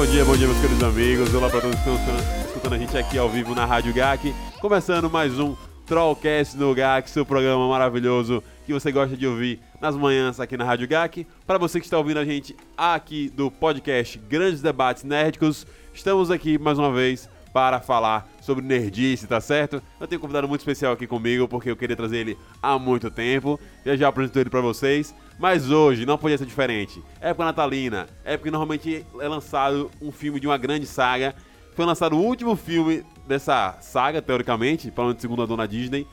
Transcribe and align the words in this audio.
Bom 0.00 0.06
dia, 0.06 0.24
bom 0.24 0.34
dia, 0.34 0.46
meus 0.46 0.58
queridos 0.58 0.82
amigos. 0.82 1.34
Olá 1.34 1.50
para 1.50 1.60
todos 1.60 1.78
que 1.78 1.90
estão 1.90 2.16
escutando 2.46 2.72
a 2.72 2.78
gente 2.78 2.96
aqui 2.96 3.18
ao 3.18 3.28
vivo 3.28 3.54
na 3.54 3.66
Rádio 3.66 3.92
GAC. 3.92 4.34
Começando 4.58 5.10
mais 5.10 5.38
um 5.38 5.54
Trollcast 5.84 6.56
no 6.56 6.74
GAC, 6.74 7.10
seu 7.10 7.26
programa 7.26 7.68
maravilhoso 7.68 8.42
que 8.64 8.72
você 8.72 8.90
gosta 8.90 9.14
de 9.14 9.26
ouvir 9.26 9.60
nas 9.78 9.94
manhãs 9.94 10.40
aqui 10.40 10.56
na 10.56 10.64
Rádio 10.64 10.88
GAC. 10.88 11.26
Para 11.46 11.58
você 11.58 11.78
que 11.78 11.84
está 11.84 11.98
ouvindo 11.98 12.16
a 12.16 12.24
gente 12.24 12.56
aqui 12.78 13.28
do 13.28 13.50
podcast 13.50 14.16
Grandes 14.26 14.62
Debates 14.62 15.04
Nerdicos, 15.04 15.66
estamos 15.92 16.30
aqui 16.30 16.56
mais 16.56 16.78
uma 16.78 16.90
vez 16.90 17.28
para 17.52 17.80
falar 17.80 18.28
sobre 18.40 18.64
nerdice, 18.64 19.26
tá 19.26 19.40
certo? 19.40 19.82
Eu 19.98 20.06
tenho 20.06 20.18
um 20.18 20.22
convidado 20.22 20.48
muito 20.48 20.60
especial 20.60 20.92
aqui 20.92 21.06
comigo 21.06 21.48
porque 21.48 21.70
eu 21.70 21.76
queria 21.76 21.96
trazer 21.96 22.18
ele 22.18 22.38
há 22.62 22.78
muito 22.78 23.10
tempo. 23.10 23.58
Já 23.84 23.96
já 23.96 24.08
apresento 24.08 24.38
ele 24.38 24.50
para 24.50 24.60
vocês. 24.60 25.14
Mas 25.38 25.70
hoje 25.70 26.04
não 26.04 26.18
podia 26.18 26.36
ser 26.36 26.44
diferente. 26.44 27.02
Época 27.20 27.46
natalina, 27.46 28.06
é 28.24 28.36
porque 28.36 28.50
normalmente 28.50 29.06
é 29.18 29.28
lançado 29.28 29.90
um 30.00 30.12
filme 30.12 30.38
de 30.38 30.46
uma 30.46 30.58
grande 30.58 30.86
saga. 30.86 31.34
Foi 31.74 31.86
lançado 31.86 32.14
o 32.14 32.22
último 32.22 32.54
filme 32.56 33.04
dessa 33.26 33.78
saga, 33.80 34.20
teoricamente, 34.20 34.90
falando 34.90 35.16
de 35.16 35.22
segunda 35.22 35.46
dona 35.46 35.66
Disney. 35.66 36.06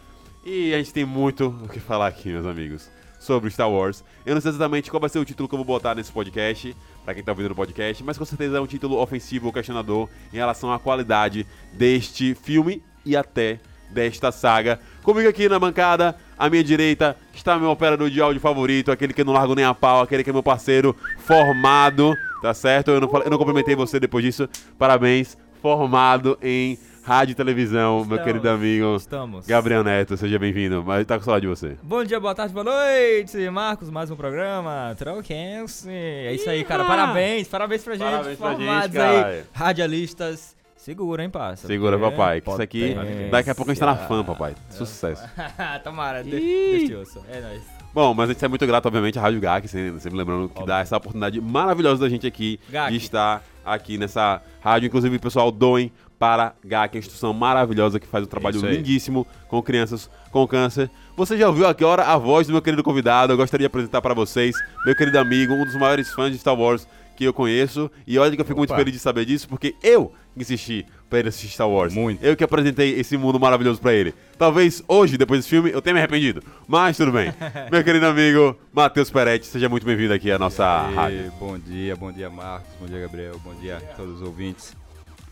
E 0.45 0.73
a 0.73 0.77
gente 0.77 0.93
tem 0.93 1.03
muito 1.03 1.47
o 1.47 1.67
que 1.67 1.79
falar 1.79 2.07
aqui, 2.07 2.29
meus 2.29 2.45
amigos, 2.45 2.89
sobre 3.27 3.51
Star 3.51 3.69
Wars. 3.69 4.03
Eu 4.25 4.33
não 4.33 4.41
sei 4.41 4.49
exatamente 4.49 4.89
qual 4.89 5.01
vai 5.01 5.09
ser 5.09 5.19
o 5.19 5.25
título 5.25 5.49
que 5.49 5.53
eu 5.53 5.57
vou 5.57 5.65
botar 5.65 5.93
nesse 5.93 6.11
podcast, 6.11 6.75
para 7.03 7.13
quem 7.13 7.21
tá 7.21 7.33
ouvindo 7.33 7.49
no 7.49 7.55
podcast, 7.55 8.01
mas 8.03 8.17
com 8.17 8.23
certeza 8.23 8.57
é 8.57 8.61
um 8.61 8.65
título 8.65 8.97
ofensivo 8.97 9.47
ou 9.47 9.53
questionador 9.53 10.07
em 10.33 10.37
relação 10.37 10.71
à 10.71 10.79
qualidade 10.79 11.45
deste 11.73 12.33
filme 12.33 12.81
e 13.05 13.17
até 13.17 13.59
desta 13.89 14.31
saga. 14.31 14.79
Comigo 15.03 15.27
aqui 15.27 15.49
na 15.49 15.59
bancada, 15.59 16.15
à 16.39 16.49
minha 16.49 16.63
direita, 16.63 17.17
está 17.33 17.59
meu 17.59 17.69
operador 17.69 18.09
de 18.09 18.21
áudio 18.21 18.41
favorito, 18.41 18.91
aquele 18.91 19.13
que 19.13 19.21
eu 19.21 19.25
não 19.25 19.33
largo 19.33 19.55
nem 19.55 19.65
a 19.65 19.73
pau, 19.73 20.01
aquele 20.01 20.23
que 20.23 20.29
é 20.29 20.33
meu 20.33 20.43
parceiro 20.43 20.95
formado, 21.19 22.15
tá 22.41 22.53
certo? 22.53 22.91
Eu 22.91 23.01
não, 23.01 23.09
eu 23.23 23.29
não 23.29 23.37
cumprimentei 23.37 23.75
você 23.75 23.99
depois 23.99 24.23
disso. 24.23 24.49
Parabéns, 24.79 25.37
formado 25.61 26.37
em 26.41 26.77
rádio 27.07 27.31
e 27.31 27.35
televisão, 27.35 28.03
meu 28.03 28.17
Estamos, 28.17 28.23
querido 28.25 28.49
amigo 28.49 28.95
Estamos. 28.97 29.47
Gabriel 29.47 29.81
Neto, 29.81 30.17
seja 30.17 30.37
bem-vindo. 30.37 30.83
Mas 30.85 31.05
tá 31.05 31.17
com 31.17 31.23
saudade 31.23 31.43
de 31.43 31.47
você. 31.47 31.77
Bom 31.81 32.03
dia, 32.03 32.19
boa 32.19 32.35
tarde, 32.35 32.53
boa 32.53 32.65
noite, 32.65 33.49
Marcos. 33.49 33.89
Mais 33.89 34.11
um 34.11 34.15
programa, 34.17 34.93
Trollcast. 34.97 35.87
É 35.89 36.33
isso 36.33 36.49
aí, 36.49 36.65
cara. 36.65 36.83
Parabéns, 36.83 37.47
parabéns 37.47 37.81
pra 37.81 37.93
gente. 37.95 38.03
Parabéns 38.03 38.37
pra 38.37 38.51
formados 38.51 38.83
gente, 38.91 38.93
cara. 38.93 39.27
aí. 39.27 39.43
Radialistas. 39.53 40.53
Segura, 40.75 41.23
hein, 41.23 41.29
parça? 41.29 41.65
Segura, 41.65 41.97
papai, 41.97 42.41
que 42.41 42.49
isso 42.49 42.61
aqui, 42.61 42.95
daqui 43.31 43.49
a 43.49 43.55
pouco 43.55 43.71
a 43.71 43.73
gente 43.73 43.79
tá 43.79 43.85
na 43.85 43.95
fã, 43.95 44.21
papai. 44.23 44.53
Sucesso. 44.69 45.23
Tomara, 45.85 46.23
de, 46.23 46.35
Ih. 46.35 46.77
deixa 46.79 46.93
eu 46.93 46.99
ouço. 46.99 47.23
É 47.29 47.39
nóis. 47.39 47.61
Bom, 47.93 48.13
mas 48.13 48.29
a 48.29 48.33
gente 48.33 48.43
é 48.43 48.47
muito 48.47 48.67
grato, 48.67 48.85
obviamente, 48.85 49.17
à 49.17 49.21
Rádio 49.21 49.39
GAC, 49.39 49.67
sempre, 49.67 49.99
sempre 50.01 50.17
lembrando 50.17 50.49
que 50.49 50.65
dá 50.65 50.81
essa 50.81 50.97
oportunidade 50.97 51.39
maravilhosa 51.41 52.01
da 52.01 52.09
gente 52.09 52.27
aqui 52.27 52.59
GAC. 52.69 52.91
de 52.91 52.97
estar 52.97 53.43
aqui 53.65 53.97
nessa 53.97 54.41
rádio. 54.61 54.87
Inclusive, 54.87 55.17
pessoal, 55.19 55.51
doem 55.51 55.91
para 56.19 56.53
GAC, 56.63 56.97
a 56.97 56.99
instituição 56.99 57.33
maravilhosa 57.33 57.99
que 57.99 58.07
faz 58.07 58.23
um 58.23 58.27
trabalho 58.27 58.65
aí. 58.65 58.77
lindíssimo 58.77 59.25
com 59.47 59.61
crianças 59.61 60.09
com 60.31 60.47
câncer. 60.47 60.89
Você 61.15 61.37
já 61.37 61.47
ouviu 61.47 61.67
aqui 61.67 61.83
agora 61.83 62.03
a 62.03 62.17
voz 62.17 62.47
do 62.47 62.53
meu 62.53 62.61
querido 62.61 62.83
convidado? 62.83 63.33
Eu 63.33 63.37
gostaria 63.37 63.63
de 63.63 63.67
apresentar 63.67 64.01
para 64.01 64.13
vocês, 64.13 64.55
meu 64.85 64.95
querido 64.95 65.19
amigo, 65.19 65.53
um 65.53 65.65
dos 65.65 65.75
maiores 65.75 66.11
fãs 66.11 66.31
de 66.31 66.37
Star 66.37 66.55
Wars 66.55 66.87
que 67.15 67.23
eu 67.23 67.33
conheço. 67.33 67.89
E 68.05 68.17
olha 68.19 68.35
que 68.35 68.41
eu 68.41 68.45
fico 68.45 68.59
muito 68.59 68.69
Opa. 68.69 68.79
feliz 68.79 68.93
de 68.93 68.99
saber 68.99 69.25
disso, 69.25 69.49
porque 69.49 69.75
eu 69.81 70.13
insisti 70.35 70.85
para 71.09 71.19
ele 71.19 71.29
assistir 71.29 71.49
Star 71.49 71.67
Wars. 71.67 71.93
Muito. 71.93 72.23
Eu 72.23 72.35
que 72.35 72.43
apresentei 72.43 72.99
esse 72.99 73.17
mundo 73.17 73.39
maravilhoso 73.39 73.81
pra 73.81 73.93
ele. 73.93 74.13
Talvez 74.37 74.83
hoje, 74.87 75.17
depois 75.17 75.39
desse 75.39 75.49
filme, 75.49 75.71
eu 75.71 75.81
tenha 75.81 75.95
me 75.95 75.99
arrependido. 75.99 76.43
Mas 76.67 76.95
tudo 76.95 77.11
bem. 77.11 77.33
Meu 77.71 77.83
querido 77.83 78.05
amigo 78.05 78.55
Matheus 78.71 79.09
Peretti, 79.09 79.47
seja 79.47 79.67
muito 79.67 79.85
bem-vindo 79.85 80.13
aqui 80.13 80.31
à 80.31 80.37
nossa 80.37 80.87
E 80.91 80.95
rádio. 80.95 81.33
Bom 81.39 81.57
dia, 81.57 81.95
bom 81.95 82.11
dia 82.11 82.29
Marcos, 82.29 82.69
bom 82.79 82.85
dia 82.85 82.99
Gabriel, 82.99 83.39
bom 83.43 83.55
dia 83.55 83.77
a 83.77 83.95
todos 83.95 84.21
os 84.21 84.21
ouvintes. 84.21 84.86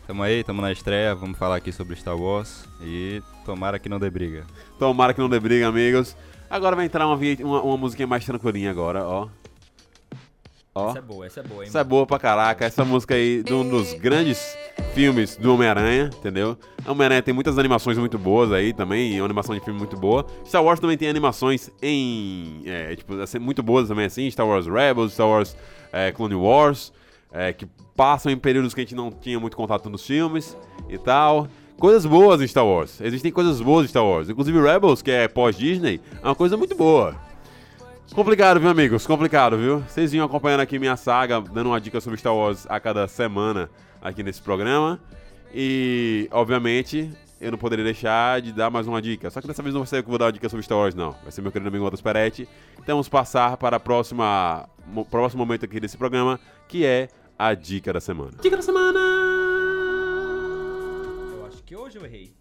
Tamo 0.06 0.22
aí, 0.22 0.44
tamo 0.44 0.62
na 0.62 0.70
estreia, 0.70 1.16
vamos 1.16 1.36
falar 1.36 1.56
aqui 1.56 1.72
sobre 1.72 1.96
Star 1.96 2.16
Wars 2.16 2.64
e 2.80 3.20
tomara 3.44 3.76
que 3.76 3.88
não 3.88 3.98
dê 3.98 4.08
briga. 4.08 4.44
Tomara 4.78 5.12
que 5.12 5.20
não 5.20 5.28
dê 5.28 5.40
briga, 5.40 5.66
amigos. 5.66 6.16
Agora 6.48 6.76
vai 6.76 6.84
entrar 6.84 7.08
uma, 7.08 7.18
uma, 7.40 7.62
uma 7.62 7.76
musiquinha 7.76 8.06
mais 8.06 8.24
tranquilinha 8.24 8.70
agora, 8.70 9.04
ó. 9.04 9.28
Ó. 10.72 10.90
Essa 10.90 10.98
é 10.98 11.02
boa, 11.02 11.26
essa 11.26 11.40
é 11.40 11.42
boa, 11.42 11.64
hein? 11.64 11.68
Essa 11.68 11.80
é 11.80 11.84
boa 11.84 12.06
pra 12.06 12.20
caraca. 12.20 12.64
Essa 12.64 12.84
música 12.84 13.14
aí 13.14 13.42
de 13.42 13.52
um 13.52 13.68
dos 13.68 13.94
grandes 13.94 14.56
filmes 14.94 15.36
do 15.36 15.52
Homem-Aranha, 15.54 16.10
entendeu? 16.16 16.56
A 16.84 16.92
Homem-Aranha 16.92 17.22
tem 17.22 17.34
muitas 17.34 17.58
animações 17.58 17.98
muito 17.98 18.16
boas 18.16 18.52
aí 18.52 18.72
também, 18.72 19.14
e 19.14 19.20
uma 19.20 19.24
animação 19.24 19.56
de 19.56 19.60
filme 19.60 19.76
muito 19.76 19.96
boa. 19.96 20.24
Star 20.46 20.62
Wars 20.62 20.78
também 20.78 20.96
tem 20.96 21.08
animações 21.08 21.68
em. 21.82 22.62
É, 22.64 22.94
tipo, 22.94 23.18
assim, 23.20 23.40
muito 23.40 23.60
boas 23.60 23.88
também, 23.88 24.04
assim. 24.04 24.30
Star 24.30 24.46
Wars 24.46 24.66
Rebels, 24.66 25.14
Star 25.14 25.26
Wars 25.26 25.56
é, 25.92 26.12
Clone 26.12 26.36
Wars, 26.36 26.92
é, 27.32 27.52
que 27.52 27.66
passam 27.96 28.30
em 28.30 28.36
períodos 28.36 28.74
que 28.74 28.80
a 28.80 28.84
gente 28.84 28.94
não 28.94 29.10
tinha 29.10 29.40
muito 29.40 29.56
contato 29.56 29.88
nos 29.88 30.06
filmes 30.06 30.56
e 30.88 30.98
tal. 30.98 31.48
Coisas 31.78 32.06
boas 32.06 32.40
em 32.40 32.46
Star 32.46 32.64
Wars. 32.66 33.00
Existem 33.00 33.32
coisas 33.32 33.60
boas 33.60 33.84
em 33.84 33.88
Star 33.88 34.04
Wars. 34.04 34.28
Inclusive 34.28 34.60
Rebels, 34.60 35.02
que 35.02 35.10
é 35.10 35.28
pós-Disney, 35.28 36.00
é 36.22 36.26
uma 36.26 36.34
coisa 36.34 36.56
muito 36.56 36.74
boa. 36.74 37.14
Complicado, 38.14 38.60
viu, 38.60 38.70
amigos? 38.70 39.06
Complicado, 39.06 39.58
viu? 39.58 39.80
Vocês 39.80 40.12
vinham 40.12 40.24
acompanhando 40.24 40.60
aqui 40.60 40.78
minha 40.78 40.96
saga, 40.96 41.40
dando 41.40 41.66
uma 41.70 41.80
dica 41.80 42.00
sobre 42.00 42.18
Star 42.18 42.34
Wars 42.34 42.66
a 42.68 42.78
cada 42.78 43.08
semana 43.08 43.68
aqui 44.00 44.22
nesse 44.22 44.40
programa. 44.40 45.00
E, 45.52 46.28
obviamente, 46.30 47.10
eu 47.40 47.50
não 47.50 47.58
poderia 47.58 47.84
deixar 47.84 48.40
de 48.40 48.52
dar 48.52 48.70
mais 48.70 48.86
uma 48.86 49.02
dica. 49.02 49.28
Só 49.28 49.40
que 49.40 49.46
dessa 49.46 49.62
vez 49.62 49.74
não 49.74 49.82
vai 49.82 49.88
ser 49.88 49.98
eu 49.98 50.02
que 50.02 50.08
vou 50.08 50.18
dar 50.18 50.26
uma 50.26 50.32
dica 50.32 50.48
sobre 50.48 50.64
Star 50.64 50.78
Wars, 50.78 50.94
não. 50.94 51.12
Vai 51.22 51.32
ser 51.32 51.42
meu 51.42 51.52
querido 51.52 51.68
amigo 51.68 51.84
Matheus 51.84 52.00
Peretti. 52.00 52.48
Então 52.78 52.94
vamos 52.94 53.08
passar 53.08 53.56
para 53.56 53.78
mo- 54.86 55.04
próximo 55.04 55.44
momento 55.44 55.64
aqui 55.64 55.80
desse 55.80 55.98
programa, 55.98 56.40
que 56.68 56.86
é 56.86 57.08
a 57.38 57.54
dica 57.54 57.92
da 57.92 58.00
semana. 58.00 58.32
Dica 58.40 58.56
da 58.56 58.62
semana! 58.62 58.98
Eu 61.38 61.46
acho 61.46 61.62
que 61.62 61.76
hoje 61.76 61.96
eu 61.98 62.04
errei. 62.04 62.34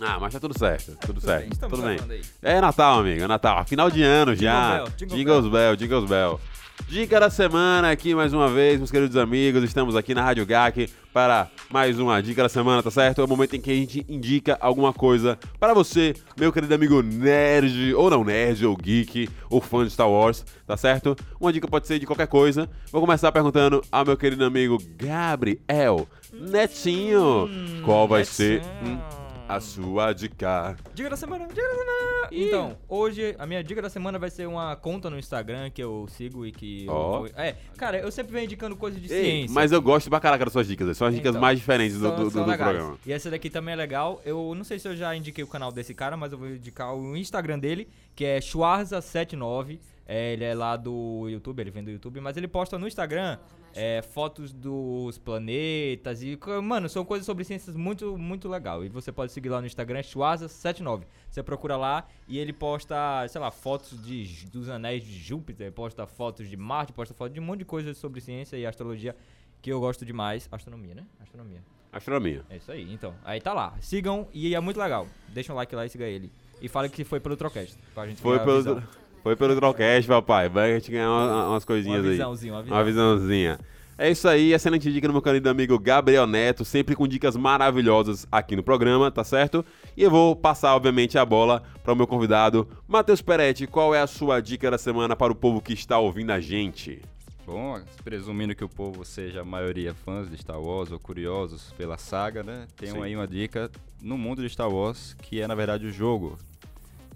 Ah, 0.00 0.18
mas 0.20 0.34
tá 0.34 0.38
tudo 0.40 0.56
certo, 0.58 0.94
tudo, 1.06 1.22
certo, 1.22 1.48
bem, 1.48 1.70
tudo 1.70 1.82
bem. 1.82 1.98
aí. 2.10 2.22
É 2.42 2.60
Natal, 2.60 2.98
amigo, 3.00 3.22
é 3.22 3.26
Natal. 3.26 3.64
Final 3.64 3.90
de 3.90 4.02
ano 4.02 4.34
já. 4.34 4.76
bell, 4.76 4.88
jingle 4.96 5.16
Jingles 5.16 5.48
bell, 5.48 5.76
jingles 5.76 6.08
bell. 6.08 6.40
Dica 6.84 7.18
da 7.18 7.28
semana 7.30 7.90
aqui 7.90 8.14
mais 8.14 8.32
uma 8.32 8.48
vez, 8.48 8.78
meus 8.78 8.90
queridos 8.90 9.16
amigos. 9.16 9.64
Estamos 9.64 9.96
aqui 9.96 10.14
na 10.14 10.22
Rádio 10.22 10.46
GAC 10.46 10.88
para 11.12 11.48
mais 11.68 11.98
uma 11.98 12.22
dica 12.22 12.42
da 12.44 12.48
semana, 12.48 12.80
tá 12.82 12.90
certo? 12.92 13.20
É 13.20 13.24
o 13.24 13.28
momento 13.28 13.56
em 13.56 13.60
que 13.60 13.70
a 13.70 13.74
gente 13.74 14.06
indica 14.08 14.56
alguma 14.60 14.92
coisa 14.92 15.36
para 15.58 15.74
você, 15.74 16.14
meu 16.38 16.52
querido 16.52 16.72
amigo 16.74 17.02
nerd, 17.02 17.92
ou 17.94 18.08
não 18.08 18.22
nerd, 18.22 18.64
ou 18.64 18.76
geek, 18.76 19.28
ou 19.50 19.60
fã 19.60 19.84
de 19.84 19.90
Star 19.90 20.08
Wars, 20.08 20.44
tá 20.64 20.76
certo? 20.76 21.16
Uma 21.40 21.52
dica 21.52 21.66
pode 21.66 21.88
ser 21.88 21.98
de 21.98 22.06
qualquer 22.06 22.28
coisa. 22.28 22.68
Vou 22.92 23.00
começar 23.00 23.32
perguntando 23.32 23.82
ao 23.90 24.04
meu 24.04 24.16
querido 24.16 24.44
amigo 24.44 24.78
Gabriel 24.96 26.06
Netinho. 26.32 27.48
qual 27.84 28.06
vai 28.06 28.24
ser. 28.24 28.62
hum, 28.84 28.98
a 29.48 29.60
sua 29.60 30.12
dica. 30.12 30.76
Dica 30.94 31.10
da 31.10 31.16
semana, 31.16 31.46
dica 31.46 31.62
da 31.62 31.74
semana. 31.74 32.28
Então, 32.32 32.76
hoje 32.88 33.36
a 33.38 33.46
minha 33.46 33.62
dica 33.62 33.80
da 33.80 33.88
semana 33.88 34.18
vai 34.18 34.28
ser 34.30 34.46
uma 34.48 34.74
conta 34.74 35.08
no 35.08 35.18
Instagram 35.18 35.70
que 35.70 35.82
eu 35.82 36.06
sigo 36.08 36.44
e 36.44 36.50
que. 36.52 36.86
eu- 36.86 36.92
Ó. 36.92 37.26
é, 37.36 37.54
cara, 37.76 37.98
eu 37.98 38.10
sempre 38.10 38.32
venho 38.32 38.44
indicando 38.44 38.74
coisas 38.76 39.00
de 39.00 39.12
Ei, 39.12 39.22
ciência. 39.24 39.54
mas 39.54 39.70
eu 39.72 39.80
gosto 39.80 40.10
pra 40.10 40.18
caraca 40.18 40.44
das 40.44 40.52
suas 40.52 40.66
dicas, 40.66 40.96
são 40.96 41.06
as 41.06 41.14
dicas 41.14 41.30
Então, 41.30 41.40
mais 41.40 41.58
diferentes 41.58 41.96
do, 41.96 42.02
São- 42.08 42.16
do, 42.16 42.24
do- 42.24 42.30
são 42.30 42.44
do 42.44 42.56
programa. 42.56 42.98
E 43.06 43.12
essa 43.12 43.30
daqui 43.30 43.48
também 43.48 43.72
é 43.74 43.76
legal. 43.76 44.20
Eu 44.24 44.54
não 44.56 44.64
sei 44.64 44.78
se 44.78 44.88
eu 44.88 44.96
já 44.96 45.14
indiquei 45.14 45.44
o 45.44 45.46
canal 45.46 45.70
desse 45.70 45.94
cara, 45.94 46.16
mas 46.16 46.32
eu 46.32 46.38
vou 46.38 46.48
indicar 46.48 46.94
o 46.94 47.16
Instagram 47.16 47.58
dele, 47.58 47.88
que 48.14 48.24
é 48.24 48.40
Schwarza79. 48.40 49.78
É, 50.08 50.34
ele 50.34 50.44
é 50.44 50.54
lá 50.54 50.76
do 50.76 51.26
YouTube, 51.28 51.58
ele 51.60 51.70
vem 51.70 51.82
do 51.82 51.90
YouTube, 51.90 52.20
mas 52.20 52.36
ele 52.36 52.46
posta 52.46 52.78
no 52.78 52.86
Instagram 52.86 53.38
é, 53.76 54.02
fotos 54.02 54.52
dos 54.52 55.18
planetas 55.18 56.22
e, 56.22 56.38
mano, 56.62 56.88
são 56.88 57.04
coisas 57.04 57.26
sobre 57.26 57.44
ciências 57.44 57.76
muito, 57.76 58.16
muito 58.16 58.48
legal. 58.48 58.84
E 58.84 58.88
você 58.88 59.12
pode 59.12 59.32
seguir 59.32 59.50
lá 59.50 59.60
no 59.60 59.66
Instagram, 59.66 60.00
Schwarza79. 60.00 61.02
Você 61.30 61.42
procura 61.42 61.76
lá 61.76 62.08
e 62.26 62.38
ele 62.38 62.52
posta, 62.52 62.96
sei 63.28 63.40
lá, 63.40 63.50
fotos 63.50 64.02
de, 64.02 64.46
dos 64.46 64.68
anéis 64.68 65.04
de 65.04 65.18
Júpiter, 65.18 65.70
posta 65.72 66.06
fotos 66.06 66.48
de 66.48 66.56
Marte, 66.56 66.92
posta 66.92 67.14
fotos 67.14 67.34
de 67.34 67.40
um 67.40 67.44
monte 67.44 67.60
de 67.60 67.64
coisas 67.66 67.98
sobre 67.98 68.20
ciência 68.20 68.56
e 68.56 68.64
astrologia 68.64 69.14
que 69.60 69.70
eu 69.70 69.78
gosto 69.78 70.04
demais. 70.04 70.48
Astronomia, 70.50 70.94
né? 70.94 71.04
Astronomia. 71.20 71.62
Astronomia. 71.92 72.44
É 72.50 72.56
isso 72.56 72.72
aí, 72.72 72.92
então. 72.92 73.14
Aí 73.24 73.40
tá 73.40 73.52
lá. 73.52 73.74
Sigam 73.80 74.28
e 74.32 74.54
é 74.54 74.60
muito 74.60 74.80
legal. 74.80 75.06
Deixa 75.28 75.52
um 75.52 75.56
like 75.56 75.74
lá 75.74 75.84
e 75.84 75.88
siga 75.88 76.06
ele. 76.06 76.30
E 76.60 76.68
fale 76.68 76.88
que 76.88 77.04
foi 77.04 77.20
pelo 77.20 77.36
Trocast. 77.36 77.76
Pra 77.94 78.06
gente 78.06 78.20
Foi 78.20 78.38
pelo, 78.38 78.56
visão. 78.56 78.82
Foi 79.26 79.34
pelo 79.34 79.56
Trollcast, 79.56 80.06
papai. 80.06 80.48
Vai 80.48 80.70
a 80.70 80.74
gente 80.78 80.88
ganhar 80.88 81.10
uma- 81.10 81.48
umas 81.48 81.64
coisinhas 81.64 81.98
Uma 81.98 82.10
aí. 82.10 82.16
visãozinha, 82.16 82.52
uma 82.52 82.62
visão. 82.62 82.76
Uma 82.76 82.84
visãozinha. 82.84 83.58
É 83.98 84.08
isso 84.08 84.28
aí, 84.28 84.52
excelente 84.52 84.92
dica 84.92 85.08
do 85.08 85.12
meu 85.12 85.20
querido 85.20 85.48
amigo 85.50 85.76
Gabriel 85.80 86.28
Neto, 86.28 86.64
sempre 86.64 86.94
com 86.94 87.08
dicas 87.08 87.34
maravilhosas 87.36 88.24
aqui 88.30 88.54
no 88.54 88.62
programa, 88.62 89.10
tá 89.10 89.24
certo? 89.24 89.64
E 89.96 90.02
eu 90.04 90.12
vou 90.12 90.36
passar, 90.36 90.76
obviamente, 90.76 91.18
a 91.18 91.24
bola 91.24 91.60
para 91.82 91.92
o 91.92 91.96
meu 91.96 92.06
convidado, 92.06 92.68
Matheus 92.86 93.20
Peretti. 93.20 93.66
Qual 93.66 93.92
é 93.92 94.00
a 94.00 94.06
sua 94.06 94.38
dica 94.40 94.70
da 94.70 94.78
semana 94.78 95.16
para 95.16 95.32
o 95.32 95.34
povo 95.34 95.60
que 95.60 95.72
está 95.72 95.98
ouvindo 95.98 96.30
a 96.30 96.38
gente? 96.38 97.02
Bom, 97.44 97.80
presumindo 98.04 98.54
que 98.54 98.62
o 98.64 98.68
povo 98.68 99.04
seja 99.04 99.40
a 99.40 99.44
maioria 99.44 99.92
fãs 99.92 100.30
de 100.30 100.36
Star 100.38 100.60
Wars 100.60 100.92
ou 100.92 101.00
curiosos 101.00 101.72
pela 101.76 101.98
saga, 101.98 102.44
né? 102.44 102.68
Tem 102.76 102.90
Sim. 102.92 103.02
aí 103.02 103.16
uma 103.16 103.26
dica 103.26 103.72
no 104.00 104.16
mundo 104.16 104.40
de 104.40 104.48
Star 104.48 104.70
Wars, 104.70 105.16
que 105.20 105.40
é 105.40 105.48
na 105.48 105.56
verdade 105.56 105.84
o 105.84 105.90
jogo. 105.90 106.38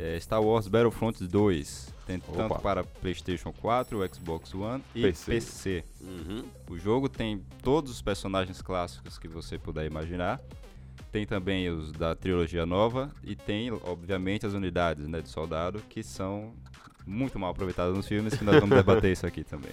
É 0.03 0.19
Star 0.19 0.43
Wars 0.43 0.67
Battlefront 0.67 1.23
2. 1.29 1.93
Tem 2.11 2.17
Opa. 2.27 2.33
tanto 2.33 2.61
para 2.61 2.83
PlayStation 2.83 3.53
4, 3.53 4.01
Xbox 4.13 4.53
One 4.53 4.83
e 4.93 5.03
PC. 5.03 5.31
PC. 5.31 5.85
O 6.69 6.77
jogo 6.77 7.09
tem 7.09 7.41
todos 7.63 7.89
os 7.93 8.03
personagens 8.03 8.61
clássicos 8.61 9.17
que 9.17 9.29
você 9.29 9.57
puder 9.57 9.87
imaginar. 9.87 10.41
Tem 11.13 11.25
também 11.25 11.69
os 11.69 11.93
da 11.93 12.17
trilogia 12.17 12.67
nova 12.67 13.13
e 13.23 13.37
tem, 13.37 13.71
obviamente, 13.71 14.45
as 14.45 14.55
unidades 14.55 15.07
né, 15.07 15.21
de 15.21 15.29
soldado 15.29 15.81
que 15.89 16.03
são 16.03 16.53
muito 17.07 17.39
mal 17.39 17.51
aproveitadas 17.51 17.95
nos 17.95 18.09
filmes, 18.09 18.35
que 18.35 18.43
nós 18.45 18.59
vamos 18.59 18.75
debater 18.77 19.13
isso 19.13 19.25
aqui 19.25 19.45
também. 19.45 19.73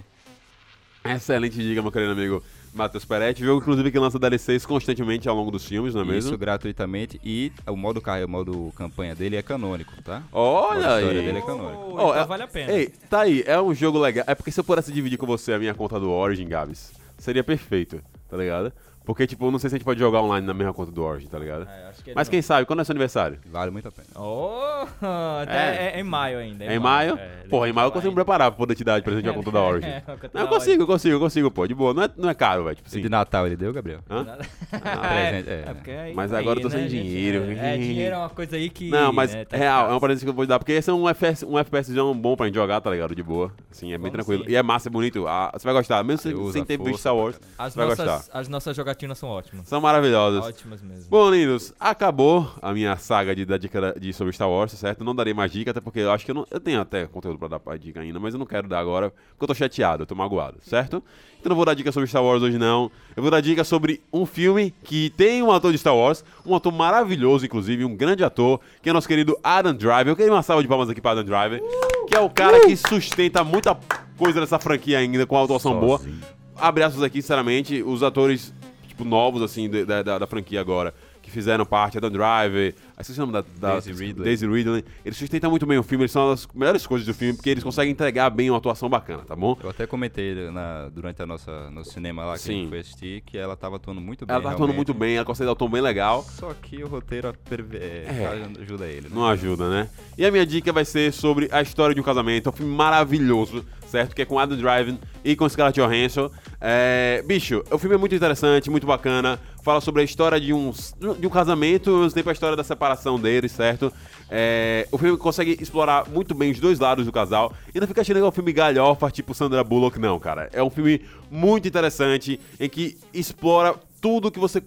Excelente 1.04 1.56
dica, 1.56 1.82
meu 1.82 1.92
querido 1.92 2.12
amigo 2.12 2.44
Matheus 2.78 3.04
Peretti. 3.04 3.44
Jogo, 3.44 3.62
inclusive, 3.62 3.92
que 3.92 4.00
lança 4.00 4.18
DLCs 4.20 4.66
constantemente 4.66 5.28
ao 5.28 5.36
longo 5.36 5.52
dos 5.52 5.66
filmes, 5.66 5.94
não 5.96 6.02
é 6.02 6.06
mesmo? 6.06 6.30
Isso 6.30 6.38
gratuitamente 6.38 7.20
e 7.24 7.52
o 7.68 7.76
modo, 7.76 8.02
o 8.26 8.28
modo 8.30 8.72
campanha 8.78 9.16
dele 9.16 9.36
é 9.36 9.42
canônico, 9.42 9.92
tá? 10.04 10.24
Olha 10.32 10.94
A 10.96 11.00
história 11.00 11.20
aí. 11.20 11.26
dele 11.26 11.38
é 11.40 11.42
canônica. 11.42 11.78
Oh, 11.84 11.94
então 11.94 12.16
é- 12.16 12.26
vale 12.26 12.44
a 12.44 12.48
pena. 12.48 12.72
Ei, 12.72 12.88
tá 13.10 13.22
aí, 13.22 13.44
é 13.46 13.60
um 13.60 13.74
jogo 13.74 13.98
legal. 14.00 14.24
É 14.28 14.36
porque 14.36 14.52
se 14.52 14.60
eu 14.60 14.64
pudesse 14.64 14.92
dividir 14.92 15.18
com 15.18 15.26
você 15.26 15.54
a 15.54 15.60
minha 15.60 15.74
conta 15.74 16.00
do 16.00 16.10
Origin, 16.12 16.48
Gabs, 16.48 16.94
seria 17.18 17.44
perfeito, 17.44 18.00
tá 18.30 18.38
ligado? 18.38 18.72
Porque, 19.08 19.26
tipo, 19.26 19.50
não 19.50 19.58
sei 19.58 19.70
se 19.70 19.76
a 19.78 19.80
gente 19.80 19.86
pode 19.86 20.02
jogar 20.02 20.22
online 20.22 20.46
na 20.46 20.54
mesma 20.54 20.74
conta 20.74 20.92
do 20.92 21.02
Origin, 21.02 21.28
tá 21.30 21.40
ligado? 21.40 21.66
É, 21.66 21.88
acho 21.88 22.04
que 22.04 22.10
ele 22.10 22.16
Mas 22.16 22.28
não. 22.28 22.32
quem 22.32 22.42
sabe, 22.42 22.66
quando 22.66 22.82
é 22.82 22.84
seu 22.84 22.92
aniversário? 22.92 23.40
Vale 23.50 23.72
muito 23.72 23.88
a 23.88 23.92
pena. 23.92 24.08
Oh, 24.16 24.86
até 25.42 25.94
é. 25.96 26.00
em 26.02 26.04
maio 26.04 26.40
ainda. 26.40 26.66
É 26.66 26.76
em 26.76 26.80
maio? 26.80 27.18
É, 27.18 27.48
Porra, 27.50 27.70
em 27.70 27.72
maio 27.72 27.88
eu 27.88 27.92
consigo 27.94 28.12
me 28.12 28.16
preparar 28.16 28.52
pra 28.52 28.58
poder 28.58 28.76
te 28.76 28.84
dar 28.84 29.00
de 29.00 29.06
presente 29.06 29.30
a 29.30 29.32
conta 29.34 29.50
da 29.50 29.64
Origin. 29.64 29.88
Não, 30.34 30.42
eu 30.42 30.48
consigo, 30.50 30.84
eu 30.84 30.88
consigo, 30.88 31.16
eu 31.16 31.20
consigo, 31.22 31.50
pô. 31.50 31.66
De 31.66 31.74
boa. 31.74 31.94
Não 31.94 32.04
é, 32.04 32.10
não 32.18 32.30
é 32.30 32.34
caro, 32.34 32.66
velho. 32.66 32.76
Tipo 32.76 32.90
assim. 32.90 33.02
De 33.02 33.08
Natal 33.08 33.46
ele 33.48 33.56
deu, 33.56 33.72
Gabriel? 33.72 34.00
Hã? 34.10 34.26
é. 34.74 36.02
aí- 36.02 36.14
Mas 36.14 36.34
aí, 36.34 36.42
agora 36.42 36.60
eu 36.60 36.64
tô 36.64 36.70
sem 36.70 36.82
né, 36.82 36.90
gente? 36.90 37.04
dinheiro. 37.04 37.44
É, 37.52 37.76
é, 37.76 37.78
dinheiro 37.78 38.16
é 38.16 38.18
uma 38.18 38.30
coisa 38.30 38.58
aí 38.58 38.70
que. 38.70 38.90
Não, 38.90 39.14
mas 39.14 39.34
né, 39.34 39.46
tá 39.46 39.56
real, 39.56 39.78
é 39.78 39.82
escasso. 39.84 39.96
um 39.96 40.00
presente 40.02 40.24
que 40.26 40.30
eu 40.30 40.34
vou 40.34 40.46
te 40.46 40.50
dar, 40.50 40.60
porque 40.60 40.74
esse 40.74 40.90
é 40.90 40.94
um 40.94 41.08
FPS, 41.08 41.46
um 41.46 41.58
FPSzão 41.58 42.14
bom 42.14 42.36
pra 42.36 42.46
gente 42.48 42.56
jogar, 42.56 42.82
tá 42.82 42.90
ligado? 42.92 43.16
De 43.16 43.24
boa. 43.24 43.52
Assim, 43.72 43.94
é 43.94 43.98
bem 43.98 44.12
tranquilo. 44.12 44.44
sim. 44.44 44.52
E 44.52 44.56
é 44.56 44.62
massa, 44.62 44.90
é 44.90 44.92
bonito. 44.92 45.26
Ah, 45.28 45.50
você 45.54 45.64
vai 45.64 45.74
gostar, 45.74 46.04
mesmo 46.04 46.52
sem, 46.52 46.66
ter 46.66 46.78
visto 46.78 47.00
Star 47.00 47.16
Wars. 47.16 47.40
Você 47.58 47.78
vai 47.78 47.88
nossas, 47.88 48.06
gostar. 48.06 48.38
as 48.40 48.48
nossas 48.50 48.76
são 49.16 49.30
ótimas. 49.30 49.68
São 49.68 49.80
maravilhosas. 49.82 50.46
Ótimas 50.46 50.82
mesmo. 50.82 51.10
Bom, 51.10 51.30
lindos, 51.30 51.74
acabou 51.80 52.52
a 52.62 52.74
minha 52.74 52.96
saga 52.98 53.36
de 53.36 53.46
dar 53.46 53.58
dica 53.58 53.94
de, 54.00 54.14
sobre 54.14 54.34
Star 54.34 54.50
Wars, 54.50 54.72
certo? 54.72 55.04
Não 55.04 55.14
darei 55.14 55.34
mais 55.34 55.52
dica, 55.52 55.72
até 55.72 55.80
porque 55.80 56.00
eu 56.00 56.12
acho 56.12 56.26
que 56.26 56.32
eu 56.32 56.36
não. 56.36 56.48
Eu 56.50 56.60
tenho 56.60 56.82
até 56.82 57.06
conteúdo 57.06 57.38
pra 57.38 57.48
dar 57.48 57.60
pra 57.60 57.78
dica 57.78 58.00
ainda, 58.00 58.20
mas 58.20 58.34
eu 58.34 58.40
não 58.40 58.46
quero 58.46 58.68
dar 58.68 58.80
agora, 58.80 59.10
porque 59.12 59.44
eu 59.44 59.48
tô 59.48 59.54
chateado, 59.54 60.04
eu 60.04 60.08
tô 60.08 60.16
magoado, 60.16 60.58
certo? 60.62 61.04
Então 61.40 61.50
não 61.50 61.56
vou 61.56 61.66
dar 61.66 61.74
dica 61.74 61.92
sobre 61.92 62.08
Star 62.08 62.24
Wars 62.24 62.42
hoje, 62.42 62.58
não. 62.58 62.92
Eu 63.16 63.22
vou 63.22 63.32
dar 63.32 63.42
dica 63.42 63.64
sobre 63.64 64.02
um 64.12 64.26
filme 64.26 64.74
que 64.84 65.12
tem 65.12 65.44
um 65.44 65.52
ator 65.52 65.72
de 65.72 65.78
Star 65.78 65.96
Wars, 65.96 66.24
um 66.46 66.56
ator 66.56 66.74
maravilhoso, 66.74 67.46
inclusive, 67.46 67.86
um 67.86 67.96
grande 67.96 68.24
ator, 68.24 68.60
que 68.82 68.90
é 68.90 68.94
nosso 68.94 69.08
querido 69.08 69.38
Adam 69.44 69.74
Driver. 69.74 70.08
Eu 70.08 70.16
queria 70.16 70.32
uma 70.32 70.44
salva 70.44 70.62
de 70.62 70.68
palmas 70.68 70.90
aqui 70.90 71.00
pra 71.00 71.12
Adam 71.12 71.24
Driver, 71.24 71.62
que 72.08 72.16
é 72.16 72.20
o 72.20 72.30
cara 72.30 72.62
que 72.62 72.76
sustenta 72.76 73.44
muita 73.44 73.78
coisa 74.18 74.40
dessa 74.40 74.58
franquia 74.58 74.98
ainda, 74.98 75.26
com 75.26 75.38
a 75.38 75.44
atuação 75.44 75.80
boa. 75.80 76.00
Sozinho. 76.00 76.20
Abre 76.60 76.84
aspas 76.84 77.04
aqui, 77.04 77.22
sinceramente, 77.22 77.84
os 77.84 78.02
atores, 78.02 78.52
tipo, 78.98 79.06
novos, 79.08 79.42
assim, 79.42 79.70
da, 79.70 80.02
da, 80.02 80.18
da 80.20 80.28
franquia 80.28 80.60
agora, 80.60 80.94
que 81.22 81.30
fizeram 81.30 81.66
parte, 81.66 81.98
Adam 81.98 82.10
Driver, 82.10 82.74
esqueci 83.00 83.20
o 83.22 83.26
nome 83.28 83.34
da, 83.34 83.42
da 83.60 83.72
Daisy 83.80 83.92
Ridley. 83.92 84.24
Daisy 84.26 84.48
Ridley, 84.48 84.86
eles 85.06 85.18
sustentam 85.18 85.50
muito 85.50 85.66
bem 85.66 85.78
o 85.78 85.84
filme, 85.84 86.04
eles 86.06 86.12
são 86.12 86.30
das 86.30 86.48
melhores 86.56 86.88
coisas 86.88 87.06
do 87.06 87.14
filme, 87.14 87.34
porque 87.36 87.50
eles 87.50 87.64
conseguem 87.64 87.92
entregar 87.92 88.30
bem 88.30 88.50
uma 88.50 88.58
atuação 88.58 88.90
bacana, 88.90 89.24
tá 89.28 89.36
bom? 89.36 89.58
Eu 89.62 89.70
até 89.70 89.86
comentei 89.86 90.50
na- 90.52 90.88
durante 90.90 91.22
a 91.22 91.26
nossa, 91.26 91.70
nosso 91.70 91.92
cinema 91.92 92.24
lá 92.24 92.34
que 92.36 92.40
a 92.40 92.44
Sim. 92.44 92.60
gente 92.62 92.70
foi 92.70 92.80
assistir 92.80 93.22
que 93.26 93.38
ela 93.38 93.58
tava 93.58 93.76
atuando 93.76 94.00
muito 94.00 94.26
bem. 94.26 94.34
Ela 94.34 94.44
tá 94.44 94.52
atuando 94.52 94.74
muito 94.74 94.94
bem, 94.94 95.18
ela 95.18 95.26
consegue 95.26 95.46
dar 95.48 95.52
um 95.52 95.56
tom 95.56 95.70
bem 95.70 95.82
legal, 95.82 96.24
Só 96.24 96.54
que 96.54 96.82
o 96.82 96.88
roteiro 96.88 97.34
perve- 97.50 97.78
é, 97.78 98.06
É. 98.08 98.62
ajuda 98.62 98.86
ele. 98.88 99.02
Né? 99.10 99.12
não 99.14 99.28
ajuda, 99.28 99.70
né? 99.70 99.90
E 100.18 100.26
a 100.26 100.32
minha 100.32 100.46
dica 100.46 100.72
vai 100.72 100.86
ser 100.86 101.12
sobre 101.12 101.50
a 101.52 101.62
história 101.62 101.94
de 101.94 102.00
um 102.00 102.04
casamento, 102.06 102.48
é 102.48 102.50
um 102.52 102.56
filme 102.56 102.74
maravilhoso, 102.74 103.66
certo? 103.86 104.16
Que 104.16 104.22
é 104.22 104.26
com 104.26 104.40
Adam 104.40 104.58
Driver 104.58 104.96
e 105.26 105.36
com 105.36 105.48
Scarlett 105.48 105.78
Johansson. 105.80 106.32
É, 106.60 107.24
bicho, 107.26 107.64
o 107.72 107.78
filme 107.78 107.96
é 107.96 107.98
muito 107.98 108.16
interessante, 108.16 108.70
muito 108.70 108.88
bacana. 108.88 109.40
Fala 109.64 109.80
sobre 109.80 110.02
a 110.02 110.06
história 110.06 110.40
de 110.40 110.54
um, 110.54 110.72
de 111.20 111.28
um 111.28 111.30
casamento 111.30 111.92
ao 111.92 111.98
mesmo 111.98 112.14
tempo 112.14 112.30
a 112.30 112.34
história 112.34 112.56
da 112.56 112.64
separação 112.64 113.20
deles, 113.20 113.52
certo? 113.52 113.94
É, 114.30 114.88
o 114.92 114.98
filme 114.98 115.18
consegue 115.18 115.58
explorar 115.62 116.10
muito 116.10 116.34
bem 116.34 116.52
os 116.52 116.60
dois 116.60 116.80
lados 116.80 117.06
do 117.06 117.12
casal. 117.12 117.54
E 117.74 117.80
não 117.80 117.88
fica 117.88 118.02
achando 118.02 118.18
que 118.18 118.24
é 118.24 118.26
um 118.26 118.32
filme 118.32 118.54
galhofa, 118.54 119.12
tipo 119.12 119.34
Sandra 119.34 119.64
Bullock, 119.64 120.00
não, 120.00 120.20
cara. 120.20 120.50
É 120.52 120.64
um 120.64 120.70
filme 120.70 121.02
muito 121.30 121.68
interessante 121.68 122.40
em 122.60 122.70
que 122.70 122.98
explora 123.14 123.76
tudo 124.02 124.32
que 124.32 124.40
você 124.40 124.64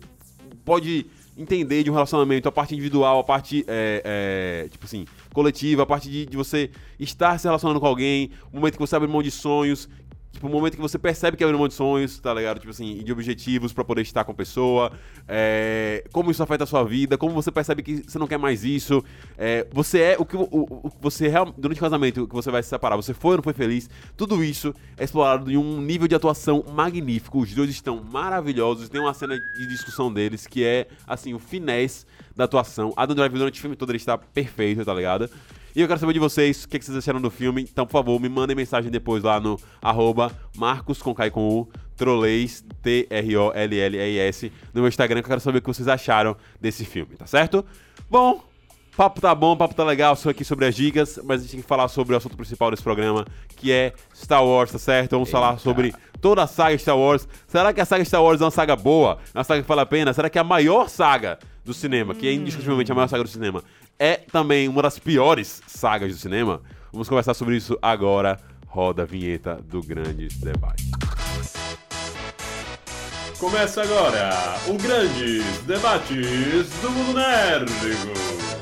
pode 0.64 1.06
entender 1.36 1.82
de 1.82 1.90
um 1.90 1.94
relacionamento, 1.94 2.48
a 2.48 2.52
parte 2.52 2.74
individual, 2.74 3.20
a 3.20 3.24
parte, 3.24 3.64
é, 3.66 4.02
é, 4.64 4.68
tipo 4.68 4.84
assim, 4.84 5.06
coletiva, 5.32 5.82
a 5.82 5.86
parte 5.86 6.10
de, 6.10 6.26
de 6.26 6.36
você 6.36 6.70
estar 6.98 7.38
se 7.38 7.46
relacionando 7.46 7.80
com 7.80 7.86
alguém, 7.86 8.30
o 8.52 8.56
momento 8.56 8.74
que 8.74 8.80
você 8.80 8.94
abre 8.94 9.08
mão 9.08 9.22
de 9.22 9.30
sonhos, 9.30 9.88
tipo, 10.32 10.46
o 10.46 10.50
momento 10.50 10.74
que 10.76 10.80
você 10.80 10.98
percebe 10.98 11.36
que 11.36 11.44
de 11.44 11.74
sonhos, 11.74 12.18
tá 12.20 12.32
ligado? 12.32 12.58
Tipo 12.58 12.70
assim, 12.70 13.02
de 13.02 13.12
objetivos 13.12 13.72
pra 13.72 13.84
poder 13.84 14.02
estar 14.02 14.24
com 14.24 14.32
a 14.32 14.34
pessoa, 14.34 14.92
é, 15.28 16.04
como 16.12 16.30
isso 16.30 16.42
afeta 16.42 16.64
a 16.64 16.66
sua 16.66 16.84
vida, 16.84 17.18
como 17.18 17.34
você 17.34 17.50
percebe 17.50 17.82
que 17.82 18.02
você 18.08 18.18
não 18.18 18.26
quer 18.26 18.38
mais 18.38 18.64
isso, 18.64 19.02
é, 19.36 19.66
você 19.72 20.00
é 20.00 20.16
o 20.18 20.24
que 20.24 20.36
o, 20.36 20.42
o- 20.50 20.92
você 21.00 21.28
durante 21.58 21.78
o 21.78 21.80
casamento 21.80 22.26
que 22.26 22.34
você 22.34 22.50
vai 22.50 22.62
se 22.62 22.68
separar, 22.68 22.96
você 22.96 23.12
foi 23.14 23.32
ou 23.32 23.36
não 23.38 23.42
foi 23.42 23.52
feliz, 23.52 23.88
tudo 24.16 24.42
isso 24.44 24.74
é 24.96 25.04
explorado 25.04 25.50
em 25.50 25.56
um 25.56 25.80
nível 25.80 26.06
de 26.08 26.14
atuação 26.14 26.64
magnífico. 26.72 27.40
Os 27.40 27.52
dois 27.54 27.70
estão 27.70 28.02
maravilhosos, 28.02 28.88
tem 28.88 29.00
uma 29.00 29.14
cena 29.14 29.38
de 29.38 29.66
discussão 29.66 30.12
deles 30.12 30.46
que 30.46 30.64
é 30.64 30.86
assim, 31.06 31.34
o 31.34 31.38
finesse 31.38 32.06
da 32.36 32.44
atuação. 32.44 32.92
Adam 32.96 33.14
Driver 33.16 33.38
durante 33.38 33.58
o 33.58 33.60
filme 33.60 33.76
todo 33.76 33.90
ele 33.90 33.96
está 33.96 34.16
perfeito, 34.16 34.84
tá 34.84 34.94
ligado? 34.94 35.28
E 35.74 35.80
eu 35.80 35.88
quero 35.88 36.00
saber 36.00 36.12
de 36.12 36.18
vocês 36.18 36.64
o 36.64 36.68
que, 36.68 36.78
que 36.78 36.84
vocês 36.84 36.96
acharam 36.96 37.20
do 37.20 37.30
filme. 37.30 37.62
Então, 37.62 37.86
por 37.86 37.92
favor, 37.92 38.20
me 38.20 38.28
mandem 38.28 38.56
mensagem 38.56 38.90
depois 38.90 39.22
lá 39.22 39.38
no 39.38 39.58
arroba 39.80 40.32
Marcos 40.56 41.00
com 41.00 41.14
Kai 41.14 41.30
com 41.30 41.48
U, 41.48 41.68
Trolleis, 41.96 42.64
T-R-O-L-L-E-S, 42.82 44.52
no 44.74 44.80
meu 44.80 44.88
Instagram, 44.88 45.20
que 45.20 45.26
eu 45.26 45.30
quero 45.30 45.40
saber 45.40 45.58
o 45.58 45.62
que 45.62 45.68
vocês 45.68 45.88
acharam 45.88 46.36
desse 46.60 46.84
filme, 46.84 47.16
tá 47.16 47.26
certo? 47.26 47.64
Bom, 48.10 48.42
papo 49.00 49.18
tá 49.18 49.34
bom, 49.34 49.56
papo 49.56 49.74
tá 49.74 49.82
legal, 49.82 50.14
só 50.14 50.28
aqui 50.28 50.44
sobre 50.44 50.66
as 50.66 50.74
dicas, 50.74 51.18
mas 51.24 51.40
a 51.40 51.44
gente 51.44 51.52
tem 51.52 51.62
que 51.62 51.66
falar 51.66 51.88
sobre 51.88 52.12
o 52.12 52.18
assunto 52.18 52.36
principal 52.36 52.70
desse 52.70 52.82
programa, 52.82 53.24
que 53.56 53.72
é 53.72 53.94
Star 54.14 54.44
Wars, 54.44 54.72
tá 54.72 54.78
certo? 54.78 55.12
Vamos 55.12 55.30
falar 55.30 55.58
sobre 55.58 55.94
toda 56.20 56.42
a 56.42 56.46
saga 56.46 56.76
Star 56.76 56.98
Wars. 56.98 57.26
Será 57.46 57.72
que 57.72 57.80
a 57.80 57.86
saga 57.86 58.04
Star 58.04 58.22
Wars 58.22 58.42
é 58.42 58.44
uma 58.44 58.50
saga 58.50 58.76
boa? 58.76 59.16
É 59.34 59.38
uma 59.38 59.42
saga 59.44 59.62
que 59.62 59.68
vale 59.68 59.80
a 59.80 59.86
pena? 59.86 60.12
Será 60.12 60.28
que 60.28 60.36
é 60.36 60.42
a 60.42 60.44
maior 60.44 60.90
saga 60.90 61.38
do 61.64 61.72
cinema, 61.72 62.14
que 62.14 62.28
é 62.28 62.34
indiscutivelmente 62.34 62.92
a 62.92 62.94
maior 62.94 63.08
saga 63.08 63.24
do 63.24 63.30
cinema, 63.30 63.64
é 63.98 64.16
também 64.16 64.68
uma 64.68 64.82
das 64.82 64.98
piores 64.98 65.62
sagas 65.66 66.12
do 66.12 66.18
cinema? 66.18 66.60
Vamos 66.92 67.08
conversar 67.08 67.32
sobre 67.32 67.56
isso 67.56 67.78
agora. 67.80 68.38
Roda 68.66 69.04
a 69.04 69.06
vinheta 69.06 69.58
do 69.64 69.82
grande 69.82 70.28
debate. 70.28 70.90
Começa 73.38 73.82
agora 73.82 74.28
o 74.68 74.74
Grandes 74.74 75.42
Debates 75.66 76.68
do 76.82 76.90
Mundo 76.90 77.14
Nérdico. 77.14 78.59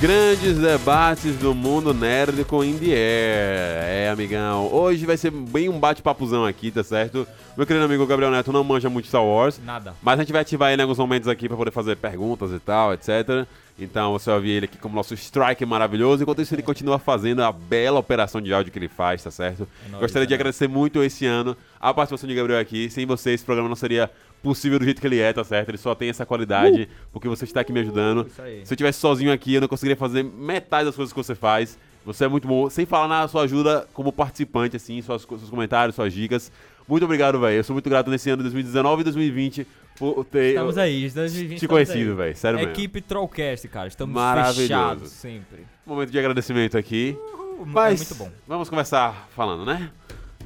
Grandes 0.00 0.56
debates 0.58 1.34
do 1.38 1.52
mundo 1.52 1.92
nerd 1.92 2.44
com 2.44 2.62
Indie 2.62 2.92
Air. 2.92 2.98
É, 3.00 4.10
amigão. 4.12 4.72
Hoje 4.72 5.04
vai 5.04 5.16
ser 5.16 5.32
bem 5.32 5.68
um 5.68 5.80
bate-papuzão 5.80 6.46
aqui, 6.46 6.70
tá 6.70 6.84
certo? 6.84 7.26
Meu 7.56 7.66
querido 7.66 7.84
amigo 7.84 8.06
Gabriel 8.06 8.30
Neto 8.30 8.52
não 8.52 8.62
manja 8.62 8.88
muito 8.88 9.08
Star 9.08 9.24
Wars. 9.24 9.60
Nada. 9.64 9.96
Mas 10.00 10.20
a 10.20 10.22
gente 10.22 10.32
vai 10.32 10.42
ativar 10.42 10.70
ele 10.70 10.80
em 10.80 10.84
alguns 10.84 10.98
momentos 10.98 11.28
aqui 11.28 11.48
pra 11.48 11.56
poder 11.56 11.72
fazer 11.72 11.96
perguntas 11.96 12.52
e 12.52 12.60
tal, 12.60 12.94
etc. 12.94 13.44
Então 13.78 14.12
você 14.12 14.26
vai 14.26 14.36
ouvir 14.36 14.50
ele 14.50 14.64
aqui 14.64 14.76
como 14.76 14.94
nosso 14.94 15.14
strike 15.14 15.64
maravilhoso. 15.64 16.22
Enquanto 16.22 16.42
isso, 16.42 16.54
ele 16.54 16.62
continua 16.62 16.98
fazendo 16.98 17.42
a 17.42 17.52
bela 17.52 18.00
operação 18.00 18.40
de 18.40 18.52
áudio 18.52 18.72
que 18.72 18.78
ele 18.78 18.88
faz, 18.88 19.22
tá 19.22 19.30
certo? 19.30 19.68
É 19.86 19.90
nóis, 19.90 20.02
Gostaria 20.02 20.26
de 20.26 20.34
é 20.34 20.36
agradecer 20.36 20.68
muito 20.68 21.02
esse 21.02 21.24
ano 21.24 21.56
a 21.80 21.94
participação 21.94 22.28
de 22.28 22.34
Gabriel 22.34 22.58
aqui. 22.58 22.90
Sem 22.90 23.06
você, 23.06 23.32
esse 23.32 23.44
programa 23.44 23.68
não 23.68 23.76
seria 23.76 24.10
possível 24.42 24.78
do 24.78 24.84
jeito 24.84 25.00
que 25.00 25.06
ele 25.06 25.20
é, 25.20 25.32
tá 25.32 25.44
certo? 25.44 25.68
Ele 25.68 25.78
só 25.78 25.94
tem 25.94 26.08
essa 26.08 26.26
qualidade 26.26 26.88
porque 27.12 27.28
você 27.28 27.44
está 27.44 27.60
aqui 27.60 27.72
me 27.72 27.80
ajudando. 27.80 28.28
Se 28.30 28.40
eu 28.40 28.62
estivesse 28.62 28.98
sozinho 28.98 29.32
aqui, 29.32 29.54
eu 29.54 29.60
não 29.60 29.68
conseguiria 29.68 29.96
fazer 29.96 30.24
metade 30.24 30.86
das 30.86 30.96
coisas 30.96 31.12
que 31.12 31.16
você 31.16 31.34
faz. 31.34 31.78
Você 32.04 32.24
é 32.24 32.28
muito 32.28 32.48
bom. 32.48 32.70
Sem 32.70 32.86
falar 32.86 33.06
na 33.06 33.28
sua 33.28 33.42
ajuda 33.42 33.86
como 33.92 34.12
participante, 34.12 34.76
assim, 34.76 35.00
suas, 35.02 35.22
seus 35.22 35.50
comentários, 35.50 35.94
suas 35.94 36.12
dicas. 36.12 36.50
Muito 36.88 37.04
obrigado, 37.04 37.38
velho. 37.38 37.56
Eu 37.58 37.64
sou 37.64 37.74
muito 37.74 37.88
grato 37.90 38.10
nesse 38.10 38.30
ano 38.30 38.38
de 38.38 38.44
2019 38.44 39.00
e 39.02 39.04
2020 39.04 39.66
por 39.98 40.24
ter 40.24 40.50
Estamos 40.50 40.78
aí, 40.78 41.10
2020 41.10 41.58
te 41.60 41.68
conhecido, 41.68 42.16
velho. 42.16 42.34
Sério 42.36 42.58
mesmo. 42.58 42.72
Equipe 42.72 43.00
Trollcast, 43.02 43.68
cara. 43.68 43.88
Estamos 43.88 44.18
fechados 44.56 45.10
sempre. 45.10 45.66
Momento 45.84 46.10
de 46.10 46.18
agradecimento 46.18 46.78
aqui. 46.78 47.16
Uh, 47.34 47.64
Mas 47.66 48.00
é 48.00 48.04
muito 48.04 48.14
bom. 48.14 48.30
vamos 48.46 48.70
começar 48.70 49.28
falando, 49.34 49.66
né? 49.66 49.90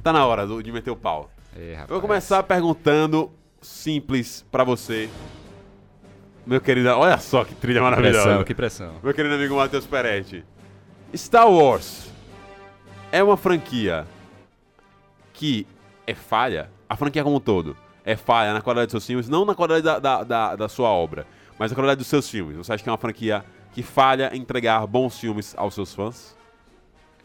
Tá 0.03 0.13
na 0.13 0.27
hora 0.27 0.47
do- 0.47 0.63
de 0.63 0.73
meter 0.73 0.91
o 0.91 0.97
pau. 0.97 1.31
É, 1.57 1.73
rapaz. 1.75 1.91
Eu 1.91 2.01
vou 2.01 2.09
começar 2.09 2.43
perguntando 2.43 3.31
simples 3.61 4.45
pra 4.51 4.65
você. 4.65 5.09
Meu 6.45 6.61
querido, 6.61 6.89
olha 6.89 7.19
só 7.19 7.45
que 7.45 7.55
trilha 7.55 7.79
Que 7.79 7.85
maravilhosa. 7.85 8.23
pressão, 8.25 8.45
que 8.45 8.55
pressão. 8.55 8.95
Meu 9.03 9.15
querido 9.15 9.35
amigo 9.37 9.55
Matheus 9.55 9.87
Peretti. 9.87 10.45
Star 11.15 11.49
Wars 11.49 12.11
é 13.13 13.23
uma 13.23 13.37
franquia 13.37 14.07
que 15.35 15.67
é 16.07 16.15
falha, 16.15 16.71
a 16.89 16.97
franquia 16.97 17.23
como 17.23 17.37
um 17.37 17.41
todo, 17.41 17.77
é 18.05 18.17
falha 18.17 18.53
na 18.53 18.61
qualidade 18.61 18.87
dos 18.87 18.93
seus 18.93 19.07
filmes, 19.07 19.29
não 19.29 19.45
na 19.45 19.55
qualidade 19.55 19.83
da, 19.85 19.99
da, 19.99 20.25
da, 20.25 20.57
da 20.57 20.69
sua 20.69 20.89
obra, 20.89 21.27
mas 21.59 21.71
na 21.71 21.75
qualidade 21.75 21.99
dos 21.99 22.07
seus 22.09 22.29
filmes. 22.29 22.57
Você 22.57 22.73
acha 22.73 22.83
que 22.83 22.89
é 22.89 22.93
uma 22.93 22.99
franquia 22.99 23.45
que 23.73 23.83
falha 23.83 24.31
em 24.35 24.41
entregar 24.41 24.87
bons 24.87 25.19
filmes 25.19 25.55
aos 25.57 25.75
seus 25.75 25.95
fãs? 25.95 26.37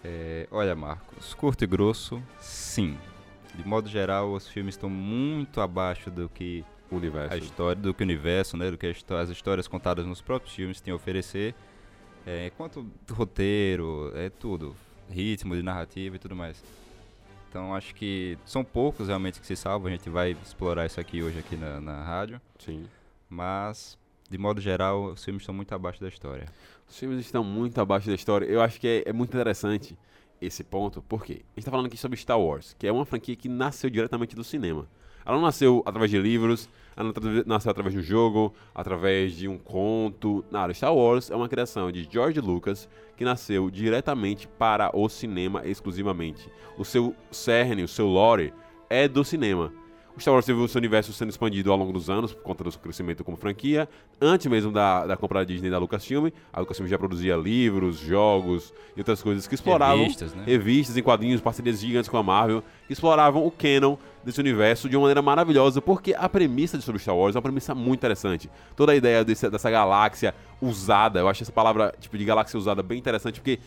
É, 0.03 0.47
olha, 0.51 0.75
Marcos, 0.75 1.33
curto 1.33 1.63
e 1.63 1.67
grosso, 1.67 2.21
sim. 2.39 2.97
De 3.55 3.67
modo 3.67 3.89
geral, 3.89 4.31
os 4.33 4.47
filmes 4.47 4.75
estão 4.75 4.89
muito 4.89 5.59
abaixo 5.59 6.11
do 6.11 6.29
que 6.29 6.63
O 6.91 6.97
universo. 6.97 7.33
a 7.33 7.37
história, 7.37 7.81
do 7.81 7.93
que 7.93 8.03
o 8.03 8.05
universo, 8.05 8.55
né, 8.55 8.69
do 8.69 8.77
que 8.77 8.85
as 8.85 9.29
histórias 9.29 9.67
contadas 9.67 10.05
nos 10.05 10.21
próprios 10.21 10.53
filmes 10.55 10.79
têm 10.79 10.91
a 10.91 10.95
oferecer. 10.95 11.55
É, 12.25 12.51
quanto 12.55 12.85
roteiro, 13.11 14.11
é 14.15 14.29
tudo, 14.29 14.75
ritmo 15.09 15.55
de 15.55 15.63
narrativa 15.63 16.15
e 16.17 16.19
tudo 16.19 16.35
mais. 16.35 16.63
Então 17.49 17.73
acho 17.73 17.95
que 17.95 18.37
são 18.45 18.63
poucos 18.63 19.07
realmente 19.07 19.39
que 19.39 19.47
se 19.47 19.55
salvam. 19.55 19.87
A 19.87 19.91
gente 19.91 20.09
vai 20.09 20.31
explorar 20.43 20.85
isso 20.85 20.99
aqui 20.99 21.21
hoje 21.23 21.39
aqui 21.39 21.55
na, 21.55 21.79
na 21.79 22.03
rádio, 22.03 22.41
Sim. 22.59 22.85
mas 23.29 23.97
de 24.29 24.37
modo 24.37 24.59
geral 24.59 25.05
os 25.05 25.23
filmes 25.23 25.43
estão 25.43 25.55
muito 25.55 25.73
abaixo 25.73 26.01
da 26.01 26.07
história. 26.07 26.47
Os 26.87 26.97
filmes 26.97 27.19
estão 27.19 27.43
muito 27.43 27.79
abaixo 27.79 28.07
da 28.07 28.15
história. 28.15 28.45
Eu 28.45 28.61
acho 28.61 28.79
que 28.79 28.87
é, 28.87 29.09
é 29.09 29.13
muito 29.13 29.29
interessante 29.29 29.97
esse 30.41 30.63
ponto, 30.63 31.01
porque 31.01 31.33
a 31.33 31.35
gente 31.35 31.59
está 31.59 31.71
falando 31.71 31.87
aqui 31.87 31.97
sobre 31.97 32.17
Star 32.17 32.39
Wars, 32.39 32.75
que 32.77 32.85
é 32.87 32.91
uma 32.91 33.05
franquia 33.05 33.35
que 33.35 33.49
nasceu 33.49 33.89
diretamente 33.89 34.35
do 34.35 34.43
cinema. 34.43 34.87
Ela 35.27 35.35
não 35.35 35.43
nasceu 35.43 35.83
através 35.85 36.09
de 36.09 36.17
livros, 36.17 36.69
ela 36.95 37.13
nasceu 37.45 37.69
através 37.69 37.93
de 37.93 37.99
um 37.99 38.03
jogo, 38.03 38.53
através 38.73 39.35
de 39.35 39.45
um 39.45 39.57
conto. 39.57 40.41
Nada. 40.49 40.73
Star 40.73 40.95
Wars 40.95 41.29
é 41.29 41.35
uma 41.35 41.49
criação 41.49 41.91
de 41.91 42.07
George 42.09 42.39
Lucas 42.39 42.87
que 43.17 43.25
nasceu 43.25 43.69
diretamente 43.69 44.47
para 44.47 44.89
o 44.97 45.09
cinema 45.09 45.67
exclusivamente. 45.67 46.49
O 46.77 46.85
seu 46.85 47.13
cerne, 47.29 47.83
o 47.83 47.89
seu 47.89 48.07
lore 48.07 48.53
é 48.89 49.05
do 49.05 49.25
cinema. 49.25 49.73
O 50.17 50.19
Star 50.19 50.33
Wars 50.33 50.47
teve 50.47 50.59
o 50.59 50.67
seu 50.67 50.79
universo 50.79 51.13
sendo 51.13 51.29
expandido 51.29 51.71
ao 51.71 51.77
longo 51.77 51.93
dos 51.93 52.09
anos 52.09 52.33
por 52.33 52.41
conta 52.41 52.63
do 52.63 52.71
seu 52.71 52.81
crescimento 52.81 53.23
como 53.23 53.37
franquia. 53.37 53.87
Antes 54.19 54.47
mesmo 54.47 54.71
da, 54.71 55.05
da 55.05 55.15
compra 55.15 55.41
da 55.41 55.45
Disney 55.45 55.69
da 55.69 55.77
Lucasfilm, 55.77 56.29
a 56.51 56.59
Lucasfilm 56.59 56.87
já 56.89 56.97
produzia 56.97 57.35
livros, 57.37 57.99
jogos 57.99 58.73
e 58.95 58.99
outras 58.99 59.21
coisas 59.21 59.45
que 59.45 59.53
exploravam 59.53 59.99
Revistas, 60.01 60.33
né? 60.33 60.43
revistas 60.43 60.97
em 60.97 61.03
quadrinhos, 61.03 61.39
parcerias 61.39 61.79
gigantes 61.79 62.09
com 62.09 62.17
a 62.17 62.23
Marvel, 62.23 62.63
exploravam 62.89 63.45
o 63.45 63.51
canon 63.51 63.95
desse 64.25 64.39
universo 64.39 64.89
de 64.89 64.95
uma 64.95 65.01
maneira 65.03 65.21
maravilhosa, 65.21 65.83
porque 65.83 66.15
a 66.17 66.27
premissa 66.27 66.79
de 66.79 66.83
sobre 66.83 66.99
Star 66.99 67.15
Wars 67.15 67.35
é 67.35 67.37
uma 67.37 67.43
premissa 67.43 67.75
muito 67.75 67.99
interessante. 67.99 68.49
Toda 68.75 68.93
a 68.93 68.95
ideia 68.95 69.23
desse- 69.23 69.47
dessa 69.51 69.69
galáxia 69.69 70.33
usada, 70.59 71.19
eu 71.19 71.27
acho 71.29 71.43
essa 71.43 71.51
palavra 71.51 71.93
tipo 71.99 72.17
de 72.17 72.25
galáxia 72.25 72.57
usada 72.57 72.81
bem 72.81 72.97
interessante, 72.97 73.39
porque 73.39 73.59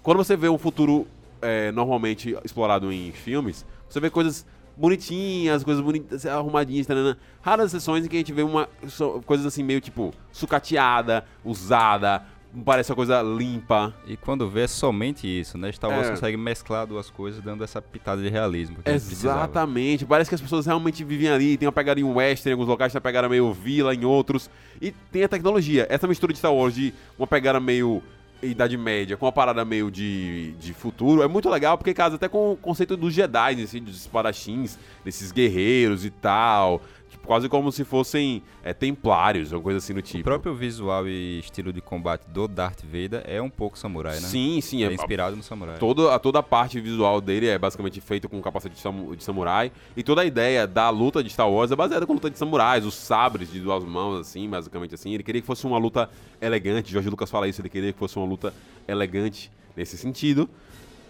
quando 0.00 0.18
você 0.18 0.36
vê 0.36 0.48
um 0.48 0.58
futuro 0.58 1.08
é, 1.42 1.72
normalmente 1.72 2.36
explorado 2.44 2.92
em 2.92 3.10
filmes, 3.10 3.66
você 3.88 3.98
vê 3.98 4.08
coisas 4.08 4.46
bonitinhas, 4.82 5.62
coisas 5.62 5.82
bonitas, 5.82 6.26
arrumadinhas, 6.26 6.86
tanana. 6.88 7.16
raras 7.40 7.66
exceções 7.72 8.04
em 8.04 8.08
que 8.08 8.16
a 8.16 8.18
gente 8.18 8.32
vê 8.32 8.42
uma 8.42 8.68
so- 8.88 9.22
coisas 9.24 9.46
assim 9.46 9.62
meio 9.62 9.80
tipo 9.80 10.12
sucateada, 10.32 11.24
usada, 11.44 12.22
parece 12.64 12.90
uma 12.90 12.96
coisa 12.96 13.22
limpa. 13.22 13.94
E 14.06 14.16
quando 14.16 14.50
vê 14.50 14.62
é 14.62 14.66
somente 14.66 15.26
isso, 15.26 15.56
né? 15.56 15.70
Star 15.70 15.88
Wars 15.90 16.08
É. 16.08 16.10
consegue 16.10 16.36
mesclar 16.36 16.84
duas 16.86 17.08
coisas 17.08 17.40
dando 17.42 17.62
essa 17.62 17.80
pitada 17.80 18.20
de 18.20 18.28
realismo. 18.28 18.78
Exatamente. 18.84 20.04
Parece 20.04 20.28
que 20.28 20.34
as 20.34 20.40
pessoas 20.40 20.66
realmente 20.66 21.04
vivem 21.04 21.28
ali. 21.28 21.56
Tem 21.56 21.66
uma 21.66 21.72
pegada 21.72 22.00
em 22.00 22.04
western 22.04 22.50
em 22.50 22.52
alguns 22.54 22.68
locais, 22.68 22.92
tem 22.92 22.98
uma 22.98 23.02
pegada 23.02 23.28
meio 23.28 23.52
vila 23.52 23.94
em 23.94 24.04
outros. 24.04 24.50
E 24.80 24.90
tem 24.90 25.22
a 25.22 25.28
tecnologia. 25.28 25.86
Essa 25.88 26.08
mistura 26.08 26.32
de 26.32 26.38
Star 26.40 26.52
Wars 26.52 26.74
de 26.74 26.92
uma 27.18 27.26
pegada 27.26 27.60
meio 27.60 28.02
Idade 28.42 28.76
Média 28.76 29.16
com 29.16 29.26
uma 29.26 29.32
parada 29.32 29.64
meio 29.64 29.90
de, 29.90 30.52
de 30.52 30.74
futuro 30.74 31.22
é 31.22 31.28
muito 31.28 31.48
legal 31.48 31.78
porque 31.78 31.94
casa 31.94 32.16
até 32.16 32.28
com 32.28 32.52
o 32.52 32.56
conceito 32.56 32.96
dos 32.96 33.14
Jedi, 33.14 33.62
assim, 33.62 33.82
dos 33.82 33.96
espadachins, 33.96 34.78
desses 35.04 35.30
guerreiros 35.30 36.04
e 36.04 36.10
tal. 36.10 36.82
Quase 37.24 37.48
como 37.48 37.70
se 37.70 37.84
fossem 37.84 38.42
é, 38.64 38.74
templários, 38.74 39.52
uma 39.52 39.60
coisa 39.60 39.78
assim 39.78 39.94
do 39.94 40.00
O 40.00 40.02
tipo. 40.02 40.24
próprio 40.24 40.54
visual 40.54 41.06
e 41.06 41.38
estilo 41.38 41.72
de 41.72 41.80
combate 41.80 42.24
do 42.28 42.48
Darth 42.48 42.82
Vader 42.84 43.22
é 43.24 43.40
um 43.40 43.48
pouco 43.48 43.78
samurai, 43.78 44.14
né? 44.14 44.20
Sim, 44.20 44.60
sim. 44.60 44.82
É, 44.82 44.88
É, 44.88 44.92
inspirado 44.92 45.36
no 45.36 45.42
samurai. 45.42 45.78
Todo, 45.78 46.08
a, 46.10 46.18
toda 46.18 46.40
a 46.40 46.42
parte 46.42 46.80
visual 46.80 47.20
dele 47.20 47.46
é 47.46 47.56
basicamente 47.58 48.00
feita 48.00 48.28
com 48.28 48.40
capacete 48.42 48.74
de, 48.74 48.80
samu- 48.80 49.14
de 49.14 49.22
samurai. 49.22 49.70
E 49.96 50.02
toda 50.02 50.22
a 50.22 50.24
ideia 50.24 50.66
da 50.66 50.90
luta 50.90 51.22
de 51.22 51.30
Star 51.30 51.48
Wars 51.48 51.70
é 51.70 51.76
baseada 51.76 52.06
com 52.06 52.12
luta 52.12 52.28
de 52.28 52.36
samurais, 52.38 52.84
os 52.84 52.94
sabres 52.94 53.50
de 53.52 53.60
duas 53.60 53.84
mãos, 53.84 54.18
assim, 54.20 54.48
basicamente 54.48 54.94
assim. 54.94 55.14
Ele 55.14 55.22
queria 55.22 55.40
que 55.40 55.46
fosse 55.46 55.64
uma 55.66 55.78
luta 55.78 56.10
elegante. 56.40 56.90
Jorge 56.92 57.08
Lucas 57.08 57.30
fala 57.30 57.46
isso, 57.46 57.60
ele 57.60 57.68
queria 57.68 57.92
que 57.92 57.98
fosse 57.98 58.16
uma 58.16 58.26
luta 58.26 58.52
elegante 58.88 59.50
nesse 59.76 59.96
sentido. 59.96 60.48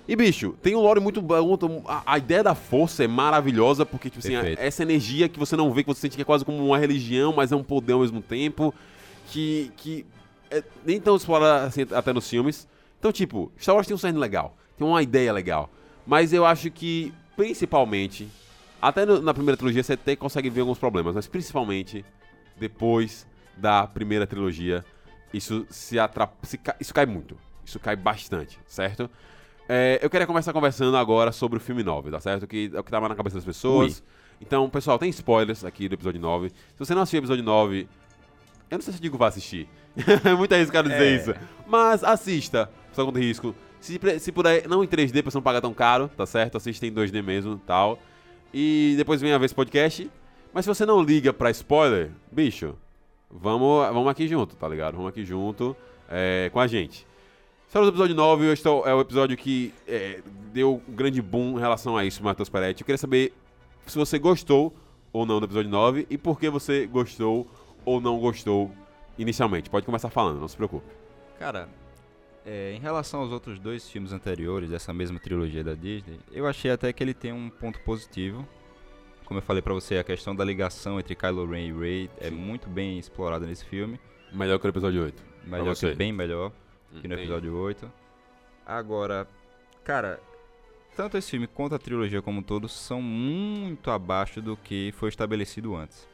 E, 0.09 0.17
bicho, 0.17 0.55
tem 0.63 0.75
um 0.75 0.81
lore 0.81 0.99
muito 1.01 1.23
bom. 1.23 1.83
A, 1.87 2.03
a 2.15 2.19
ideia 2.19 2.43
da 2.43 2.55
força 2.55 3.05
é 3.05 3.07
maravilhosa, 3.07 3.87
porque, 3.87 4.11
tipo 4.11 4.19
assim, 4.27 4.35
a- 4.37 4.41
essa 4.61 4.83
energia 4.83 5.29
que 5.29 5.39
você 5.39 5.57
não 5.57 5.73
vê, 5.73 5.83
que 5.85 5.89
você 5.89 6.01
sente 6.01 6.17
que 6.17 6.23
é 6.23 6.25
quase 6.25 6.45
como 6.45 6.65
uma 6.67 6.77
religião, 6.79 7.33
mas 7.33 7.53
é 7.53 7.57
um 7.57 7.63
poder 7.63 7.93
ao 7.93 8.01
mesmo 8.01 8.21
tempo. 8.21 8.75
Que, 9.29 9.71
que 9.77 10.05
é 10.51 10.63
nem 10.85 11.01
tão 11.01 11.17
explorada 11.17 11.67
assim, 11.67 11.83
até 11.93 12.13
nos 12.13 12.29
filmes. 12.29 12.67
Então, 12.99 13.11
tipo, 13.13 13.51
Star 13.59 13.75
Wars 13.75 13.87
tem 13.87 13.95
um 13.95 13.99
cerne 13.99 14.19
legal, 14.19 14.57
tem 14.77 14.87
uma 14.87 15.03
ideia 15.03 15.33
legal. 15.33 15.71
Mas 16.07 16.33
eu 16.33 16.45
acho 16.45 16.71
que, 16.71 17.13
principalmente, 17.37 18.29
até 18.81 19.07
no- 19.07 19.23
na 19.23 19.33
primeira 19.33 19.57
trilogia 19.57 19.83
você 19.83 19.93
até 19.95 20.17
consegue 20.17 20.51
ver 20.51 20.61
alguns 20.63 20.79
problemas, 20.79 21.15
mas 21.15 21.27
principalmente 21.29 22.05
depois 22.59 23.27
da 23.57 23.87
primeira 23.87 24.27
trilogia, 24.27 24.85
isso 25.33 25.65
se 25.71 25.99
atrapa, 25.99 26.35
se 26.45 26.59
ca- 26.59 26.77
isso 26.81 26.93
cai 26.93 27.07
muito. 27.07 27.37
Isso 27.65 27.79
cai 27.79 27.95
bastante, 27.97 28.59
certo? 28.67 29.09
É, 29.69 29.99
eu 30.03 30.11
queria 30.11 30.27
começar 30.27 30.53
conversando 30.53 30.97
agora 30.97 31.33
sobre 31.33 31.57
o 31.57 31.61
filme 31.61 31.83
9, 31.83 32.11
tá 32.11 32.21
certo? 32.21 32.47
Que 32.47 32.71
é 32.75 32.81
o 32.81 32.85
que 32.85 32.91
tava 32.91 33.09
na 33.09 33.15
cabeça 33.15 33.37
das 33.37 33.45
pessoas. 33.45 34.03
Então, 34.41 34.69
pessoal, 34.69 34.99
tem 34.99 35.09
spoilers 35.11 35.65
aqui 35.65 35.89
do 35.89 35.95
episódio 35.95 36.21
9. 36.21 36.49
Se 36.51 36.55
você 36.79 36.95
não 36.95 37.03
assistiu 37.03 37.21
o 37.21 37.23
episódio 37.23 37.45
9, 37.45 37.89
eu 38.71 38.79
não 38.79 38.83
sei 38.83 38.93
se 38.93 38.99
eu 38.99 39.03
digo 39.03 39.17
vá 39.17 39.29
assistir. 39.29 39.69
é 40.25 40.35
muito 40.35 40.53
arriscado 40.55 40.89
dizer 40.89 41.05
É. 41.07 41.17
isso. 41.17 41.35
Mas 41.67 42.03
assista, 42.03 42.69
só 42.93 43.05
com 43.05 43.13
risco. 43.13 43.55
Se, 43.81 43.99
se 44.19 44.33
puder, 44.33 44.69
não 44.69 44.83
em 44.83 44.87
3D 44.87 45.23
pra 45.23 45.31
você 45.31 45.37
não 45.39 45.43
pagar 45.43 45.61
tão 45.61 45.73
caro, 45.75 46.09
tá 46.17 46.27
certo? 46.27 46.57
Assista 46.57 46.87
em 46.87 46.93
2D 46.93 47.23
mesmo 47.23 47.57
tal. 47.67 47.99
E 48.53 48.95
depois 48.97 49.21
vem 49.21 49.33
a 49.33 49.39
ver 49.39 49.47
esse 49.47 49.55
podcast. 49.55 50.11
Mas 50.53 50.65
se 50.65 50.69
você 50.69 50.85
não 50.85 51.03
liga 51.03 51.33
pra 51.33 51.51
spoiler, 51.51 52.11
bicho, 52.31 52.75
vamos, 53.31 53.87
vamos 53.89 54.09
aqui 54.09 54.29
junto, 54.29 54.55
tá 54.55 54.69
ligado? 54.69 54.95
Vamos 54.97 55.09
aqui 55.09 55.25
junto 55.25 55.75
é, 56.09 56.51
com 56.53 56.61
a 56.61 56.67
gente. 56.67 57.07
Estamos 57.73 57.89
no 57.89 57.93
episódio 57.95 58.15
9, 58.15 58.49
hoje 58.51 58.63
tô- 58.63 58.85
é 58.87 58.95
o 58.95 59.01
episódio 59.01 59.35
que 59.35 59.73
é, 59.89 60.21
deu 60.53 60.83
um 60.87 60.93
grande 60.93 61.23
boom 61.23 61.57
em 61.57 61.59
relação 61.59 61.97
a 61.97 62.05
isso, 62.05 62.23
Matheus 62.23 62.51
Peretti. 62.51 62.83
Eu 62.83 62.85
queria 62.85 62.99
saber 62.99 63.33
se 63.87 63.97
você 63.97 64.19
gostou 64.19 64.75
ou 65.11 65.25
não 65.25 65.41
do 65.41 65.47
episódio 65.47 65.71
9 65.71 66.07
e 66.11 66.19
por 66.19 66.39
que 66.39 66.51
você 66.51 66.87
gostou 66.87 67.47
ou 67.83 67.99
não 67.99 68.19
gostou 68.19 68.71
inicialmente. 69.17 69.71
Pode 69.71 69.87
começar 69.87 70.11
falando, 70.11 70.39
não 70.39 70.49
se 70.49 70.55
preocupe. 70.55 70.85
Cara, 71.39 71.67
é, 72.45 72.75
em 72.75 72.79
relação 72.79 73.21
aos 73.21 73.33
outros 73.33 73.59
dois 73.59 73.89
filmes 73.89 74.13
anteriores 74.13 74.69
dessa 74.69 74.93
mesma 74.93 75.19
trilogia 75.19 75.65
da 75.65 75.73
Disney, 75.73 76.21
eu 76.31 76.47
achei 76.47 76.71
até 76.71 76.93
que 76.93 77.03
ele 77.03 77.15
tem 77.15 77.33
um 77.33 77.49
ponto 77.49 77.81
positivo. 77.81 78.47
Como 79.25 79.39
eu 79.39 79.43
falei 79.43 79.63
pra 79.63 79.73
você, 79.73 79.97
a 79.97 80.05
questão 80.05 80.37
da 80.37 80.45
ligação 80.45 81.01
entre 81.01 81.15
Kylo 81.15 81.47
Ren 81.47 81.69
e 81.69 81.73
Rey 81.73 82.11
é 82.21 82.31
muito 82.31 82.69
bem 82.69 82.99
explorada 82.99 83.47
nesse 83.47 83.65
filme. 83.65 83.99
Melhor 84.31 84.59
que 84.59 84.67
o 84.67 84.69
episódio 84.69 85.05
8. 85.05 85.23
Melhor 85.47 85.75
que, 85.75 85.95
bem 85.95 86.13
melhor 86.13 86.53
que 87.01 87.09
no 87.09 87.15
episódio 87.15 87.57
8. 87.57 87.91
Agora, 88.67 89.27
cara, 89.83 90.21
tanto 90.95 91.17
esse 91.17 91.31
filme 91.31 91.47
quanto 91.47 91.75
a 91.75 91.79
trilogia 91.79 92.21
como 92.21 92.41
um 92.41 92.43
todo 92.43 92.69
são 92.69 93.01
muito 93.01 93.91
abaixo 93.91 94.43
do 94.43 94.57
que 94.57 94.93
foi 94.97 95.09
estabelecido 95.09 95.75
antes. 95.75 96.07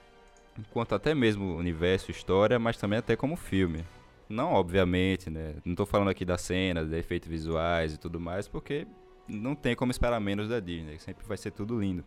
Enquanto 0.59 0.95
até 0.95 1.15
mesmo 1.15 1.57
universo, 1.57 2.11
história, 2.11 2.59
mas 2.59 2.77
também 2.77 2.99
até 2.99 3.17
como 3.17 3.37
filme. 3.37 3.85
Não, 4.29 4.53
obviamente, 4.53 5.31
né? 5.31 5.55
Não 5.65 5.75
tô 5.75 5.87
falando 5.87 6.09
aqui 6.09 6.25
das 6.25 6.43
cenas, 6.43 6.89
de 6.89 6.97
efeitos 6.97 7.29
visuais 7.29 7.95
e 7.95 7.99
tudo 7.99 8.21
mais, 8.21 8.47
porque 8.47 8.87
não 9.27 9.55
tem 9.55 9.75
como 9.75 9.91
esperar 9.91 10.21
menos 10.21 10.49
da 10.49 10.61
Disney. 10.61 10.99
Sempre 10.99 11.27
vai 11.27 11.37
ser 11.37 11.51
tudo 11.51 11.79
lindo. 11.81 12.05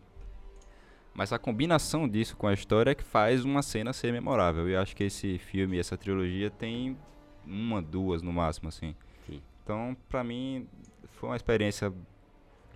Mas 1.14 1.32
a 1.32 1.38
combinação 1.38 2.08
disso 2.08 2.36
com 2.36 2.46
a 2.46 2.54
história 2.54 2.92
é 2.92 2.94
que 2.94 3.04
faz 3.04 3.44
uma 3.44 3.62
cena 3.62 3.92
ser 3.92 4.12
memorável. 4.12 4.68
E 4.68 4.72
eu 4.72 4.80
acho 4.80 4.96
que 4.96 5.04
esse 5.04 5.38
filme, 5.38 5.78
essa 5.78 5.96
trilogia 5.96 6.50
tem 6.50 6.96
uma, 7.46 7.82
duas 7.82 8.22
no 8.22 8.32
máximo, 8.32 8.68
assim. 8.68 8.94
Sim. 9.26 9.40
Então, 9.62 9.96
pra 10.08 10.22
mim, 10.24 10.66
foi 11.14 11.30
uma 11.30 11.36
experiência 11.36 11.92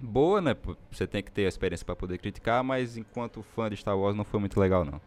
boa, 0.01 0.41
né? 0.41 0.57
Você 0.91 1.07
tem 1.07 1.23
que 1.23 1.31
ter 1.31 1.47
a 1.47 1.49
experiência 1.49 1.85
pra 1.85 1.97
poder 1.97 2.19
criticar, 2.19 2.63
mas 2.63 2.97
enquanto 2.97 3.43
fã 3.43 3.69
de 3.69 3.77
Star 3.77 3.99
Wars 3.99 4.17
não 4.17 4.25
foi 4.25 4.41
muito 4.41 4.59
legal, 4.61 4.85
não. 4.85 5.01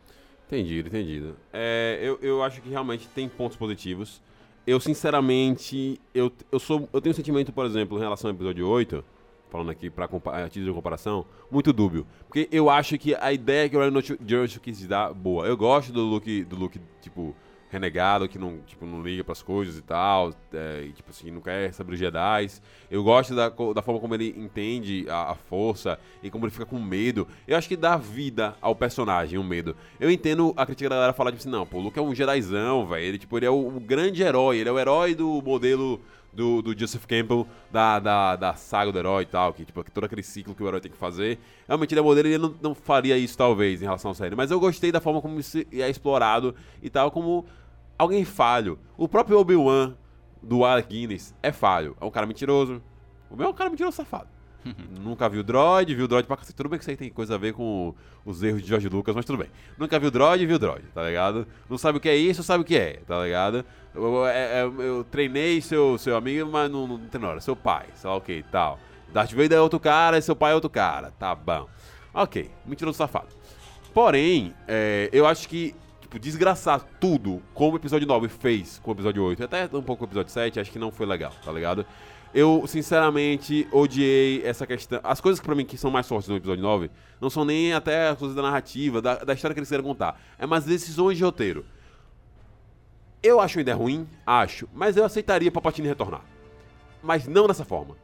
Entendido, 0.48 0.88
entendido. 0.88 1.36
É, 1.54 2.00
eu, 2.02 2.18
eu 2.22 2.44
acho 2.44 2.62
que 2.62 2.70
realmente 2.70 3.08
tem 3.08 3.30
pontos 3.30 3.56
positivos. 3.56 4.22
Eu, 4.66 4.80
sinceramente, 4.80 6.00
eu, 6.14 6.32
eu, 6.52 6.60
sou, 6.60 6.90
eu 6.92 7.00
tenho 7.02 7.12
um 7.12 7.16
sentimento, 7.16 7.54
por 7.54 7.66
exemplo, 7.66 7.98
em 7.98 8.02
relação 8.02 8.30
ao 8.30 8.36
episódio 8.36 8.68
8, 8.68 9.04
falando 9.50 9.70
aqui 9.72 9.90
para 9.90 10.06
a 10.06 10.50
título 10.50 10.72
de 10.72 10.74
comparação, 10.74 11.26
muito 11.52 11.72
dúbio. 11.72 12.06
Porque 12.28 12.48
eu 12.52 12.70
acho 12.70 12.98
que 12.98 13.16
a 13.16 13.32
ideia 13.32 13.70
que 13.70 13.78
o 13.78 13.80
Ryan 13.80 14.02
Johnson 14.22 14.60
quis 14.60 14.86
dar, 14.88 15.14
boa. 15.14 15.46
Eu 15.46 15.58
gosto 15.58 15.92
do 15.92 16.02
look, 16.02 16.44
do 16.46 16.56
look 16.56 16.80
tipo, 17.02 17.36
renegado, 17.70 18.28
que 18.28 18.40
não, 18.40 18.60
tipo, 18.66 18.86
não 18.86 19.02
liga 19.02 19.24
pras 19.24 19.42
coisas 19.42 19.78
e 19.78 19.82
tal, 19.82 20.34
é, 20.54 20.86
e, 20.88 20.92
tipo 20.92 21.10
assim, 21.12 21.30
não 21.32 21.42
quer 21.42 21.72
saber 21.74 21.94
os 21.94 22.00
Jedi. 22.00 22.48
Eu 22.90 23.04
gosto 23.04 23.36
da, 23.36 23.50
da 23.50 23.82
forma 23.82 24.00
como 24.00 24.16
ele 24.16 24.34
entende 24.38 25.06
a, 25.08 25.32
a 25.32 25.36
força 25.36 26.00
e 26.24 26.32
como 26.32 26.46
ele 26.46 26.52
fica 26.52 26.66
com 26.66 26.80
medo. 26.80 27.28
Eu 27.48 27.58
acho 27.58 27.68
que 27.68 27.78
dá 27.78 27.96
vida 27.96 28.56
ao 28.60 28.76
personagem, 28.76 29.38
o 29.38 29.44
medo. 29.44 29.76
Eu 30.00 30.10
entendo 30.10 30.54
a 30.58 30.66
crítica 30.66 30.90
da 30.90 30.96
galera 30.96 31.14
falar, 31.14 31.32
tipo 31.32 31.42
assim, 31.42 31.50
não, 31.50 31.66
pô, 31.66 31.78
o 31.78 31.82
Luke 31.82 32.00
é 32.00 32.02
um 32.02 32.14
Jedizão, 32.16 32.88
velho. 32.88 33.04
Ele, 33.04 33.18
tipo, 33.18 33.38
ele 33.38 33.46
é 33.46 33.50
o, 33.50 33.68
o 33.68 33.80
grande 33.80 34.24
herói, 34.24 34.58
ele 34.58 34.70
é 34.70 34.72
o 34.72 34.80
herói 34.80 35.14
do 35.14 35.42
modelo 35.42 36.02
do, 36.32 36.62
do 36.62 36.78
Joseph 36.78 37.06
Campbell, 37.06 37.48
da, 37.72 38.00
da, 38.00 38.36
da 38.36 38.54
saga 38.54 38.92
do 38.92 39.00
herói 39.00 39.24
e 39.24 39.26
tal, 39.26 39.54
que, 39.54 39.66
tipo, 39.66 39.84
todo 39.92 40.04
aquele 40.04 40.24
ciclo 40.24 40.56
que 40.56 40.64
o 40.64 40.68
herói 40.68 40.80
tem 40.80 40.92
que 40.92 40.98
fazer. 40.98 41.40
Realmente 41.68 41.94
ele 41.94 42.00
é 42.00 42.04
modelo 42.04 42.28
ele 42.28 42.38
não, 42.38 42.56
não 42.62 42.76
faria 42.76 43.18
isso, 43.18 43.38
talvez, 43.38 43.82
em 43.82 43.86
relação 43.86 44.12
à 44.12 44.14
série. 44.14 44.36
Mas 44.36 44.52
eu 44.52 44.60
gostei 44.60 44.92
da 44.92 45.02
forma 45.02 45.22
como 45.22 45.40
isso 45.40 45.60
é 45.72 45.90
explorado 45.90 46.56
e 46.82 46.90
tal, 46.90 47.12
como 47.12 47.46
alguém 47.98 48.24
falho. 48.24 48.80
O 48.98 49.08
próprio 49.08 49.40
Obi-Wan 49.40 49.96
do 50.42 50.64
Alec 50.64 50.90
Guinness 50.90 51.36
é 51.44 51.52
falho. 51.52 51.96
É 52.00 52.06
um 52.06 52.12
cara 52.12 52.26
mentiroso. 52.26 52.82
O 53.30 53.36
meu 53.36 53.48
é 53.48 53.50
um 53.50 53.54
cara 53.54 53.70
mentiroso 53.70 53.98
safado. 53.98 54.28
Nunca 55.00 55.30
viu 55.30 55.44
droid, 55.44 55.94
viu 55.96 56.08
droid 56.08 56.28
pra 56.28 56.38
cacete. 56.38 56.56
Tudo 56.56 56.70
bem 56.70 56.80
que 56.80 56.84
isso 56.84 56.92
aí 56.92 56.98
tem 56.98 57.10
coisa 57.10 57.36
a 57.36 57.38
ver 57.38 57.54
com 57.54 57.94
os 58.26 58.42
erros 58.44 58.62
de 58.62 58.68
George 58.68 58.90
Lucas, 58.90 59.16
mas 59.16 59.26
tudo 59.26 59.40
bem. 59.40 59.50
Nunca 59.78 60.00
viu 60.00 60.12
droid, 60.12 60.46
viu 60.46 60.60
droid, 60.60 60.86
tá 60.94 61.04
ligado? 61.04 61.48
Não 61.70 61.78
sabe 61.78 61.98
o 61.98 62.02
que 62.02 62.10
é 62.10 62.16
isso, 62.16 62.44
sabe 62.44 62.64
o 62.64 62.66
que 62.66 62.76
é, 62.76 63.02
tá 63.08 63.24
ligado? 63.24 63.66
Eu, 64.02 64.26
eu- 64.26 64.26
eu- 64.28 64.82
eu 64.82 65.04
treinei 65.04 65.62
seu, 65.62 65.98
seu 65.98 66.16
amigo, 66.16 66.50
mas 66.52 66.70
não, 66.72 66.88
não 66.88 66.98
tem 67.00 67.24
hora. 67.24 67.40
Seu 67.42 67.56
pai, 67.56 67.88
sei 67.96 68.10
lá 68.10 68.16
o 68.16 68.22
que 68.22 68.34
e 68.34 68.44
tal. 68.44 68.80
Darth 69.14 69.32
Vader 69.32 69.58
é 69.58 69.62
outro 69.62 69.80
cara 69.80 70.18
e 70.18 70.22
seu 70.22 70.36
pai 70.36 70.52
é 70.52 70.56
outro 70.56 70.70
cara. 70.70 71.12
Tá 71.18 71.34
bom. 71.36 71.68
Ok, 72.14 72.50
mentiroso 72.66 72.98
safado. 72.98 73.28
Porém, 73.94 74.54
é, 74.68 75.10
eu 75.12 75.26
acho 75.26 75.48
que, 75.50 75.76
tipo, 76.02 76.20
desgraçar 76.20 76.82
tudo 77.00 77.42
como 77.54 77.74
o 77.74 77.76
episódio 77.78 78.08
9 78.08 78.28
fez 78.28 78.80
com 78.84 78.92
o 78.92 78.94
episódio 78.94 79.24
8, 79.24 79.42
e 79.42 79.46
até 79.46 79.66
um 79.66 79.82
pouco 79.82 79.98
com 79.98 80.04
o 80.06 80.08
episódio 80.08 80.32
7, 80.32 80.60
acho 80.60 80.72
que 80.72 80.80
não 80.80 80.92
foi 80.92 81.06
legal, 81.06 81.32
tá 81.44 81.52
ligado? 81.52 81.86
Eu, 82.32 82.64
sinceramente, 82.68 83.68
odiei 83.72 84.44
essa 84.46 84.68
questão. 84.68 85.00
As 85.04 85.20
coisas 85.20 85.40
que 85.40 85.46
pra 85.48 85.56
mim 85.56 85.66
que 85.66 85.76
são 85.78 85.90
mais 85.90 86.08
fortes 86.08 86.30
no 86.30 86.36
episódio 86.36 86.62
9 86.62 86.92
não 87.20 87.30
são 87.30 87.44
nem 87.44 87.74
até 87.74 88.10
as 88.10 88.20
coisas 88.20 88.36
da 88.36 88.44
narrativa, 88.44 89.02
da, 89.02 89.16
da 89.16 89.34
história 89.34 89.54
que 89.56 89.60
eles 89.60 89.70
querem 89.70 89.84
contar. 89.84 90.20
É 90.38 90.46
mais 90.46 90.64
decisões 90.64 91.18
de 91.18 91.24
roteiro. 91.24 91.66
Eu 93.22 93.40
acho 93.42 93.60
ideia 93.60 93.76
ruim, 93.76 94.08
acho, 94.26 94.70
mas 94.74 94.96
eu 94.96 95.04
aceitaria 95.04 95.52
Palpatine 95.52 95.88
retornar. 95.88 96.22
Mas 97.04 97.28
não 97.28 97.48
dessa 97.48 97.66
forma. 97.66 97.96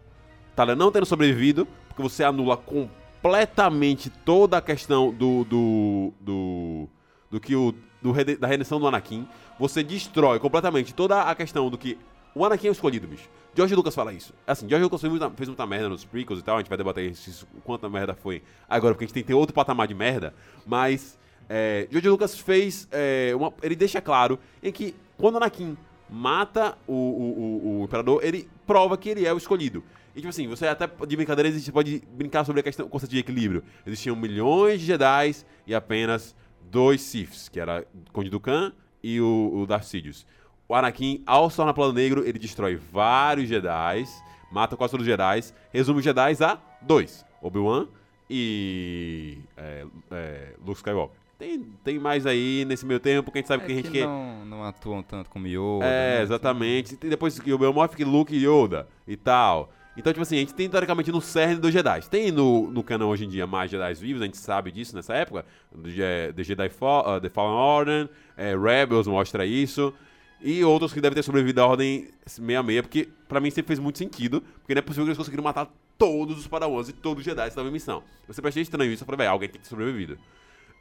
Ligado? 0.57 0.77
não 0.77 0.91
tendo 0.91 1.05
sobrevivido, 1.05 1.67
porque 1.87 2.01
você 2.01 2.23
anula 2.23 2.57
completamente 2.57 4.09
toda 4.09 4.57
a 4.57 4.61
questão 4.61 5.13
do. 5.13 5.43
do. 5.45 6.13
do. 6.19 6.89
do 7.31 7.39
que 7.39 7.55
o. 7.55 7.73
do 8.01 8.13
da 8.37 8.47
redenção 8.47 8.79
do 8.79 8.87
Anakin. 8.87 9.27
Você 9.59 9.83
destrói 9.83 10.39
completamente 10.39 10.93
toda 10.93 11.21
a 11.21 11.35
questão 11.35 11.69
do 11.69 11.77
que. 11.77 11.97
O 12.33 12.45
Anakin 12.45 12.67
é 12.67 12.69
o 12.69 12.73
escolhido, 12.73 13.07
bicho. 13.07 13.29
George 13.55 13.73
Lucas 13.73 13.95
fala 13.95 14.11
isso. 14.11 14.33
Assim, 14.45 14.67
George 14.67 14.83
Lucas 14.83 14.99
fez 14.99 15.09
muita, 15.09 15.29
fez 15.31 15.47
muita 15.47 15.65
merda 15.65 15.87
nos 15.87 16.03
prequels 16.03 16.41
e 16.41 16.43
tal, 16.43 16.55
a 16.55 16.59
gente 16.59 16.67
vai 16.67 16.77
debater 16.77 17.09
isso, 17.09 17.47
quanta 17.63 17.89
merda 17.89 18.13
foi 18.13 18.43
agora, 18.67 18.93
porque 18.93 19.05
a 19.05 19.07
gente 19.07 19.13
tem 19.13 19.23
que 19.23 19.27
ter 19.27 19.33
outro 19.33 19.55
patamar 19.55 19.87
de 19.87 19.93
merda, 19.93 20.33
mas 20.65 21.17
é, 21.47 21.87
George 21.89 22.09
Lucas 22.09 22.37
fez, 22.37 22.85
é, 22.91 23.31
uma, 23.33 23.53
ele 23.63 23.75
deixa 23.75 24.01
claro 24.01 24.37
em 24.61 24.73
que 24.73 24.93
quando 25.17 25.37
Anakin 25.37 25.77
mata 26.09 26.77
o, 26.87 26.93
o, 26.93 26.97
o, 26.97 27.81
o 27.81 27.83
Imperador, 27.85 28.23
ele 28.23 28.49
prova 28.65 28.97
que 28.97 29.09
ele 29.09 29.25
é 29.25 29.33
o 29.33 29.37
escolhido. 29.37 29.83
E 30.15 30.19
tipo 30.19 30.29
assim, 30.29 30.47
você 30.47 30.67
até 30.67 30.87
de 30.87 31.15
brincadeira 31.15 31.49
existe, 31.49 31.71
pode 31.71 32.01
brincar 32.13 32.45
sobre 32.45 32.61
a 32.61 32.63
questão, 32.63 32.87
conceito 32.87 33.11
de 33.11 33.19
equilíbrio. 33.19 33.63
Existiam 33.85 34.15
milhões 34.15 34.79
de 34.79 34.85
Jedi 34.85 35.35
e 35.67 35.75
apenas 35.75 36.35
dois 36.71 37.01
Siths, 37.01 37.49
que 37.49 37.59
era 37.59 37.85
Conde 38.13 38.29
Dukan 38.29 38.71
e 39.03 39.19
o, 39.19 39.51
o 39.53 39.65
Darth 39.65 39.83
Sidious. 39.83 40.25
O 40.67 40.73
Anakin, 40.73 41.21
ao 41.25 41.49
se 41.49 41.57
tornar 41.57 41.73
plano 41.73 41.93
negro, 41.93 42.25
ele 42.25 42.39
destrói 42.39 42.75
vários 42.75 43.49
Jedi, 43.49 44.05
mata 44.51 44.77
quase 44.77 44.91
todos 44.91 45.05
os 45.05 45.11
Jedi, 45.11 45.53
resume 45.71 45.99
os 45.99 46.05
Jedi 46.05 46.43
a 46.43 46.59
dois: 46.81 47.25
Obi-Wan 47.41 47.87
e 48.29 49.37
é, 49.57 49.85
é, 50.11 50.53
Luke 50.65 50.77
Skywalker. 50.77 51.24
Tem, 51.37 51.59
tem 51.83 51.99
mais 51.99 52.25
aí 52.25 52.63
nesse 52.65 52.85
meio 52.85 52.99
tempo 52.99 53.29
que 53.31 53.37
a 53.37 53.41
gente 53.41 53.47
sabe 53.47 53.63
É 53.63 53.65
que 53.65 53.71
a 53.73 53.75
gente 53.75 53.91
que 53.91 53.99
quer. 53.99 54.05
não, 54.05 54.45
não 54.45 54.63
atuam 54.63 55.03
tanto 55.03 55.29
como 55.29 55.47
Yoda. 55.47 55.85
É, 55.85 56.17
né? 56.17 56.21
exatamente. 56.23 56.93
E 56.95 57.09
depois 57.09 57.37
que 57.37 57.53
o 57.53 57.87
fica 57.89 58.05
Luke 58.05 58.33
e 58.33 58.47
Yoda 58.47 58.87
e 59.05 59.17
tal. 59.17 59.69
Então, 59.97 60.11
tipo 60.11 60.23
assim, 60.23 60.35
a 60.35 60.39
gente 60.39 60.53
tem 60.53 60.69
teoricamente 60.69 61.11
no 61.11 61.21
cerne 61.21 61.55
dos 61.55 61.71
Jedi. 61.71 62.01
Tem 62.09 62.31
no, 62.31 62.69
no 62.69 62.83
canal 62.83 63.09
hoje 63.09 63.25
em 63.25 63.29
dia 63.29 63.47
mais 63.47 63.71
Jedi 63.71 63.93
vivos, 63.95 64.21
a 64.21 64.25
gente 64.25 64.37
sabe 64.37 64.71
disso 64.71 64.95
nessa 64.95 65.13
época. 65.13 65.45
The 65.73 66.43
Jedi 66.43 66.69
Fall, 66.69 67.17
uh, 67.17 67.21
The 67.21 67.29
Fallen 67.29 67.55
Order, 67.55 68.09
é, 68.35 68.55
Rebels 68.57 69.07
mostra 69.07 69.45
isso. 69.45 69.93
E 70.41 70.63
outros 70.63 70.91
que 70.93 70.99
devem 70.99 71.15
ter 71.15 71.23
sobrevivido 71.23 71.61
à 71.61 71.67
Ordem 71.67 72.09
66, 72.25 72.81
porque 72.81 73.09
pra 73.27 73.39
mim 73.39 73.49
sempre 73.49 73.67
fez 73.67 73.79
muito 73.79 73.97
sentido. 73.97 74.41
Porque 74.59 74.73
não 74.73 74.79
é 74.79 74.81
possível 74.81 75.05
que 75.05 75.09
eles 75.09 75.17
conseguiram 75.17 75.43
matar 75.43 75.73
todos 75.97 76.37
os 76.37 76.47
Padawans 76.47 76.89
e 76.89 76.93
todos 76.93 77.19
os 77.19 77.25
Jedi 77.25 77.47
estavam 77.47 77.69
em 77.69 77.73
missão. 77.73 78.03
Sempre 78.29 78.49
achei 78.49 78.61
estranho 78.61 78.91
isso. 78.91 79.03
Eu 79.03 79.05
falei, 79.05 79.17
velho, 79.17 79.31
alguém 79.31 79.47
tem 79.47 79.59
que 79.59 79.63
ter 79.63 79.69
sobrevivido. 79.69 80.17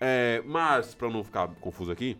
É, 0.00 0.42
mas, 0.44 0.96
eu 1.00 1.10
não 1.10 1.24
ficar 1.24 1.48
confuso 1.60 1.90
aqui, 1.90 2.16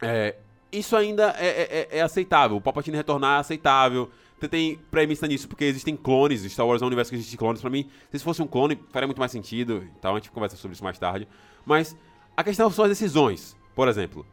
é, 0.00 0.36
isso 0.70 0.96
ainda 0.96 1.34
é, 1.38 1.46
é- 1.46 1.88
é- 1.92 1.98
é 1.98 2.00
aceitável. 2.00 2.56
O 2.56 2.60
Palpatine 2.60 2.96
retornar 2.96 3.38
é 3.38 3.40
aceitável. 3.40 4.10
Você 4.38 4.48
tem 4.48 4.76
premissa 4.90 5.26
nisso, 5.26 5.48
porque 5.48 5.64
existem 5.64 5.96
clones. 5.96 6.42
Star 6.44 6.66
Wars 6.66 6.80
é 6.80 6.84
um 6.84 6.86
universo 6.86 7.10
que 7.10 7.16
existe 7.16 7.36
clones. 7.36 7.60
Pra 7.60 7.70
mim, 7.70 7.88
se 8.12 8.20
fosse 8.20 8.40
um 8.40 8.46
clone, 8.46 8.78
faria 8.92 9.06
muito 9.06 9.18
mais 9.18 9.32
sentido. 9.32 9.84
Então 9.98 10.12
a 10.12 10.14
gente 10.18 10.30
conversa 10.30 10.56
sobre 10.56 10.74
isso 10.74 10.84
mais 10.84 10.98
tarde. 10.98 11.26
Mas 11.66 11.96
a 12.36 12.44
questão 12.44 12.70
são 12.70 12.84
as 12.84 12.90
decisões. 12.90 13.56
Por 13.74 13.88
exemplo, 13.88 14.24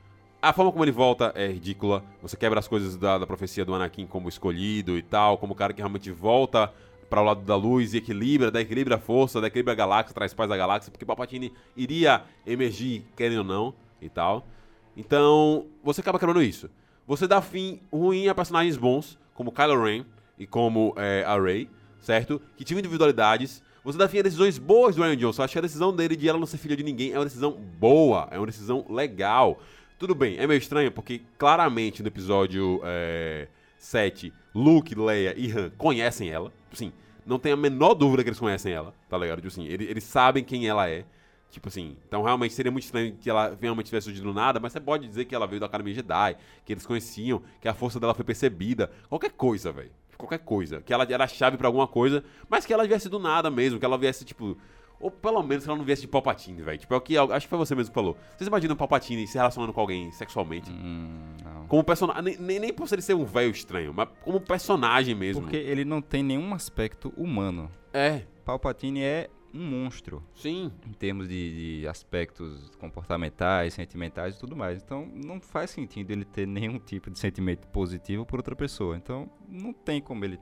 a 0.41 0.53
forma 0.53 0.71
como 0.71 0.83
ele 0.83 0.91
volta 0.91 1.31
é 1.35 1.47
ridícula. 1.47 2.03
Você 2.21 2.37
quebra 2.37 2.59
as 2.59 2.67
coisas 2.67 2.95
da, 2.97 3.17
da 3.17 3.25
profecia 3.25 3.65
do 3.65 3.73
Anakin 3.73 4.05
como 4.05 4.29
escolhido 4.29 4.95
e 4.95 5.01
tal, 5.01 5.39
como 5.39 5.53
o 5.53 5.55
cara 5.55 5.73
que 5.73 5.81
realmente 5.81 6.11
volta 6.11 6.71
para 7.09 7.21
o 7.21 7.23
lado 7.23 7.41
da 7.41 7.55
luz 7.55 7.93
e 7.93 7.97
equilibra, 7.97 8.51
dá 8.51 8.61
equilibra 8.61 8.95
a 8.95 8.99
força, 8.99 9.39
dá 9.39 9.47
equilibra 9.47 9.73
a 9.73 9.75
galáxia, 9.75 10.13
traz 10.13 10.33
paz 10.33 10.49
à 10.49 10.57
galáxia, 10.57 10.91
porque 10.91 11.05
Palpatine 11.05 11.53
iria 11.75 12.23
emergir, 12.45 13.05
querendo 13.15 13.39
ou 13.39 13.43
não, 13.43 13.73
e 14.01 14.09
tal. 14.09 14.47
Então, 14.95 15.67
você 15.83 16.01
acaba 16.01 16.19
quebrando 16.19 16.41
isso. 16.41 16.69
Você 17.07 17.27
dá 17.27 17.41
fim 17.41 17.79
ruim 17.91 18.27
a 18.27 18.35
personagens 18.35 18.77
bons, 18.77 19.19
como 19.33 19.51
Kylo 19.51 19.83
Ren 19.83 20.05
e 20.39 20.47
como 20.47 20.93
é, 20.97 21.23
a 21.25 21.39
Rey, 21.39 21.69
certo? 21.99 22.41
Que 22.57 22.63
tinham 22.63 22.79
individualidades. 22.79 23.61
Você 23.83 23.97
dá 23.97 24.07
fim 24.07 24.19
a 24.19 24.23
decisões 24.23 24.57
boas 24.57 24.95
do 24.95 25.03
Ryan 25.03 25.17
Johnson. 25.17 25.43
Acho 25.43 25.53
que 25.53 25.59
a 25.59 25.61
decisão 25.61 25.95
dele 25.95 26.15
de 26.15 26.27
ela 26.27 26.39
não 26.39 26.47
ser 26.47 26.57
filha 26.57 26.75
de 26.75 26.83
ninguém 26.83 27.11
é 27.11 27.19
uma 27.19 27.25
decisão 27.25 27.51
boa, 27.51 28.27
é 28.31 28.37
uma 28.37 28.47
decisão 28.47 28.85
legal. 28.89 29.59
Tudo 29.99 30.15
bem, 30.15 30.37
é 30.37 30.47
meio 30.47 30.57
estranho, 30.57 30.91
porque 30.91 31.21
claramente 31.37 32.01
no 32.01 32.07
episódio 32.07 32.81
é, 32.83 33.47
7, 33.85 34.33
Luke, 34.53 34.95
Leia 34.95 35.33
e 35.37 35.51
Han 35.51 35.69
conhecem 35.77 36.29
ela. 36.29 36.51
Assim, 36.71 36.91
não 37.25 37.37
tem 37.37 37.51
a 37.51 37.55
menor 37.55 37.93
dúvida 37.93 38.23
que 38.23 38.29
eles 38.29 38.39
conhecem 38.39 38.73
ela, 38.73 38.93
tá 39.07 39.17
ligado? 39.17 39.37
Tipo 39.37 39.47
assim, 39.47 39.65
eles, 39.65 39.89
eles 39.89 40.03
sabem 40.03 40.43
quem 40.43 40.67
ela 40.67 40.89
é. 40.89 41.05
Tipo 41.51 41.69
assim, 41.69 41.95
então 42.07 42.23
realmente 42.23 42.53
seria 42.53 42.71
muito 42.71 42.83
estranho 42.83 43.15
que 43.15 43.29
ela 43.29 43.55
realmente 43.61 43.85
tivesse 43.85 44.05
surgido 44.05 44.27
do 44.27 44.33
nada, 44.33 44.59
mas 44.59 44.73
você 44.73 44.79
pode 44.79 45.07
dizer 45.07 45.25
que 45.25 45.33
ela 45.33 45.47
veio 45.47 45.59
da 45.59 45.67
Academia 45.67 45.93
Jedi, 45.93 46.35
que 46.65 46.73
eles 46.73 46.85
conheciam, 46.85 47.41
que 47.61 47.67
a 47.67 47.73
força 47.73 47.99
dela 47.99 48.13
foi 48.13 48.25
percebida, 48.25 48.91
qualquer 49.07 49.31
coisa, 49.31 49.71
velho. 49.71 49.91
Qualquer 50.17 50.39
coisa. 50.39 50.81
Que 50.81 50.93
ela 50.93 51.05
era 51.07 51.27
chave 51.27 51.57
pra 51.57 51.67
alguma 51.67 51.87
coisa, 51.87 52.23
mas 52.49 52.65
que 52.65 52.73
ela 52.73 52.87
viesse 52.87 53.09
do 53.09 53.19
nada 53.19 53.51
mesmo, 53.51 53.79
que 53.79 53.85
ela 53.85 53.97
viesse, 53.97 54.25
tipo. 54.25 54.57
Ou 54.99 55.11
pelo 55.11 55.41
menos 55.43 55.63
que 55.63 55.69
ela 55.69 55.77
não 55.77 55.85
viesse 55.85 56.01
de 56.01 56.07
Palpatine, 56.07 56.61
velho. 56.61 56.77
Tipo, 56.77 56.93
é 56.93 56.97
o 56.97 57.01
que. 57.01 57.17
Acho 57.17 57.45
que 57.45 57.49
foi 57.49 57.57
você 57.57 57.75
mesmo 57.75 57.91
que 57.91 57.95
falou. 57.95 58.17
Vocês 58.35 58.47
imaginam 58.47 58.75
Palpatine 58.75 59.27
se 59.27 59.37
relacionando 59.37 59.73
com 59.73 59.81
alguém 59.81 60.11
sexualmente? 60.11 60.71
Hum. 60.71 61.35
Como 61.67 61.83
personagem. 61.83 62.23
Nem, 62.23 62.37
nem, 62.37 62.59
nem 62.59 62.73
por 62.73 62.87
ele 62.91 63.01
ser 63.01 63.13
um 63.13 63.25
velho 63.25 63.51
estranho, 63.51 63.93
mas 63.93 64.09
como 64.23 64.39
personagem 64.39 65.15
mesmo. 65.15 65.41
Porque 65.41 65.57
ele 65.57 65.83
não 65.83 66.01
tem 66.01 66.23
nenhum 66.23 66.53
aspecto 66.53 67.13
humano. 67.17 67.69
É, 67.93 68.23
Palpatine 68.43 69.01
é 69.01 69.29
um 69.53 69.65
monstro 69.65 70.21
sim. 70.35 70.69
em 70.85 70.91
termos 70.91 71.29
de, 71.29 71.79
de 71.81 71.87
aspectos 71.87 72.75
comportamentais, 72.77 73.73
sentimentais 73.73 74.35
e 74.35 74.39
tudo 74.39 74.55
mais. 74.55 74.81
Então 74.83 75.09
não 75.13 75.39
faz 75.39 75.71
sentido 75.71 76.11
ele 76.11 76.25
ter 76.25 76.45
nenhum 76.45 76.77
tipo 76.77 77.09
de 77.09 77.17
sentimento 77.17 77.67
positivo 77.69 78.25
por 78.25 78.39
outra 78.39 78.55
pessoa. 78.55 78.97
Então 78.97 79.29
não 79.47 79.71
tem 79.71 80.01
como 80.01 80.25
ele 80.25 80.39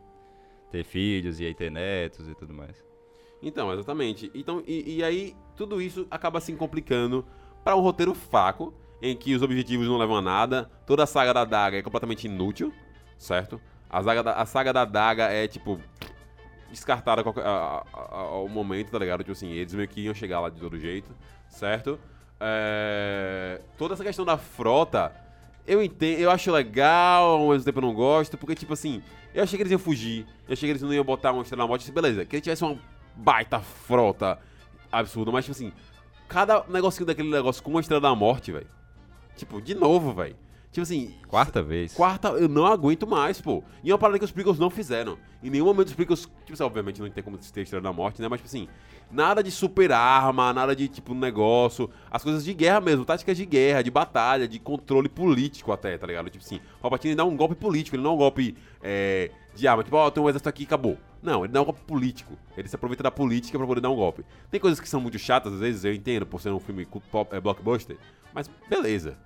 ter 0.71 0.83
filhos 0.83 1.39
e 1.39 1.45
aí 1.45 1.53
ter 1.53 1.71
netos 1.71 2.27
e 2.27 2.33
tudo 2.33 2.53
mais. 2.53 2.83
Então, 3.43 3.71
exatamente. 3.73 4.31
Então, 4.33 4.63
e, 4.65 4.95
e 4.97 5.03
aí, 5.03 5.35
tudo 5.55 5.81
isso 5.81 6.07
acaba 6.09 6.39
se 6.39 6.53
complicando 6.53 7.25
para 7.63 7.75
um 7.75 7.81
roteiro 7.81 8.13
fraco, 8.13 8.73
em 9.01 9.15
que 9.15 9.35
os 9.35 9.41
objetivos 9.41 9.85
não 9.87 9.97
levam 9.97 10.15
a 10.15 10.21
nada, 10.21 10.71
toda 10.87 11.03
a 11.03 11.05
saga 11.05 11.33
da 11.33 11.43
Daga 11.45 11.77
é 11.77 11.81
completamente 11.81 12.25
inútil, 12.25 12.73
certo? 13.17 13.59
A 13.89 14.01
saga 14.01 14.23
da, 14.23 14.33
a 14.33 14.45
saga 14.45 14.71
da 14.73 14.85
Daga 14.85 15.25
é, 15.25 15.45
tipo, 15.47 15.77
descartada 16.71 17.21
a 17.21 17.39
a- 17.41 17.83
a- 17.93 18.15
ao 18.17 18.47
momento, 18.47 18.91
tá 18.91 18.97
ligado? 18.99 19.19
Tipo 19.19 19.33
assim, 19.33 19.51
eles 19.51 19.73
meio 19.73 19.87
que 19.89 20.01
iam 20.01 20.13
chegar 20.13 20.39
lá 20.39 20.49
de 20.49 20.59
todo 20.59 20.79
jeito, 20.79 21.11
certo? 21.49 21.99
É, 22.39 23.61
Toda 23.77 23.93
essa 23.93 24.03
questão 24.03 24.23
da 24.25 24.37
frota, 24.37 25.13
eu 25.67 25.81
entendo, 25.83 26.19
eu 26.19 26.31
acho 26.31 26.51
legal, 26.51 27.25
ao 27.41 27.49
mesmo 27.49 27.65
tempo 27.65 27.79
eu 27.79 27.83
não 27.83 27.93
gosto, 27.93 28.37
porque, 28.37 28.55
tipo 28.55 28.73
assim, 28.73 29.01
eu 29.33 29.43
achei 29.43 29.57
que 29.57 29.63
eles 29.63 29.71
iam 29.71 29.79
fugir, 29.79 30.25
eu 30.47 30.53
achei 30.53 30.67
que 30.67 30.71
eles 30.71 30.81
não 30.81 30.93
iam 30.93 31.03
botar 31.03 31.31
uma 31.31 31.41
estrela 31.43 31.63
da 31.63 31.67
morte, 31.67 31.91
beleza, 31.91 32.25
que 32.25 32.35
ele 32.35 32.41
tivesse 32.41 32.63
uma 32.63 32.77
baita 33.15 33.59
frota 33.59 34.39
absurda, 34.91 35.31
mas, 35.31 35.45
tipo 35.45 35.55
assim, 35.55 35.73
cada 36.27 36.63
negocinho 36.67 37.05
daquele 37.05 37.29
negócio 37.29 37.63
com 37.63 37.71
uma 37.71 37.81
estrela 37.81 38.01
da 38.01 38.15
morte, 38.15 38.51
velho. 38.51 38.67
Tipo, 39.35 39.61
de 39.61 39.73
novo, 39.73 40.13
velho. 40.13 40.35
Tipo 40.71 40.81
assim, 40.81 41.13
Quarta 41.27 41.61
vez. 41.61 41.93
Quarta, 41.93 42.29
eu 42.29 42.49
não 42.49 42.65
aguento 42.65 43.05
mais, 43.05 43.39
pô. 43.39 43.63
E 43.83 43.91
é 43.91 43.93
uma 43.93 43.99
parada 43.99 44.17
que 44.17 44.25
os 44.25 44.31
prequels 44.31 44.57
não 44.57 44.71
fizeram. 44.71 45.19
Em 45.43 45.49
nenhum 45.51 45.65
momento 45.65 45.89
os 45.89 45.93
prequels, 45.93 46.21
tipo 46.21 46.53
assim, 46.53 46.63
obviamente 46.63 46.99
não 46.99 47.09
tem 47.11 47.23
como 47.23 47.37
ter 47.37 47.61
Estrela 47.61 47.83
da 47.83 47.93
Morte, 47.93 48.19
né? 48.19 48.27
Mas, 48.27 48.39
tipo 48.39 48.47
assim, 48.47 48.67
nada 49.11 49.43
de 49.43 49.51
super 49.51 49.91
arma, 49.91 50.51
nada 50.51 50.75
de, 50.75 50.87
tipo, 50.87 51.13
negócio. 51.13 51.89
As 52.09 52.23
coisas 52.23 52.43
de 52.43 52.53
guerra 52.55 52.81
mesmo, 52.81 53.05
táticas 53.05 53.37
de 53.37 53.45
guerra, 53.45 53.83
de 53.83 53.91
batalha, 53.91 54.47
de 54.47 54.57
controle 54.57 55.07
político 55.07 55.71
até, 55.71 55.95
tá 55.95 56.07
ligado? 56.07 56.31
Tipo 56.31 56.43
assim, 56.43 56.59
o 56.77 56.81
Palpatine 56.81 57.13
dá 57.13 57.23
um 57.23 57.37
golpe 57.37 57.53
político, 57.53 57.95
ele 57.95 58.03
não 58.03 58.11
é 58.11 58.13
um 58.15 58.17
golpe 58.17 58.57
é, 58.81 59.29
de 59.55 59.67
arma. 59.67 59.83
Tipo, 59.83 59.97
ó, 59.97 60.09
tem 60.09 60.23
um 60.23 60.29
exército 60.29 60.49
aqui 60.49 60.63
e 60.63 60.65
acabou. 60.65 60.97
Não, 61.21 61.43
ele 61.45 61.53
dá 61.53 61.61
um 61.61 61.65
golpe 61.65 61.81
político. 61.81 62.37
Ele 62.57 62.67
se 62.67 62.75
aproveita 62.75 63.03
da 63.03 63.11
política 63.11 63.57
pra 63.57 63.65
poder 63.65 63.81
dar 63.81 63.89
um 63.89 63.95
golpe. 63.95 64.25
Tem 64.51 64.59
coisas 64.59 64.79
que 64.79 64.89
são 64.89 64.99
muito 64.99 65.17
chatas, 65.17 65.53
às 65.53 65.59
vezes, 65.59 65.85
eu 65.85 65.93
entendo, 65.93 66.25
por 66.25 66.41
ser 66.41 66.49
um 66.51 66.59
filme 66.59 66.85
pop- 67.11 67.33
é, 67.33 67.39
blockbuster, 67.39 67.97
mas 68.33 68.49
beleza. 68.69 69.17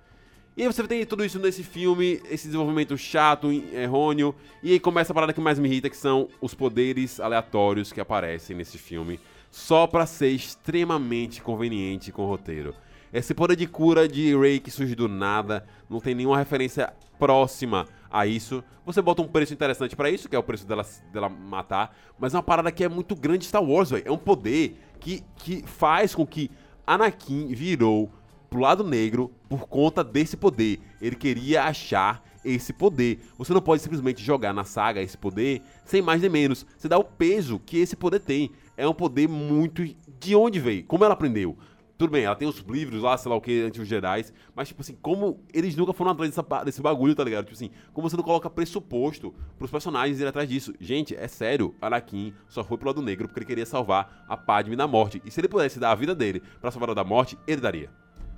E 0.56 0.62
aí 0.62 0.66
você 0.66 0.82
tem 0.88 1.06
tudo 1.06 1.24
isso 1.24 1.38
nesse 1.38 1.62
filme, 1.62 2.20
esse 2.28 2.46
desenvolvimento 2.46 2.98
chato, 2.98 3.50
errôneo, 3.52 4.34
e 4.60 4.72
aí 4.72 4.80
começa 4.80 5.12
a 5.12 5.14
parada 5.14 5.32
que 5.32 5.40
mais 5.40 5.56
me 5.56 5.68
irrita, 5.68 5.88
que 5.88 5.96
são 5.96 6.28
os 6.40 6.52
poderes 6.52 7.20
aleatórios 7.20 7.92
que 7.92 8.00
aparecem 8.00 8.56
nesse 8.56 8.76
filme, 8.76 9.20
só 9.52 9.86
pra 9.86 10.04
ser 10.04 10.30
extremamente 10.30 11.40
conveniente 11.42 12.10
com 12.10 12.22
o 12.22 12.26
roteiro. 12.26 12.74
Esse 13.12 13.32
poder 13.32 13.56
de 13.56 13.66
cura 13.66 14.06
de 14.06 14.36
Rey 14.36 14.60
que 14.60 14.70
surge 14.70 14.94
do 14.94 15.08
nada, 15.08 15.64
não 15.88 16.00
tem 16.00 16.14
nenhuma 16.14 16.36
referência 16.36 16.92
próxima 17.18 17.86
a 18.10 18.26
isso. 18.26 18.62
Você 18.84 19.02
bota 19.02 19.22
um 19.22 19.28
preço 19.28 19.52
interessante 19.52 19.96
pra 19.96 20.10
isso, 20.10 20.28
que 20.28 20.36
é 20.36 20.38
o 20.38 20.42
preço 20.42 20.66
dela, 20.66 20.84
dela 21.12 21.28
matar, 21.28 21.96
mas 22.18 22.34
é 22.34 22.36
uma 22.36 22.42
parada 22.42 22.70
que 22.70 22.84
é 22.84 22.88
muito 22.88 23.14
grande 23.14 23.44
Star 23.44 23.62
Wars, 23.62 23.90
velho. 23.90 24.04
É 24.06 24.10
um 24.10 24.18
poder 24.18 24.78
que, 25.00 25.22
que 25.36 25.62
faz 25.66 26.14
com 26.14 26.26
que 26.26 26.50
Anakin 26.86 27.48
virou 27.48 28.10
pro 28.48 28.60
lado 28.60 28.82
negro 28.82 29.30
por 29.48 29.66
conta 29.68 30.02
desse 30.02 30.36
poder. 30.36 30.80
Ele 31.00 31.16
queria 31.16 31.64
achar 31.64 32.22
esse 32.44 32.72
poder. 32.72 33.20
Você 33.36 33.52
não 33.52 33.60
pode 33.60 33.82
simplesmente 33.82 34.22
jogar 34.22 34.52
na 34.52 34.64
saga 34.64 35.02
esse 35.02 35.16
poder 35.16 35.62
sem 35.84 36.00
mais 36.00 36.20
nem 36.20 36.30
menos. 36.30 36.64
Você 36.76 36.88
dá 36.88 36.98
o 36.98 37.04
peso 37.04 37.58
que 37.58 37.78
esse 37.78 37.96
poder 37.96 38.20
tem. 38.20 38.50
É 38.76 38.86
um 38.88 38.94
poder 38.94 39.28
muito. 39.28 39.84
De 40.20 40.34
onde 40.34 40.58
veio? 40.58 40.84
Como 40.84 41.04
ela 41.04 41.14
aprendeu? 41.14 41.56
Tudo 41.98 42.12
bem, 42.12 42.22
ela 42.22 42.36
tem 42.36 42.46
os 42.46 42.58
livros 42.58 43.02
lá, 43.02 43.18
sei 43.18 43.28
lá 43.28 43.36
o 43.36 43.40
que, 43.40 43.60
antes 43.62 43.82
os 43.82 43.88
Jedi, 43.88 44.26
mas, 44.54 44.68
tipo 44.68 44.80
assim, 44.80 44.96
como 45.02 45.40
eles 45.52 45.74
nunca 45.74 45.92
foram 45.92 46.12
atrás 46.12 46.30
dessa, 46.30 46.64
desse 46.64 46.80
bagulho, 46.80 47.12
tá 47.12 47.24
ligado? 47.24 47.46
Tipo 47.46 47.56
assim, 47.56 47.70
como 47.92 48.08
você 48.08 48.16
não 48.16 48.22
coloca 48.22 48.48
pressuposto 48.48 49.34
pros 49.58 49.68
personagens 49.68 50.16
irem 50.16 50.28
atrás 50.28 50.48
disso? 50.48 50.72
Gente, 50.80 51.16
é 51.16 51.26
sério, 51.26 51.74
Anakin 51.82 52.32
só 52.46 52.62
foi 52.62 52.78
pro 52.78 52.86
lado 52.86 53.02
negro 53.02 53.26
porque 53.26 53.40
ele 53.40 53.46
queria 53.46 53.66
salvar 53.66 54.24
a 54.28 54.36
Padme 54.36 54.76
da 54.76 54.86
morte. 54.86 55.20
E 55.24 55.30
se 55.32 55.40
ele 55.40 55.48
pudesse 55.48 55.80
dar 55.80 55.90
a 55.90 55.94
vida 55.96 56.14
dele 56.14 56.40
pra 56.60 56.70
salvar 56.70 56.90
ela 56.90 56.94
da 56.94 57.02
morte, 57.02 57.36
ele 57.48 57.60
daria. 57.60 57.90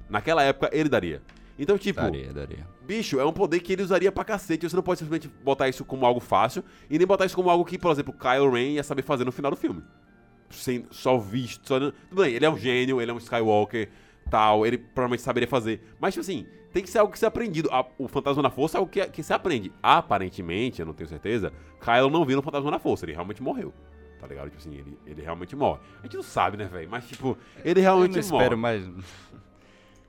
Naquela 0.08 0.42
época, 0.42 0.70
ele 0.72 0.88
daria. 0.88 1.20
Então, 1.58 1.76
tipo, 1.76 2.00
Daria, 2.00 2.32
daria. 2.32 2.66
bicho, 2.86 3.20
é 3.20 3.26
um 3.26 3.32
poder 3.34 3.60
que 3.60 3.74
ele 3.74 3.82
usaria 3.82 4.10
pra 4.10 4.24
cacete. 4.24 4.66
Você 4.66 4.74
não 4.74 4.82
pode 4.82 5.00
simplesmente 5.00 5.30
botar 5.44 5.68
isso 5.68 5.84
como 5.84 6.06
algo 6.06 6.18
fácil 6.18 6.64
e 6.88 6.96
nem 6.96 7.06
botar 7.06 7.26
isso 7.26 7.36
como 7.36 7.50
algo 7.50 7.66
que, 7.66 7.78
por 7.78 7.92
exemplo, 7.92 8.14
Kylo 8.14 8.50
Ren 8.50 8.70
ia 8.70 8.82
saber 8.82 9.02
fazer 9.02 9.26
no 9.26 9.30
final 9.30 9.50
do 9.50 9.56
filme. 9.58 9.82
Sem, 10.50 10.84
só 10.90 11.16
visto, 11.18 11.66
só... 11.66 11.78
Tudo 11.78 12.22
bem, 12.22 12.34
ele 12.34 12.44
é 12.44 12.50
um 12.50 12.58
gênio, 12.58 13.00
ele 13.00 13.10
é 13.10 13.14
um 13.14 13.18
Skywalker, 13.18 13.88
tal, 14.28 14.66
ele 14.66 14.76
provavelmente 14.78 15.22
saberia 15.22 15.48
fazer. 15.48 15.80
Mas, 16.00 16.14
tipo 16.14 16.20
assim, 16.22 16.46
tem 16.72 16.82
que 16.82 16.90
ser 16.90 16.98
algo 16.98 17.12
que 17.12 17.18
ser 17.18 17.26
aprendido. 17.26 17.68
A- 17.72 17.86
o 17.98 18.08
Fantasma 18.08 18.42
da 18.42 18.50
Força 18.50 18.76
é 18.76 18.78
algo 18.78 18.90
que, 18.90 19.04
que 19.08 19.22
se 19.22 19.32
aprende. 19.32 19.72
Aparentemente, 19.82 20.80
eu 20.80 20.86
não 20.86 20.92
tenho 20.92 21.08
certeza, 21.08 21.52
Kylo 21.80 22.10
não 22.10 22.24
viu 22.24 22.36
no 22.36 22.42
Fantasma 22.42 22.70
da 22.70 22.78
Força, 22.78 23.04
ele 23.04 23.12
realmente 23.12 23.42
morreu. 23.42 23.72
Tá 24.18 24.26
ligado? 24.26 24.46
Tipo 24.50 24.58
assim, 24.58 24.74
ele, 24.76 24.98
ele 25.06 25.22
realmente 25.22 25.56
morre. 25.56 25.80
A 26.00 26.02
gente 26.02 26.16
não 26.16 26.22
sabe, 26.22 26.56
né, 26.58 26.64
velho? 26.66 26.90
Mas, 26.90 27.08
tipo, 27.08 27.38
ele 27.64 27.80
Eu 27.80 27.84
realmente 27.84 28.18
não 28.18 28.28
morre. 28.28 28.42
espero 28.42 28.58
mais. 28.58 28.86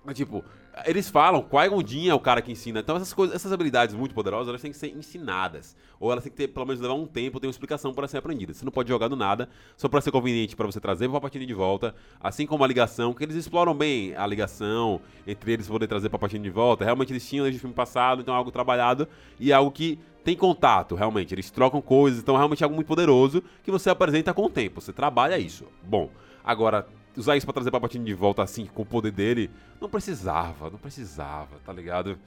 Mas, 0.04 0.17
tipo, 0.17 0.43
eles 0.86 1.10
falam, 1.10 1.41
Qui-Gon 1.41 2.10
é 2.10 2.13
o 2.13 2.20
cara 2.20 2.41
que 2.41 2.52
ensina. 2.52 2.80
Então, 2.80 2.96
essas 2.96 3.13
coisas, 3.13 3.36
essas 3.36 3.52
habilidades 3.52 3.96
muito 3.96 4.13
poderosas, 4.13 4.48
elas 4.48 4.62
têm 4.62 4.72
que 4.72 4.78
ser 4.78 4.88
ensinadas. 4.96 5.76
Ou 6.00 6.12
elas 6.12 6.24
têm 6.24 6.32
que 6.32 6.38
ter, 6.38 6.48
pelo 6.48 6.65
menos, 6.65 6.82
levar 6.82 6.94
um 6.94 7.06
tempo, 7.06 7.39
ter 7.39 7.48
uma 7.48 7.52
explicação 7.52 7.94
para 7.94 8.08
ser 8.08 8.17
aprendida. 8.17 8.54
Você 8.54 8.65
não 8.65 8.72
pode 8.72 8.89
jogar 8.89 9.08
do 9.08 9.15
nada, 9.15 9.50
só 9.78 9.88
para 9.88 10.02
ser 10.02 10.12
conveniente 10.12 10.56
para 10.56 10.65
você 10.65 10.80
trazer 10.80 11.08
o 11.08 11.12
Palpatine 11.12 11.46
de 11.46 11.54
volta. 11.54 11.94
Assim 12.20 12.46
como 12.46 12.63
a 12.63 12.67
ligação, 12.67 13.13
que 13.13 13.24
eles 13.24 13.36
exploram 13.36 13.74
bem 13.74 14.15
a 14.15 14.26
ligação 14.26 15.02
entre 15.28 15.54
eles 15.54 15.67
poder 15.67 15.88
trazer 15.88 16.08
o 16.08 16.10
Palpatine 16.10 16.44
de 16.44 16.50
volta. 16.50 16.86
Realmente 16.86 17.12
eles 17.13 17.28
tinham 17.28 17.44
desde 17.44 17.58
o 17.58 17.62
filme 17.62 17.76
passado, 17.76 18.22
então 18.22 18.34
é 18.34 18.38
algo 18.38 18.52
trabalhado 18.52 19.08
e 19.39 19.52
é 19.52 19.54
algo 19.54 19.72
que 19.72 20.00
tem 20.24 20.36
contato, 20.36 20.96
realmente. 20.96 21.34
Eles 21.34 21.52
trocam 21.52 21.82
coisas, 21.82 22.20
então 22.20 22.36
é 22.36 22.38
realmente 22.38 22.63
algo 22.63 22.76
muito 22.76 22.88
poderoso 22.88 23.44
que 23.63 23.72
você 23.72 23.89
apresenta 23.89 24.34
com 24.34 24.46
o 24.46 24.50
tempo. 24.50 24.82
Você 24.82 24.94
trabalha 24.94 25.38
isso. 25.38 25.65
Bom, 25.84 26.10
agora 26.44 26.88
usar 27.15 27.36
isso 27.36 27.45
pra 27.45 27.54
trazer 27.54 27.71
Palpatine 27.71 28.06
de 28.06 28.13
volta 28.13 28.43
assim, 28.43 28.65
com 28.65 28.82
o 28.82 28.86
poder 28.86 29.12
dele, 29.12 29.50
não 29.80 29.89
precisava, 29.89 30.69
não 30.69 30.78
precisava, 30.78 31.58
tá 31.65 31.74
ligado? 31.74 32.17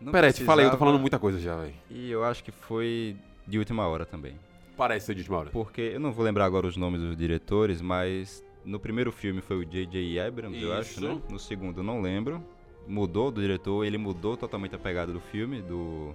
Não 0.00 0.12
Peraí, 0.12 0.32
te 0.32 0.44
falei, 0.44 0.66
eu 0.66 0.70
tô 0.70 0.78
falando 0.78 0.98
muita 0.98 1.18
coisa 1.18 1.38
já, 1.38 1.56
velho. 1.56 1.74
E 1.90 2.10
eu 2.10 2.24
acho 2.24 2.42
que 2.42 2.50
foi 2.50 3.16
de 3.46 3.58
última 3.58 3.86
hora 3.86 4.06
também. 4.06 4.34
Parece 4.76 5.06
ser 5.06 5.14
de 5.14 5.20
última 5.20 5.38
hora. 5.38 5.50
Porque 5.50 5.80
eu 5.80 6.00
não 6.00 6.10
vou 6.10 6.24
lembrar 6.24 6.46
agora 6.46 6.66
os 6.66 6.76
nomes 6.76 7.00
dos 7.02 7.16
diretores, 7.16 7.82
mas 7.82 8.42
no 8.64 8.80
primeiro 8.80 9.12
filme 9.12 9.40
foi 9.42 9.58
o 9.58 9.64
J.J. 9.64 10.20
Abrams, 10.20 10.62
eu 10.62 10.72
acho, 10.72 10.92
Isso. 10.92 11.00
né? 11.00 11.20
No 11.30 11.38
segundo 11.38 11.82
não 11.82 12.00
lembro. 12.00 12.42
Mudou 12.88 13.30
do 13.30 13.40
diretor, 13.42 13.84
ele 13.84 13.98
mudou 13.98 14.36
totalmente 14.36 14.74
a 14.74 14.78
pegada 14.78 15.12
do 15.12 15.20
filme, 15.20 15.60
do 15.60 16.14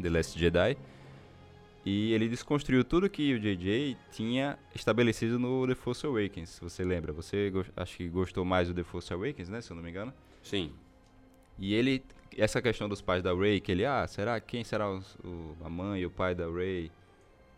The 0.00 0.10
Last 0.10 0.38
Jedi. 0.38 0.76
E 1.84 2.12
ele 2.14 2.28
desconstruiu 2.28 2.82
tudo 2.82 3.10
que 3.10 3.34
o 3.34 3.38
J.J. 3.38 3.96
tinha 4.10 4.58
estabelecido 4.74 5.38
no 5.38 5.66
The 5.66 5.74
Force 5.74 6.06
Awakens, 6.06 6.48
se 6.48 6.60
você 6.62 6.82
lembra. 6.82 7.12
Você 7.12 7.52
acho 7.76 7.96
que 7.98 8.08
gostou 8.08 8.42
mais 8.44 8.68
do 8.68 8.74
The 8.74 8.82
Force 8.84 9.12
Awakens, 9.12 9.48
né? 9.50 9.60
Se 9.60 9.70
eu 9.70 9.76
não 9.76 9.82
me 9.82 9.90
engano. 9.90 10.12
Sim. 10.42 10.72
E 11.58 11.74
ele, 11.74 12.02
essa 12.36 12.62
questão 12.62 12.88
dos 12.88 13.02
pais 13.02 13.22
da 13.22 13.34
Rey, 13.34 13.60
que 13.60 13.70
ele, 13.70 13.84
ah, 13.84 14.06
será 14.06 14.40
quem 14.40 14.64
será 14.64 14.90
os- 14.90 15.14
o, 15.16 15.54
a 15.62 15.68
mãe 15.68 16.00
e 16.00 16.06
o 16.06 16.10
pai 16.10 16.34
da 16.34 16.50
Rey? 16.50 16.90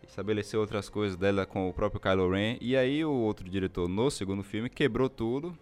Estabeleceu 0.07 0.59
outras 0.59 0.87
coisas 0.89 1.17
dela 1.17 1.45
com 1.45 1.67
o 1.69 1.73
próprio 1.73 1.99
Kylo 1.99 2.29
Ren. 2.31 2.57
E 2.61 2.75
aí 2.77 3.03
o 3.03 3.11
outro 3.11 3.49
diretor, 3.49 3.87
no 3.89 4.09
segundo 4.11 4.43
filme, 4.43 4.69
quebrou 4.69 5.09
tudo. 5.09 5.57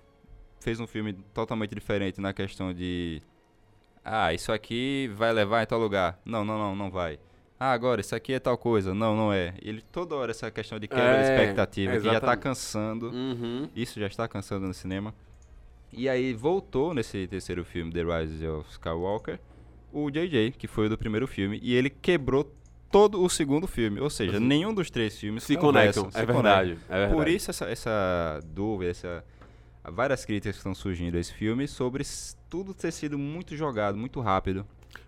Fez 0.59 0.79
um 0.79 0.87
filme 0.87 1.13
totalmente 1.33 1.73
diferente 1.75 2.19
na 2.19 2.33
questão 2.33 2.73
de... 2.73 3.21
Ah, 4.03 4.33
isso 4.33 4.51
aqui 4.51 5.09
vai 5.15 5.31
levar 5.33 5.63
em 5.63 5.65
tal 5.65 5.79
lugar. 5.79 6.19
Não, 6.25 6.43
não, 6.45 6.57
não, 6.57 6.75
não 6.75 6.91
vai. 6.91 7.19
Ah, 7.59 7.71
agora, 7.71 8.01
isso 8.01 8.13
aqui 8.15 8.33
é 8.33 8.39
tal 8.39 8.57
coisa. 8.57 8.93
Não, 8.93 9.15
não 9.15 9.31
é. 9.31 9.53
Ele 9.61 9.81
toda 9.91 10.15
hora 10.15 10.31
essa 10.31 10.51
questão 10.51 10.77
de 10.77 10.87
quebra 10.87 11.23
de 11.23 11.29
É, 11.29 11.33
expectativa, 11.35 11.91
que 11.93 11.99
já 11.99 12.03
tá 12.03 12.09
exatamente. 12.17 12.43
cansando. 12.43 13.09
Uhum. 13.09 13.69
Isso 13.75 13.99
já 13.99 14.07
está 14.07 14.27
cansando 14.27 14.67
no 14.67 14.73
cinema. 14.73 15.13
E 15.93 16.09
aí 16.09 16.33
voltou 16.33 16.93
nesse 16.93 17.25
terceiro 17.27 17.63
filme, 17.63 17.91
The 17.93 18.03
Rise 18.03 18.45
of 18.47 18.69
Skywalker, 18.71 19.39
o 19.93 20.11
JJ, 20.11 20.51
que 20.57 20.67
foi 20.67 20.87
o 20.87 20.89
do 20.89 20.97
primeiro 20.97 21.25
filme, 21.25 21.57
e 21.63 21.73
ele 21.73 21.89
quebrou 21.89 22.51
todo 22.91 23.23
o 23.23 23.29
segundo 23.29 23.65
filme. 23.65 24.01
Ou 24.01 24.09
seja, 24.09 24.37
nenhum 24.37 24.73
dos 24.73 24.89
três 24.89 25.17
filmes 25.17 25.43
Se 25.43 25.55
conectam, 25.55 26.11
se 26.11 26.17
é 26.17 26.25
verdade, 26.25 26.77
é 26.89 26.93
verdade. 26.93 27.13
Por 27.13 27.27
isso 27.29 27.49
essa, 27.49 27.65
essa 27.69 28.41
dúvida, 28.45 28.91
essa 28.91 29.23
várias 29.89 30.25
críticas 30.25 30.55
que 30.55 30.59
estão 30.59 30.75
surgindo 30.75 31.15
a 31.15 31.19
esse 31.19 31.33
filme 31.33 31.67
sobre 31.67 32.03
tudo 32.49 32.73
ter 32.73 32.91
sido 32.91 33.17
muito 33.17 33.55
jogado, 33.55 33.97
muito 33.97 34.19
rápido. 34.19 34.65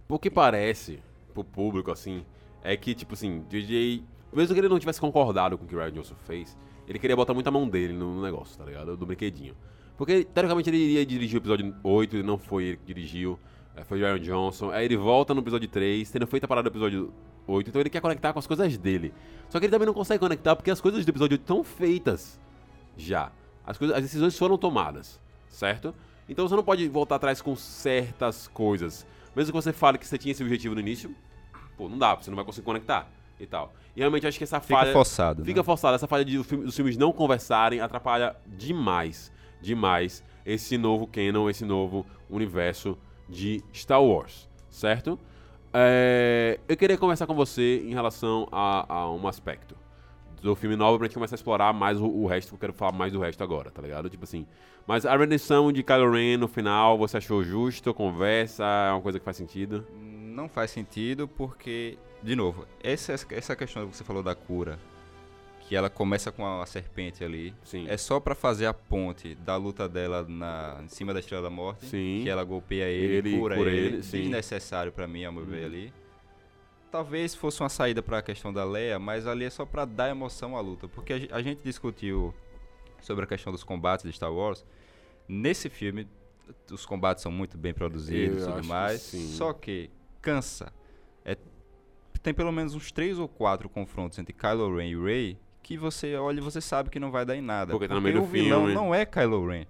O 0.07 0.17
que 0.17 0.29
parece 0.31 0.99
pro 1.33 1.43
público, 1.43 1.91
assim, 1.91 2.23
é 2.67 2.75
que, 2.75 2.93
tipo 2.93 3.13
assim, 3.13 3.45
DJ. 3.49 4.03
Mesmo 4.33 4.53
que 4.53 4.59
ele 4.59 4.67
não 4.67 4.77
tivesse 4.77 4.99
concordado 4.99 5.57
com 5.57 5.63
o 5.63 5.67
que 5.67 5.73
o 5.73 5.79
Ryan 5.79 5.93
Johnson 5.93 6.15
fez, 6.25 6.57
ele 6.85 6.99
queria 6.99 7.15
botar 7.15 7.33
muita 7.33 7.49
mão 7.49 7.67
dele 7.67 7.93
no 7.93 8.21
negócio, 8.21 8.57
tá 8.57 8.65
ligado? 8.65 8.97
Do 8.97 9.05
brinquedinho. 9.05 9.55
Porque, 9.97 10.25
teoricamente, 10.25 10.69
ele 10.69 10.77
iria 10.77 11.05
dirigir 11.05 11.37
o 11.37 11.41
episódio 11.41 11.73
8 11.81 12.17
e 12.17 12.23
não 12.23 12.37
foi 12.37 12.65
ele 12.65 12.77
que 12.77 12.93
dirigiu. 12.93 13.39
é, 13.73 13.85
Foi 13.85 13.97
o 13.97 14.05
Ryan 14.05 14.19
Johnson. 14.19 14.69
Aí 14.71 14.83
ele 14.83 14.97
volta 14.97 15.33
no 15.33 15.39
episódio 15.39 15.67
3, 15.69 16.11
tendo 16.11 16.27
feito 16.27 16.43
a 16.43 16.47
parada 16.47 16.69
do 16.69 16.73
episódio 16.73 17.13
8, 17.47 17.69
então 17.69 17.81
ele 17.81 17.89
quer 17.89 18.01
conectar 18.01 18.33
com 18.33 18.39
as 18.39 18.45
coisas 18.45 18.77
dele. 18.77 19.13
Só 19.47 19.59
que 19.59 19.65
ele 19.65 19.71
também 19.71 19.85
não 19.85 19.93
consegue 19.93 20.19
conectar 20.19 20.53
porque 20.53 20.69
as 20.69 20.81
coisas 20.81 21.05
do 21.05 21.09
episódio 21.09 21.35
8 21.35 21.41
estão 21.41 21.63
feitas 21.63 22.37
já. 22.97 23.31
As, 23.65 23.77
coisas, 23.77 23.95
as 23.95 24.03
decisões 24.03 24.37
foram 24.37 24.57
tomadas, 24.57 25.21
certo? 25.47 25.95
Então 26.27 26.45
você 26.47 26.55
não 26.55 26.63
pode 26.63 26.87
voltar 26.89 27.15
atrás 27.15 27.41
com 27.41 27.55
certas 27.55 28.47
coisas. 28.49 29.07
Mesmo 29.33 29.53
que 29.53 29.61
você 29.61 29.71
fale 29.71 29.97
que 29.97 30.05
você 30.05 30.17
tinha 30.17 30.33
esse 30.33 30.43
objetivo 30.43 30.75
no 30.75 30.81
início, 30.81 31.15
pô, 31.77 31.87
não 31.87 31.97
dá, 31.97 32.15
você 32.15 32.29
não 32.29 32.35
vai 32.35 32.43
conseguir 32.45 32.65
conectar 32.65 33.09
e 33.39 33.45
tal. 33.45 33.71
E 33.95 33.99
realmente 33.99 34.27
acho 34.27 34.37
que 34.37 34.43
essa 34.43 34.59
Fica 34.59 34.79
falha. 34.79 34.93
forçado. 34.93 35.45
Fica 35.45 35.59
né? 35.59 35.63
forçada. 35.63 35.95
Essa 35.95 36.07
falha 36.07 36.25
de 36.25 36.37
dos 36.37 36.75
filmes 36.75 36.97
não 36.97 37.11
conversarem 37.11 37.79
atrapalha 37.79 38.35
demais, 38.45 39.31
demais 39.61 40.23
esse 40.45 40.77
novo 40.77 41.07
canon, 41.07 41.49
esse 41.49 41.65
novo 41.65 42.05
universo 42.29 42.97
de 43.27 43.63
Star 43.73 44.01
Wars, 44.01 44.49
certo? 44.69 45.19
É, 45.73 46.59
eu 46.67 46.77
queria 46.77 46.97
conversar 46.97 47.27
com 47.27 47.35
você 47.35 47.83
em 47.85 47.93
relação 47.93 48.47
a, 48.51 48.93
a 48.93 49.11
um 49.11 49.27
aspecto 49.27 49.75
do 50.41 50.55
filme 50.55 50.75
novo 50.75 50.97
pra 50.97 51.07
gente 51.07 51.15
começar 51.15 51.35
a 51.35 51.37
explorar 51.37 51.73
mais 51.73 51.99
o, 51.99 52.05
o 52.05 52.25
resto, 52.27 52.53
eu 52.53 52.57
quero 52.59 52.73
falar 52.73 52.91
mais 52.91 53.11
do 53.11 53.19
resto 53.19 53.43
agora, 53.43 53.69
tá 53.71 53.81
ligado? 53.81 54.09
Tipo 54.09 54.23
assim, 54.23 54.45
mas 54.85 55.05
a 55.05 55.17
redenção 55.17 55.71
de 55.71 55.83
Kylo 55.83 56.11
Ren 56.11 56.37
no 56.37 56.47
final, 56.47 56.97
você 56.97 57.17
achou 57.17 57.43
justo? 57.43 57.93
Conversa? 57.93 58.63
É 58.63 58.91
uma 58.91 59.01
coisa 59.01 59.19
que 59.19 59.25
faz 59.25 59.35
sentido? 59.35 59.85
Não 60.37 60.47
faz 60.47 60.69
sentido 60.69 61.27
porque, 61.27 61.97
de 62.21 62.35
novo, 62.35 62.67
essa, 62.83 63.11
essa 63.31 63.55
questão 63.55 63.89
que 63.89 63.97
você 63.97 64.03
falou 64.03 64.21
da 64.21 64.35
cura, 64.35 64.77
que 65.61 65.75
ela 65.75 65.89
começa 65.89 66.31
com 66.31 66.45
a 66.45 66.63
serpente 66.67 67.23
ali, 67.23 67.55
Sim. 67.63 67.87
é 67.89 67.97
só 67.97 68.19
pra 68.19 68.35
fazer 68.35 68.67
a 68.67 68.73
ponte 68.73 69.33
da 69.33 69.55
luta 69.55 69.89
dela 69.89 70.23
na, 70.29 70.79
em 70.83 70.87
cima 70.89 71.11
da 71.11 71.21
Estrela 71.21 71.41
da 71.41 71.49
Morte, 71.49 71.87
Sim. 71.87 72.19
que 72.21 72.29
ela 72.29 72.43
golpeia 72.43 72.83
ele, 72.83 73.29
Ele 73.29 73.39
cura, 73.39 73.55
cura 73.55 73.71
ele, 73.71 73.87
ele, 73.87 73.97
desnecessário 73.97 74.91
pra 74.91 75.07
mim, 75.07 75.25
a 75.25 75.31
meu 75.31 75.43
ver 75.43 75.65
ali. 75.65 75.91
Talvez 76.91 77.33
fosse 77.33 77.59
uma 77.63 77.69
saída 77.69 78.03
pra 78.03 78.21
questão 78.21 78.53
da 78.53 78.63
Leia, 78.63 78.99
mas 78.99 79.25
ali 79.25 79.43
é 79.43 79.49
só 79.49 79.65
pra 79.65 79.85
dar 79.85 80.07
emoção 80.07 80.55
à 80.55 80.61
luta, 80.61 80.87
porque 80.87 81.13
a, 81.13 81.37
a 81.37 81.41
gente 81.41 81.63
discutiu 81.63 82.31
sobre 83.01 83.25
a 83.25 83.27
questão 83.27 83.51
dos 83.51 83.63
combates 83.63 84.05
de 84.05 84.15
Star 84.15 84.31
Wars. 84.31 84.63
Nesse 85.27 85.67
filme, 85.67 86.07
os 86.71 86.85
combates 86.85 87.23
são 87.23 87.31
muito 87.31 87.57
bem 87.57 87.73
produzidos 87.73 88.43
e 88.43 88.45
tudo 88.45 88.61
que 88.61 88.67
mais, 88.67 89.01
sim. 89.01 89.29
só 89.29 89.51
que 89.51 89.89
cansa. 90.31 90.73
É, 91.23 91.37
tem 92.21 92.33
pelo 92.33 92.51
menos 92.51 92.75
uns 92.75 92.91
três 92.91 93.17
ou 93.17 93.27
quatro 93.27 93.69
confrontos 93.69 94.19
entre 94.19 94.33
Kylo 94.33 94.75
Ren 94.75 94.87
e 94.89 94.95
Rey 94.97 95.37
que 95.63 95.77
você 95.77 96.15
olha 96.15 96.39
e 96.39 96.41
você 96.41 96.59
sabe 96.61 96.89
que 96.89 96.99
não 96.99 97.11
vai 97.11 97.25
dar 97.25 97.35
em 97.35 97.41
nada. 97.41 97.71
Porque 97.71 97.87
tá 97.87 97.95
no 97.95 98.01
meio 98.01 98.15
do 98.17 98.23
o 98.23 98.25
vilão 98.25 98.59
filme. 98.61 98.73
não 98.73 98.93
é 98.95 99.05
Kylo 99.05 99.47
Ren. 99.47 99.65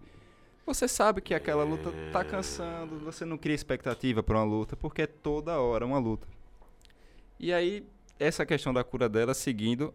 Você 0.65 0.88
sabe 0.88 1.22
que 1.22 1.34
aquela 1.34 1.63
luta 1.63 1.89
É. 1.89 2.12
tá 2.12 2.24
cansando, 2.24 3.00
você 3.00 3.24
não 3.26 3.38
cria 3.38 3.56
expectativa 3.56 4.22
pra 4.22 4.38
uma 4.38 4.43
luta, 4.43 4.76
porque 4.76 5.04
é 5.04 5.08
toda 5.08 5.60
hora 5.60 5.86
uma 5.86 5.98
luta. 5.98 6.28
E 7.39 7.54
aí, 7.54 7.86
essa 8.20 8.46
questão 8.46 8.74
da 8.74 8.84
cura 8.84 9.08
dela 9.08 9.34
seguindo, 9.34 9.93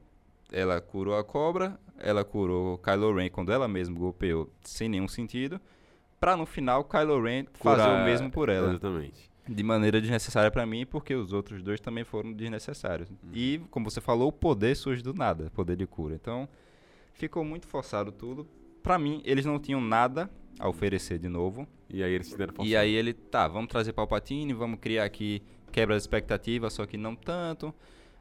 ela 0.51 0.81
curou 0.81 1.17
a 1.17 1.23
cobra, 1.25 1.79
ela 1.99 2.25
curou 2.25 2.79
Kylo 2.79 3.15
Ren 3.17 3.29
quando 3.29 3.53
ela 3.53 3.69
mesma 3.69 3.97
golpeou 3.99 4.51
sem 4.63 4.89
nenhum 4.89 5.09
sentido, 5.09 5.61
pra 6.19 6.37
no 6.37 6.47
final 6.47 6.85
Kylo 6.85 7.23
Ren 7.23 7.45
fazer 7.55 7.83
Cura- 7.83 8.03
o 8.03 8.05
mesmo 8.05 8.31
por 8.31 8.49
ela. 8.49 8.71
Exatamente. 8.71 9.31
De 9.49 9.63
maneira 9.63 10.01
desnecessária 10.01 10.51
pra 10.51 10.65
mim, 10.65 10.87
porque 10.87 11.15
os 11.15 11.33
outros 11.33 11.63
dois 11.63 11.81
também 11.81 12.05
foram 12.05 12.33
desnecessários. 12.33 13.09
Uhum. 13.11 13.31
E, 13.35 13.61
como 13.71 13.91
você 13.91 14.01
falou, 14.01 14.29
o 14.29 14.33
poder 14.33 14.77
surge 14.77 15.03
do 15.03 15.13
nada, 15.13 15.51
poder 15.55 15.77
de 15.77 15.87
cura. 15.87 16.15
Então, 16.15 16.49
ficou 17.13 17.45
muito 17.45 17.67
forçado 17.67 18.13
tudo. 18.13 18.47
Pra 18.83 18.99
mim, 18.99 19.21
eles 19.25 19.45
não 19.45 19.59
tinham 19.59 19.81
nada 19.81 20.31
a 20.59 20.69
oferecer 20.69 21.19
de 21.19 21.29
novo. 21.29 21.67
E 21.89 22.03
aí 22.03 22.13
eles 22.13 22.29
se 22.29 22.37
deram 22.37 22.55
E 22.65 22.77
aí 22.77 22.93
ele, 22.95 23.13
tá, 23.13 23.49
vamos 23.49 23.69
trazer 23.69 23.93
Palpatine, 23.93 24.53
vamos 24.53 24.79
criar 24.81 25.05
aqui 25.05 25.43
quebra 25.73 25.97
de 25.97 26.03
expectativa, 26.03 26.71
só 26.71 26.87
que 26.87 26.97
não 26.97 27.17
tanto. 27.17 27.75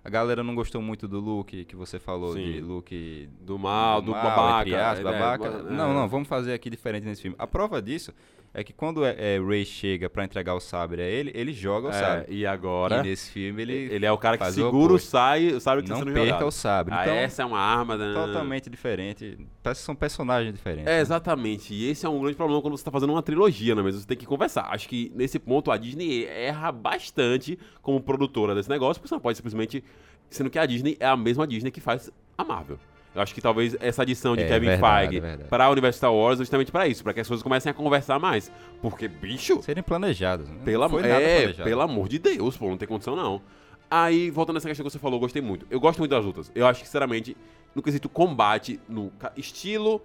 A 0.04 0.10
galera 0.10 0.44
não 0.44 0.56
gostou 0.56 0.82
muito 0.82 1.08
do 1.08 1.20
look 1.20 1.66
que 1.66 1.76
você 1.76 2.00
falou 2.00 2.34
Sim. 2.34 2.54
de 2.54 2.62
look 2.62 3.30
Do 3.42 3.60
mal, 3.60 4.02
do, 4.02 4.12
mal, 4.12 4.24
babaca. 4.24 4.62
entre 4.70 4.82
aspas, 4.82 5.00
é, 5.00 5.04
babaca. 5.04 5.48
é, 5.48 5.64
Não, 5.72 5.94
não, 5.94 6.10
vamos 6.10 6.28
fazer 6.28 6.54
aqui 6.54 6.72
diferente 6.72 7.06
nesse 7.06 7.22
filme. 7.22 7.36
A 7.38 7.46
prova 7.46 7.80
disso 7.80 8.12
é 8.54 8.64
que 8.64 8.74
quando 8.74 9.06
é, 9.06 9.16
é, 9.18 9.40
Ray 9.40 9.64
chega 9.64 10.10
pra 10.10 10.26
entregar 10.26 10.54
o 10.56 10.60
sabre 10.60 11.02
a 11.02 11.06
ele, 11.06 11.32
ele 11.34 11.54
joga 11.54 11.88
o 11.88 11.92
É, 11.92 11.94
sabre. 11.94 12.26
e 12.36 12.46
agora, 12.46 12.98
E 13.00 13.04
nesse 13.10 13.32
filme 13.32 13.62
ele, 13.62 13.74
ele 13.74 14.06
é 14.06 14.12
o 14.12 14.18
cara 14.18 14.38
que 14.38 14.52
segura 14.52 14.94
o 14.94 15.00
sai, 15.00 15.58
sabe 15.60 15.82
que 15.84 15.88
tá 15.88 15.94
não 15.94 16.00
sendo 16.04 16.14
perca 16.14 16.28
jogado. 16.32 16.48
o 16.48 16.52
sabre. 16.52 16.94
Ah, 16.94 17.04
Então, 17.04 17.16
essa 17.16 17.44
é 17.44 17.46
uma 17.46 17.60
arma. 17.60 17.98
Da... 17.98 18.14
totalmente 18.14 18.70
diferente. 18.70 19.38
São 19.76 19.96
personagens 19.96 20.54
diferentes. 20.54 20.88
É, 20.88 20.96
né? 20.98 21.00
exatamente. 21.02 21.74
E 21.74 21.90
esse 21.90 22.06
é 22.06 22.10
um 22.10 22.20
grande 22.20 22.36
problema 22.36 22.62
quando 22.62 22.76
você 22.78 22.84
tá 22.84 22.92
fazendo 22.92 23.12
uma 23.14 23.24
trilogia, 23.24 23.74
né? 23.74 23.82
Mas 23.82 23.96
você 23.96 24.06
tem 24.06 24.18
que 24.18 24.26
conversar. 24.26 24.64
Acho 24.70 24.90
que 24.90 25.12
nesse 25.16 25.40
ponto 25.40 25.72
a 25.72 25.78
Disney 25.78 26.26
erra 26.26 26.72
bastante 26.74 27.58
como 27.82 28.02
produtora 28.02 28.54
desse 28.54 28.70
negócio, 28.70 29.00
porque 29.02 29.08
você 29.08 29.16
não 29.16 29.22
pode 29.22 29.38
simplesmente. 29.38 29.84
Sendo 30.30 30.50
que 30.50 30.58
a 30.58 30.66
Disney 30.66 30.96
é 31.00 31.06
a 31.08 31.18
mesma 31.18 31.46
Disney 31.46 31.72
que 31.72 31.82
faz 31.82 32.10
a 32.38 32.44
Marvel. 32.44 32.78
Eu 33.14 33.22
acho 33.22 33.34
que 33.34 33.42
talvez 33.42 33.76
essa 33.80 34.04
adição 34.04 34.36
de 34.36 34.44
É 34.44 34.48
Kevin 34.48 34.68
verdade, 34.68 35.08
Feige 35.08 35.20
verdade. 35.20 35.50
para 35.50 35.68
o 35.68 35.72
universo 35.72 35.98
Star 35.98 36.14
Wars 36.14 36.40
é 36.40 36.44
justamente 36.44 36.72
pra 36.72 36.88
isso, 36.88 37.04
pra 37.04 37.14
que 37.14 37.20
as 37.20 37.28
coisas 37.28 37.44
comecem 37.44 37.70
a 37.70 37.74
conversar 37.74 38.20
mais. 38.20 38.52
Porque, 38.82 39.08
bicho, 39.08 39.62
Serem 39.62 39.84
planejados. 39.84 40.48
Né? 40.48 40.56
Pela, 40.64 40.86
não 40.86 40.90
foi 40.92 41.02
nada 41.02 41.22
é, 41.22 41.42
planejado. 41.42 41.70
pelo 41.70 41.82
amor 41.82 42.08
de 42.08 42.20
Deus, 42.20 42.56
pô, 42.56 42.70
não 42.70 42.78
tem 42.78 42.88
condição 42.88 43.16
não. 43.16 43.42
Aí, 43.90 44.30
voltando 44.32 44.56
nessa 44.56 44.70
questão 44.70 44.86
que 44.86 44.92
você 44.92 45.00
falou, 45.00 45.18
eu 45.18 45.22
gostei 45.22 45.42
muito. 45.42 45.66
Eu 45.70 45.80
gosto 45.80 46.00
muito 46.00 46.12
das 46.12 46.24
lutas. 46.24 46.50
Eu 46.56 46.66
acho 46.66 46.80
que, 46.80 46.86
sinceramente, 46.88 47.36
no 47.76 47.82
quesito 47.82 48.08
combate, 48.08 48.80
no 48.88 49.12
estilo, 49.36 50.02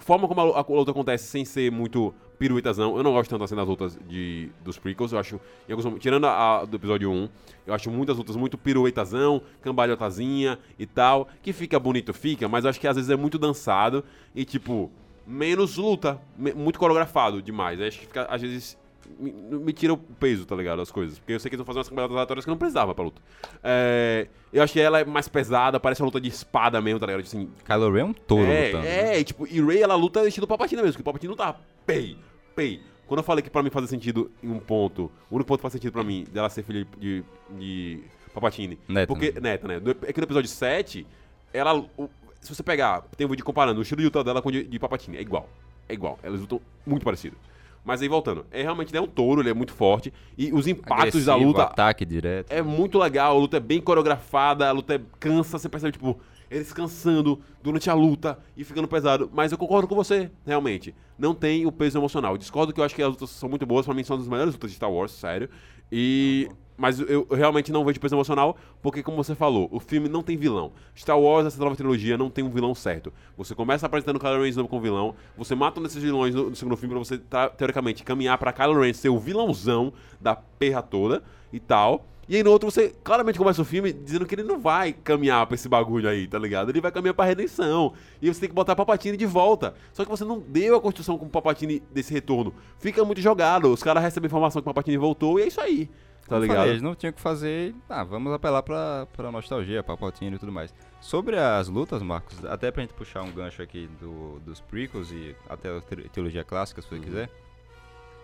forma 0.00 0.26
como 0.26 0.40
a, 0.40 0.58
a 0.58 0.64
luta 0.68 0.90
acontece 0.90 1.28
sem 1.28 1.44
ser 1.44 1.70
muito 1.70 2.12
piruetazão. 2.40 2.96
Eu 2.96 3.02
não 3.02 3.12
gosto 3.12 3.30
tanto 3.30 3.44
assim 3.44 3.54
das 3.54 3.68
lutas 3.68 3.98
de, 4.08 4.48
dos 4.64 4.78
prequels. 4.78 5.12
Eu 5.12 5.18
acho, 5.18 5.38
em 5.68 5.72
alguns 5.72 5.84
momentos, 5.84 6.02
tirando 6.02 6.24
a, 6.26 6.60
a 6.60 6.64
do 6.64 6.74
episódio 6.76 7.10
1, 7.10 7.28
eu 7.66 7.74
acho 7.74 7.90
muitas 7.90 8.16
lutas 8.16 8.34
muito 8.34 8.56
piruetazão, 8.56 9.42
cambalhotazinha 9.60 10.58
e 10.78 10.86
tal. 10.86 11.28
Que 11.42 11.52
fica 11.52 11.78
bonito, 11.78 12.12
fica, 12.14 12.48
mas 12.48 12.64
eu 12.64 12.70
acho 12.70 12.80
que 12.80 12.88
às 12.88 12.96
vezes 12.96 13.10
é 13.10 13.16
muito 13.16 13.38
dançado 13.38 14.02
e, 14.34 14.44
tipo, 14.44 14.90
menos 15.26 15.76
luta, 15.76 16.18
me- 16.36 16.54
muito 16.54 16.78
coreografado 16.78 17.42
demais. 17.42 17.78
Eu 17.78 17.86
acho 17.86 18.00
que 18.00 18.06
fica, 18.06 18.24
às 18.24 18.40
vezes, 18.40 18.78
me, 19.18 19.30
me 19.32 19.72
tira 19.74 19.92
o 19.92 19.98
peso, 19.98 20.46
tá 20.46 20.56
ligado? 20.56 20.80
As 20.80 20.90
coisas. 20.90 21.18
Porque 21.18 21.34
eu 21.34 21.40
sei 21.40 21.50
que 21.50 21.56
eles 21.56 21.60
vão 21.60 21.66
fazer 21.66 21.80
umas 21.80 21.88
cambalhotas 21.90 22.16
aleatórias 22.16 22.44
que 22.44 22.50
eu 22.50 22.52
não 22.52 22.58
precisava 22.58 22.94
pra 22.94 23.04
luta. 23.04 23.20
É, 23.62 24.28
eu 24.50 24.62
acho 24.62 24.72
que 24.72 24.80
ela 24.80 25.00
é 25.00 25.04
mais 25.04 25.28
pesada, 25.28 25.78
parece 25.78 26.00
uma 26.00 26.06
luta 26.06 26.20
de 26.20 26.28
espada 26.28 26.80
mesmo, 26.80 26.98
tá 26.98 27.06
ligado? 27.06 27.20
Assim, 27.22 27.50
Kylo 27.66 27.92
Ren 27.92 28.00
é 28.00 28.04
um 28.04 28.12
touro 28.14 28.50
é, 28.50 28.66
lutando. 28.66 28.84
né? 28.84 29.14
é, 29.16 29.20
e, 29.20 29.24
tipo, 29.24 29.46
e 29.46 29.60
Ray 29.60 29.82
ela 29.82 29.94
luta 29.94 30.26
estilo 30.26 30.46
Palpatine 30.46 30.80
mesmo, 30.80 30.94
que 30.96 31.00
o 31.02 31.04
Palpatine 31.04 31.28
não 31.28 31.36
tá 31.36 31.54
pei, 31.86 32.16
pei. 32.60 32.80
Quando 33.06 33.18
eu 33.18 33.24
falei 33.24 33.42
que 33.42 33.50
pra 33.50 33.62
mim 33.62 33.70
fazia 33.70 33.88
sentido 33.88 34.30
em 34.42 34.48
um 34.50 34.58
ponto, 34.60 35.10
o 35.30 35.34
único 35.34 35.48
ponto 35.48 35.58
que 35.58 35.62
faz 35.62 35.72
sentido 35.72 35.92
pra 35.92 36.04
mim 36.04 36.24
dela 36.32 36.48
ser 36.48 36.62
filha 36.62 36.86
de, 36.98 37.24
de 37.58 38.00
Palpatine. 38.32 38.78
Neta, 38.88 39.06
porque, 39.06 39.32
né? 39.32 39.40
neta, 39.40 39.66
né? 39.66 39.80
É 40.06 40.12
que 40.12 40.20
no 40.20 40.24
episódio 40.24 40.48
7, 40.48 41.06
ela. 41.52 41.74
o- 41.74 42.08
se 42.40 42.54
você 42.54 42.62
pegar, 42.62 43.02
tem 43.16 43.26
um 43.26 43.30
vídeo 43.30 43.44
comparando 43.44 43.80
o 43.80 43.82
estilo 43.82 43.98
de 44.00 44.04
luta 44.06 44.22
dela 44.24 44.40
com 44.40 44.48
o 44.48 44.52
de, 44.52 44.62
de 44.64 44.78
Palpatine, 44.78 45.16
é 45.16 45.20
igual. 45.20 45.48
É 45.88 45.92
igual. 45.92 46.18
Elas 46.22 46.40
lutam 46.40 46.60
muito 46.86 47.04
parecido. 47.04 47.36
Mas 47.84 48.00
aí 48.02 48.08
voltando, 48.08 48.46
é 48.52 48.62
realmente 48.62 48.90
ele 48.90 48.98
é 48.98 49.00
um 49.00 49.06
touro, 49.06 49.40
ele 49.42 49.50
é 49.50 49.54
muito 49.54 49.72
forte. 49.72 50.12
E 50.38 50.52
os 50.52 50.66
impactos 50.68 51.24
da 51.24 51.32
Agressivo, 51.32 51.50
luta 51.52 51.62
ataque 51.64 52.04
direto. 52.04 52.52
é 52.52 52.60
muito 52.62 52.98
legal, 52.98 53.36
a 53.36 53.40
luta 53.40 53.56
é 53.56 53.60
bem 53.60 53.80
coreografada, 53.80 54.68
a 54.68 54.72
luta 54.72 54.94
é 54.94 55.00
cansa, 55.18 55.58
você 55.58 55.68
percebe, 55.68 55.92
tipo, 55.92 56.18
eles 56.50 56.72
cansando 56.72 57.40
durante 57.62 57.88
a 57.88 57.94
luta 57.94 58.38
e 58.56 58.64
ficando 58.64 58.88
pesado. 58.88 59.30
Mas 59.32 59.52
eu 59.52 59.58
concordo 59.58 59.86
com 59.86 59.94
você, 59.94 60.30
realmente. 60.44 60.94
Não 61.16 61.34
tem 61.34 61.64
o 61.64 61.70
peso 61.72 61.98
emocional. 61.98 62.36
Discordo 62.36 62.72
que 62.72 62.80
eu 62.80 62.84
acho 62.84 62.94
que 62.94 63.02
as 63.02 63.10
lutas 63.10 63.30
são 63.30 63.48
muito 63.48 63.64
boas, 63.64 63.86
pra 63.86 63.94
mim 63.94 64.02
são 64.02 64.18
das 64.18 64.26
melhores 64.26 64.54
lutas 64.54 64.70
de 64.70 64.76
Star 64.76 64.90
Wars, 64.90 65.12
sério. 65.12 65.48
E. 65.92 66.48
Mas 66.76 66.98
eu, 66.98 67.26
realmente 67.30 67.70
não 67.70 67.84
vejo 67.84 68.00
peso 68.00 68.14
emocional, 68.14 68.56
porque, 68.80 69.02
como 69.02 69.14
você 69.14 69.34
falou, 69.34 69.68
o 69.70 69.78
filme 69.78 70.08
não 70.08 70.22
tem 70.22 70.34
vilão. 70.34 70.72
Star 70.96 71.20
Wars, 71.20 71.46
essa 71.46 71.62
nova 71.62 71.76
trilogia, 71.76 72.16
não 72.16 72.30
tem 72.30 72.42
um 72.42 72.48
vilão 72.48 72.74
certo. 72.74 73.12
Você 73.36 73.54
começa 73.54 73.84
apresentando 73.84 74.18
Kylo 74.18 74.42
Ren 74.42 74.50
de 74.50 74.56
novo 74.56 74.66
com 74.66 74.80
vilão, 74.80 75.14
você 75.36 75.54
mata 75.54 75.78
um 75.78 75.82
desses 75.82 76.02
vilões 76.02 76.34
no, 76.34 76.48
no 76.48 76.56
segundo 76.56 76.78
filme 76.78 76.94
pra 76.94 77.04
você, 77.04 77.18
tá, 77.18 77.50
teoricamente, 77.50 78.02
caminhar 78.02 78.38
pra 78.38 78.50
Kylo 78.50 78.80
Ren 78.80 78.94
ser 78.94 79.10
o 79.10 79.18
vilãozão 79.18 79.92
da 80.18 80.34
perra 80.34 80.80
toda 80.80 81.22
e 81.52 81.60
tal. 81.60 82.06
E 82.28 82.36
aí 82.36 82.42
no 82.44 82.50
outro 82.52 82.70
você 82.70 82.94
claramente 83.02 83.38
começa 83.38 83.60
o 83.60 83.64
filme 83.64 83.92
dizendo 83.92 84.24
que 84.24 84.34
ele 84.36 84.44
não 84.44 84.60
vai 84.60 84.92
caminhar 84.92 85.44
pra 85.46 85.54
esse 85.56 85.68
bagulho 85.68 86.08
aí, 86.08 86.28
tá 86.28 86.38
ligado? 86.38 86.68
Ele 86.70 86.80
vai 86.80 86.92
caminhar 86.92 87.14
pra 87.14 87.24
redenção. 87.24 87.92
E 88.22 88.32
você 88.32 88.38
tem 88.40 88.48
que 88.48 88.54
botar 88.54 88.76
Papatini 88.76 89.16
de 89.16 89.26
volta. 89.26 89.74
Só 89.92 90.04
que 90.04 90.10
você 90.10 90.24
não 90.24 90.38
deu 90.38 90.76
a 90.76 90.80
construção 90.80 91.18
com 91.18 91.26
o 91.26 91.28
Papatini 91.30 91.82
desse 91.92 92.12
retorno. 92.12 92.54
Fica 92.78 93.04
muito 93.04 93.20
jogado. 93.20 93.72
Os 93.72 93.82
caras 93.82 94.02
recebem 94.02 94.26
informação 94.28 94.62
que 94.62 94.68
o 94.68 94.72
Papatini 94.72 94.96
voltou 94.96 95.40
e 95.40 95.42
é 95.42 95.46
isso 95.48 95.60
aí. 95.60 95.88
tá 96.28 96.38
ligado? 96.38 96.56
falei, 96.58 96.70
eles 96.72 96.82
não 96.82 96.94
tinham 96.94 97.12
que 97.12 97.20
fazer. 97.20 97.74
Ah, 97.88 98.04
vamos 98.04 98.32
apelar 98.32 98.62
pra, 98.62 99.08
pra 99.16 99.32
nostalgia, 99.32 99.82
pra 99.82 99.96
Palpatine 99.96 100.36
e 100.36 100.38
tudo 100.38 100.52
mais. 100.52 100.72
Sobre 101.00 101.36
as 101.36 101.66
lutas, 101.66 102.00
Marcos, 102.00 102.44
até 102.44 102.70
pra 102.70 102.82
gente 102.82 102.94
puxar 102.94 103.22
um 103.22 103.32
gancho 103.32 103.60
aqui 103.60 103.88
do, 104.00 104.38
dos 104.46 104.60
prequels 104.60 105.10
e 105.10 105.34
até 105.48 105.68
a 105.76 105.80
trilogia 106.12 106.44
clássica, 106.44 106.80
se 106.80 106.88
você 106.88 107.00
quiser. 107.00 107.28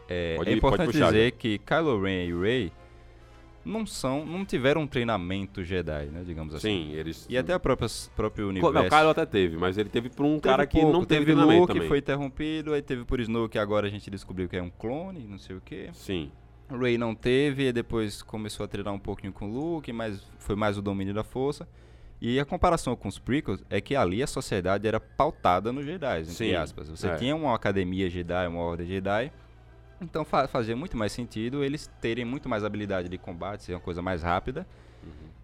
É, 0.08 0.32
Uhum. 0.32 0.36
Pode- 0.38 0.50
é 0.50 0.52
importante 0.54 0.92
puxar, 0.92 1.06
dizer 1.06 1.32
que 1.32 1.58
Kylo 1.58 2.00
Ren 2.00 2.26
e 2.26 2.32
Rey 2.40 2.72
não 3.66 3.84
são, 3.84 4.24
não 4.24 4.44
tiveram 4.44 4.82
um 4.82 4.86
treinamento 4.86 5.64
Jedi, 5.64 6.06
né, 6.06 6.22
digamos 6.24 6.54
assim. 6.54 6.86
Sim, 6.86 6.92
eles. 6.92 7.26
E 7.28 7.36
até 7.36 7.52
a 7.52 7.58
própria, 7.58 7.88
próprio 8.14 8.48
universo. 8.48 8.72
Não, 8.72 8.86
o 8.86 8.88
Kylo 8.88 9.10
até 9.10 9.26
teve, 9.26 9.56
mas 9.56 9.76
ele 9.76 9.88
teve 9.88 10.08
por 10.08 10.24
um 10.24 10.38
Teve 10.38 10.42
cara 10.42 10.66
que 10.66 10.80
pouco, 10.80 10.92
não 10.92 11.04
teve, 11.04 11.20
teve 11.20 11.32
treinamento 11.32 11.60
Luke, 11.60 11.72
também. 11.74 11.88
foi 11.88 11.98
interrompido, 11.98 12.72
aí 12.72 12.80
teve 12.80 13.04
por 13.04 13.20
Snoke, 13.20 13.52
que 13.52 13.58
agora 13.58 13.86
a 13.86 13.90
gente 13.90 14.08
descobriu 14.08 14.48
que 14.48 14.56
é 14.56 14.62
um 14.62 14.70
clone, 14.70 15.26
não 15.26 15.38
sei 15.38 15.56
o 15.56 15.60
quê. 15.60 15.90
Sim. 15.92 16.30
Ray 16.70 16.96
não 16.96 17.14
teve, 17.14 17.68
e 17.68 17.72
depois 17.72 18.22
começou 18.22 18.64
a 18.64 18.68
treinar 18.68 18.92
um 18.92 18.98
pouquinho 18.98 19.32
com 19.32 19.48
o 19.48 19.52
Luke, 19.52 19.92
mas 19.92 20.22
foi 20.38 20.56
mais 20.56 20.78
o 20.78 20.82
domínio 20.82 21.12
da 21.12 21.24
força. 21.24 21.68
E 22.20 22.40
a 22.40 22.44
comparação 22.44 22.96
com 22.96 23.08
os 23.08 23.18
prequels 23.18 23.62
é 23.68 23.80
que 23.80 23.94
ali 23.94 24.22
a 24.22 24.26
sociedade 24.26 24.88
era 24.88 24.98
pautada 24.98 25.72
nos 25.72 25.84
Jedi, 25.84 26.20
entre 26.20 26.32
Sim, 26.32 26.54
aspas. 26.54 26.88
Você 26.88 27.08
é. 27.08 27.16
tinha 27.16 27.36
uma 27.36 27.54
academia 27.54 28.08
Jedi, 28.08 28.48
uma 28.48 28.60
ordem 28.60 28.86
Jedi, 28.86 29.30
então 30.00 30.24
fa- 30.24 30.46
fazia 30.48 30.76
muito 30.76 30.96
mais 30.96 31.12
sentido 31.12 31.62
eles 31.64 31.90
terem 32.00 32.24
muito 32.24 32.48
mais 32.48 32.64
habilidade 32.64 33.08
de 33.08 33.18
combate, 33.18 33.62
ser 33.64 33.74
uma 33.74 33.80
coisa 33.80 34.02
mais 34.02 34.22
rápida, 34.22 34.66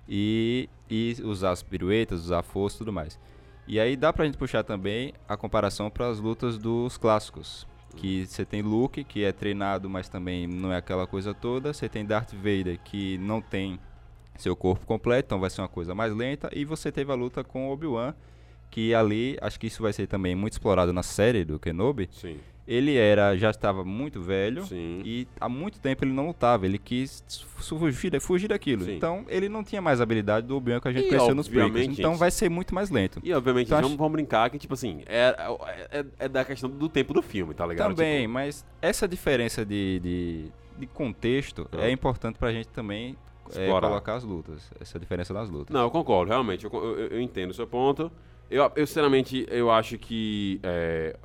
e, 0.08 0.68
e 0.90 1.16
usar 1.22 1.50
as 1.50 1.62
piruetas, 1.62 2.20
usar 2.20 2.40
a 2.40 2.42
força 2.42 2.76
e 2.76 2.78
tudo 2.78 2.92
mais. 2.92 3.18
E 3.66 3.78
aí 3.78 3.96
dá 3.96 4.12
pra 4.12 4.24
gente 4.24 4.36
puxar 4.36 4.64
também 4.64 5.14
a 5.28 5.36
comparação 5.36 5.88
para 5.90 6.08
as 6.08 6.18
lutas 6.18 6.58
dos 6.58 6.96
clássicos. 6.96 7.66
Que 7.96 8.24
você 8.26 8.44
tem 8.44 8.62
Luke, 8.62 9.04
que 9.04 9.22
é 9.22 9.32
treinado, 9.32 9.88
mas 9.88 10.08
também 10.08 10.46
não 10.46 10.72
é 10.72 10.76
aquela 10.78 11.06
coisa 11.06 11.34
toda. 11.34 11.72
Você 11.74 11.88
tem 11.90 12.04
Darth 12.06 12.32
Vader, 12.32 12.80
que 12.82 13.18
não 13.18 13.40
tem 13.40 13.78
seu 14.38 14.56
corpo 14.56 14.86
completo, 14.86 15.26
então 15.26 15.38
vai 15.38 15.50
ser 15.50 15.60
uma 15.60 15.68
coisa 15.68 15.94
mais 15.94 16.12
lenta. 16.14 16.48
E 16.54 16.64
você 16.64 16.90
teve 16.90 17.12
a 17.12 17.14
luta 17.14 17.44
com 17.44 17.70
Obi-Wan, 17.70 18.14
que 18.70 18.94
ali, 18.94 19.36
acho 19.42 19.60
que 19.60 19.66
isso 19.66 19.82
vai 19.82 19.92
ser 19.92 20.06
também 20.06 20.34
muito 20.34 20.54
explorado 20.54 20.90
na 20.92 21.02
série 21.02 21.44
do 21.44 21.58
Kenobi. 21.58 22.08
Sim. 22.10 22.38
Ele 22.66 22.96
era, 22.96 23.36
já 23.36 23.50
estava 23.50 23.84
muito 23.84 24.20
velho. 24.22 24.64
Sim. 24.64 25.02
E 25.04 25.26
há 25.40 25.48
muito 25.48 25.80
tempo 25.80 26.04
ele 26.04 26.12
não 26.12 26.28
lutava, 26.28 26.64
ele 26.64 26.78
quis 26.78 27.24
fugir, 27.56 28.20
fugir 28.20 28.48
daquilo. 28.48 28.84
Sim. 28.84 28.94
Então 28.96 29.24
ele 29.28 29.48
não 29.48 29.64
tinha 29.64 29.82
mais 29.82 30.00
a 30.00 30.04
habilidade 30.04 30.46
do 30.46 30.56
Obi-Wan 30.56 30.78
que 30.80 30.88
a 30.88 30.92
gente 30.92 31.06
E, 31.06 31.08
conheceu 31.08 31.34
nos 31.34 31.48
prequels. 31.48 31.70
obviamente, 31.70 31.98
Então 32.00 32.14
vai 32.16 32.30
ser 32.30 32.48
muito 32.48 32.72
mais 32.74 32.88
lento. 32.90 33.20
E 33.24 33.32
obviamente 33.34 33.66
Então, 33.66 33.78
vamos, 33.78 33.90
acho- 33.90 33.98
vamos 33.98 34.12
brincar 34.12 34.48
que, 34.48 34.58
tipo 34.58 34.74
assim, 34.74 35.02
é, 35.06 35.34
é, 35.90 36.04
é 36.20 36.28
da 36.28 36.44
questão 36.44 36.70
do 36.70 36.88
tempo 36.88 37.12
do 37.12 37.20
filme, 37.20 37.52
tá 37.52 37.66
ligado? 37.66 37.96
Também, 37.96 38.20
Tipo, 38.22 38.32
mas 38.32 38.64
essa 38.80 39.08
diferença 39.08 39.64
de, 39.66 39.98
de, 40.00 40.44
de 40.78 40.86
contexto 40.86 41.68
Ah. 41.72 41.78
é 41.86 41.90
importante 41.90 42.38
pra 42.38 42.52
gente 42.52 42.68
também 42.68 43.16
é, 43.56 43.68
colocar 43.68 44.14
as 44.14 44.22
lutas. 44.24 44.70
Essa 44.80 45.00
diferença 45.00 45.34
nas 45.34 45.50
lutas. 45.50 45.74
Não, 45.74 45.80
eu 45.82 45.90
concordo, 45.90 46.30
realmente. 46.30 46.64
Eu, 46.64 46.70
eu- 46.72 47.06
eu 47.08 47.20
entendo 47.20 47.50
o 47.50 47.54
seu 47.54 47.66
ponto. 47.66 48.10
Eu, 48.48 48.70
eu 48.76 48.86
sinceramente, 48.86 49.44
eu 49.50 49.70
acho 49.70 49.98
que. 49.98 50.60
É, 50.62 51.16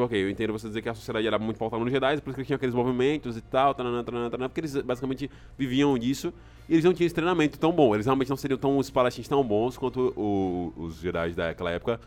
tipo, 0.00 0.04
ok, 0.04 0.22
eu 0.22 0.30
entendo 0.30 0.52
você 0.52 0.68
dizer 0.68 0.82
que 0.82 0.88
a 0.88 0.94
sociedade 0.94 1.26
era 1.26 1.38
muito 1.38 1.58
pautada 1.58 1.82
nos 1.82 1.92
Jedi, 1.92 2.20
por 2.20 2.30
isso 2.30 2.34
que 2.34 2.40
eles 2.40 2.46
tinham 2.46 2.56
aqueles 2.56 2.74
movimentos 2.74 3.36
e 3.36 3.40
tal, 3.40 3.74
tananã, 3.74 4.02
tananã, 4.02 4.30
tananã, 4.30 4.48
porque 4.48 4.60
eles 4.60 4.76
basicamente 4.76 5.30
viviam 5.58 5.96
disso 5.98 6.32
e 6.68 6.74
eles 6.74 6.84
não 6.84 6.92
tinham 6.94 7.06
esse 7.06 7.14
treinamento 7.14 7.58
tão 7.58 7.72
bom. 7.72 7.94
Eles 7.94 8.06
realmente 8.06 8.30
não 8.30 8.36
seriam 8.36 8.58
tão 8.58 8.78
os 8.78 8.86
espadachins 8.86 9.28
tão 9.28 9.44
bons 9.44 9.76
quanto 9.76 10.12
o- 10.16 10.72
os 10.76 10.96
Jedi 11.00 11.32
daquela 11.32 11.70
época 11.70 12.00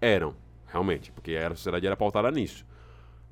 eram, 0.00 0.34
realmente, 0.66 1.10
porque 1.12 1.34
a 1.36 1.50
sociedade 1.50 1.86
era 1.86 1.96
pautada 1.96 2.30
nisso. 2.30 2.64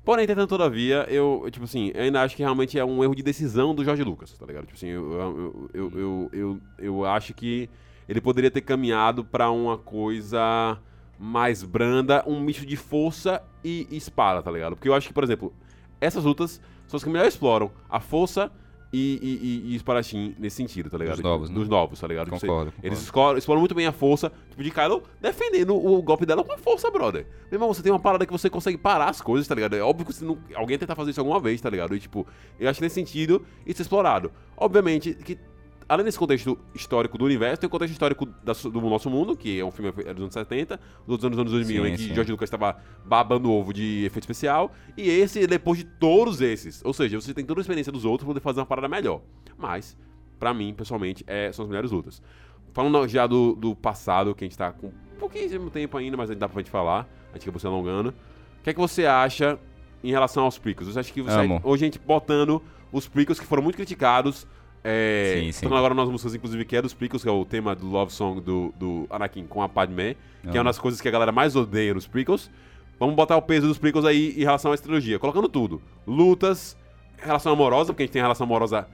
Porém, 0.03 0.23
entretanto, 0.23 0.49
todavia, 0.49 1.05
eu, 1.09 1.45
tipo 1.51 1.65
assim, 1.65 1.91
eu 1.93 2.03
ainda 2.03 2.21
acho 2.21 2.35
que 2.35 2.41
realmente 2.41 2.79
é 2.79 2.83
um 2.83 3.03
erro 3.03 3.13
de 3.13 3.21
decisão 3.21 3.75
do 3.75 3.83
Jorge 3.83 4.03
Lucas, 4.03 4.33
tá 4.33 4.45
ligado? 4.45 4.65
Tipo 4.65 4.75
assim, 4.75 4.87
eu, 4.87 5.69
eu, 5.73 5.91
eu, 5.93 6.29
eu, 6.31 6.61
eu, 6.79 7.05
acho 7.05 7.33
que 7.33 7.69
ele 8.07 8.19
poderia 8.19 8.49
ter 8.49 8.61
caminhado 8.61 9.23
pra 9.23 9.51
uma 9.51 9.77
coisa 9.77 10.79
mais 11.19 11.63
branda, 11.63 12.23
um 12.25 12.39
misto 12.39 12.65
de 12.65 12.77
força 12.77 13.41
e 13.63 13.85
espada, 13.91 14.41
tá 14.41 14.49
ligado? 14.49 14.75
Porque 14.75 14.87
eu 14.87 14.93
acho 14.93 15.07
que, 15.07 15.13
por 15.13 15.23
exemplo, 15.23 15.53
essas 15.99 16.23
lutas 16.23 16.61
são 16.87 16.97
as 16.97 17.03
que 17.03 17.09
melhor 17.09 17.27
exploram 17.27 17.69
a 17.89 17.99
força 17.99 18.49
e, 18.91 19.19
e, 19.21 19.69
e, 19.69 19.73
e 19.73 19.75
espadachim 19.75 20.33
nesse 20.39 20.55
sentido, 20.55 20.89
tá 20.89 20.97
ligado? 20.97 21.17
Dos 21.17 21.23
novos, 21.23 21.49
né? 21.49 21.55
Dos 21.55 21.69
novos, 21.69 21.99
tá 21.99 22.07
ligado? 22.07 22.25
Tipo, 22.25 22.39
você- 22.39 22.47
Concordo, 22.47 22.73
Eles 22.81 22.99
exploram, 23.01 23.37
exploram 23.37 23.59
muito 23.59 23.75
bem 23.75 23.85
a 23.85 23.91
força, 23.91 24.31
tipo, 24.49 24.63
de 24.63 24.71
Kylo 24.71 25.03
defendendo 25.21 25.75
o 25.75 26.01
golpe 26.01 26.25
dela 26.25 26.43
com 26.43 26.51
a 26.53 26.57
força, 26.57 26.89
brother. 26.89 27.27
Meu 27.51 27.57
irmão, 27.57 27.71
você 27.71 27.83
tem 27.83 27.91
uma 27.91 27.99
parada 27.99 28.25
que 28.25 28.31
você 28.31 28.49
consegue 28.49 28.77
parar 28.79 29.09
as 29.09 29.21
coisas, 29.21 29.47
tá 29.47 29.53
ligado? 29.53 29.75
É 29.75 29.81
óbvio 29.81 30.07
que 30.07 30.23
não, 30.23 30.39
alguém 30.55 30.75
tentar 30.79 30.95
fazer 30.95 31.11
isso 31.11 31.19
alguma 31.19 31.39
vez, 31.39 31.61
tá 31.61 31.69
ligado? 31.69 31.95
E, 31.95 31.99
tipo, 31.99 32.25
eu 32.59 32.67
acho 32.67 32.79
que 32.79 32.83
nesse 32.85 32.95
sentido 32.95 33.45
isso 33.63 33.79
é 33.79 33.83
explorado. 33.83 34.31
Obviamente 34.57 35.13
que, 35.13 35.37
além 35.89 36.05
desse 36.05 36.19
contexto 36.19 36.57
histórico 36.73 37.17
do 37.17 37.25
universo, 37.25 37.59
tem 37.59 37.67
o 37.67 37.69
contexto 37.69 37.93
histórico 37.93 38.25
da 38.43 38.53
do 38.53 38.81
nosso 38.81 39.09
mundo, 39.09 39.35
que 39.35 39.59
é 39.59 39.65
um 39.65 39.71
filme 39.71 39.91
dos 39.91 40.21
anos 40.21 40.33
70, 40.33 40.77
dos 40.77 41.09
outros 41.09 41.25
anos, 41.25 41.39
anos 41.39 41.51
2000, 41.51 41.83
Sim, 41.83 41.89
em 41.89 41.95
que 41.95 42.03
sim. 42.03 42.13
George 42.13 42.31
Lucas 42.31 42.47
estava 42.47 42.77
babando 43.03 43.51
ovo 43.51 43.73
de 43.73 44.05
efeito 44.05 44.23
especial, 44.23 44.71
e 44.95 45.09
esse 45.09 45.47
depois 45.47 45.79
de 45.79 45.85
todos 45.85 46.41
esses. 46.41 46.81
Ou 46.85 46.93
seja, 46.93 47.19
você 47.19 47.33
tem 47.33 47.43
toda 47.43 47.59
a 47.59 47.63
experiência 47.63 47.91
dos 47.91 48.05
outros 48.05 48.23
pra 48.25 48.33
poder 48.33 48.43
fazer 48.43 48.59
uma 48.59 48.65
parada 48.67 48.87
melhor. 48.87 49.21
Mas, 49.57 49.97
pra 50.39 50.53
mim, 50.53 50.73
pessoalmente, 50.73 51.23
é, 51.25 51.51
são 51.51 51.63
as 51.63 51.69
melhores 51.69 51.91
lutas. 51.91 52.21
Falando 52.71 53.07
já 53.07 53.25
do, 53.25 53.55
do 53.55 53.75
passado, 53.75 54.35
que 54.35 54.43
a 54.43 54.47
gente 54.47 54.57
tá 54.57 54.71
com 54.71 54.91
pouquíssimo 55.19 55.71
tempo 55.71 55.97
ainda, 55.97 56.15
mas 56.15 56.29
ainda 56.29 56.41
dá 56.41 56.47
pra 56.47 56.61
gente 56.61 56.71
falar, 56.71 57.09
a 57.31 57.33
gente 57.33 57.43
acabou 57.43 57.59
se 57.59 57.65
alongando. 57.65 58.09
O 58.59 58.63
que 58.63 58.69
é 58.69 58.73
que 58.73 58.79
você 58.79 59.05
acha 59.07 59.57
em 60.03 60.11
relação 60.11 60.43
aos 60.43 60.57
prequels? 60.59 60.93
Você 60.93 60.99
acha 60.99 61.11
que 61.11 61.21
você, 61.21 61.35
hoje 61.63 61.83
a 61.83 61.87
gente 61.87 61.99
botando 61.99 62.61
os 62.91 63.07
prequels 63.07 63.39
que 63.39 63.45
foram 63.45 63.63
muito 63.63 63.75
criticados, 63.75 64.47
é, 64.83 65.35
Sim, 65.39 65.51
sim. 65.51 65.63
falando 65.65 65.77
agora 65.79 65.93
nas 65.93 66.09
músicas, 66.09 66.35
inclusive, 66.35 66.63
que 66.65 66.75
é 66.75 66.81
dos 66.81 66.93
prequels, 66.93 67.21
que 67.23 67.29
é 67.29 67.31
o 67.31 67.43
tema 67.45 67.75
do 67.75 67.87
Love 67.87 68.11
Song 68.13 68.39
do, 68.39 68.73
do 68.77 69.05
Anakin 69.09 69.45
com 69.45 69.61
a 69.61 69.67
Padmé, 69.69 70.15
que 70.41 70.47
é 70.49 70.51
uma 70.51 70.59
Amo. 70.61 70.63
das 70.65 70.79
coisas 70.79 71.01
que 71.01 71.07
a 71.07 71.11
galera 71.11 71.31
mais 71.31 71.55
odeia 71.55 71.93
nos 71.93 72.07
prequels. 72.07 72.49
Vamos 72.99 73.15
botar 73.15 73.35
o 73.37 73.41
peso 73.41 73.67
dos 73.67 73.77
prequels 73.77 74.05
aí 74.05 74.33
em 74.37 74.43
relação 74.43 74.71
à 74.71 74.77
trilogia, 74.77 75.19
colocando 75.19 75.47
tudo. 75.49 75.81
Lutas, 76.07 76.77
relação 77.17 77.53
amorosa, 77.53 77.93
porque 77.93 78.03
a 78.03 78.05
gente 78.05 78.13
tem 78.13 78.21
relação 78.21 78.45
amorosa 78.45 78.87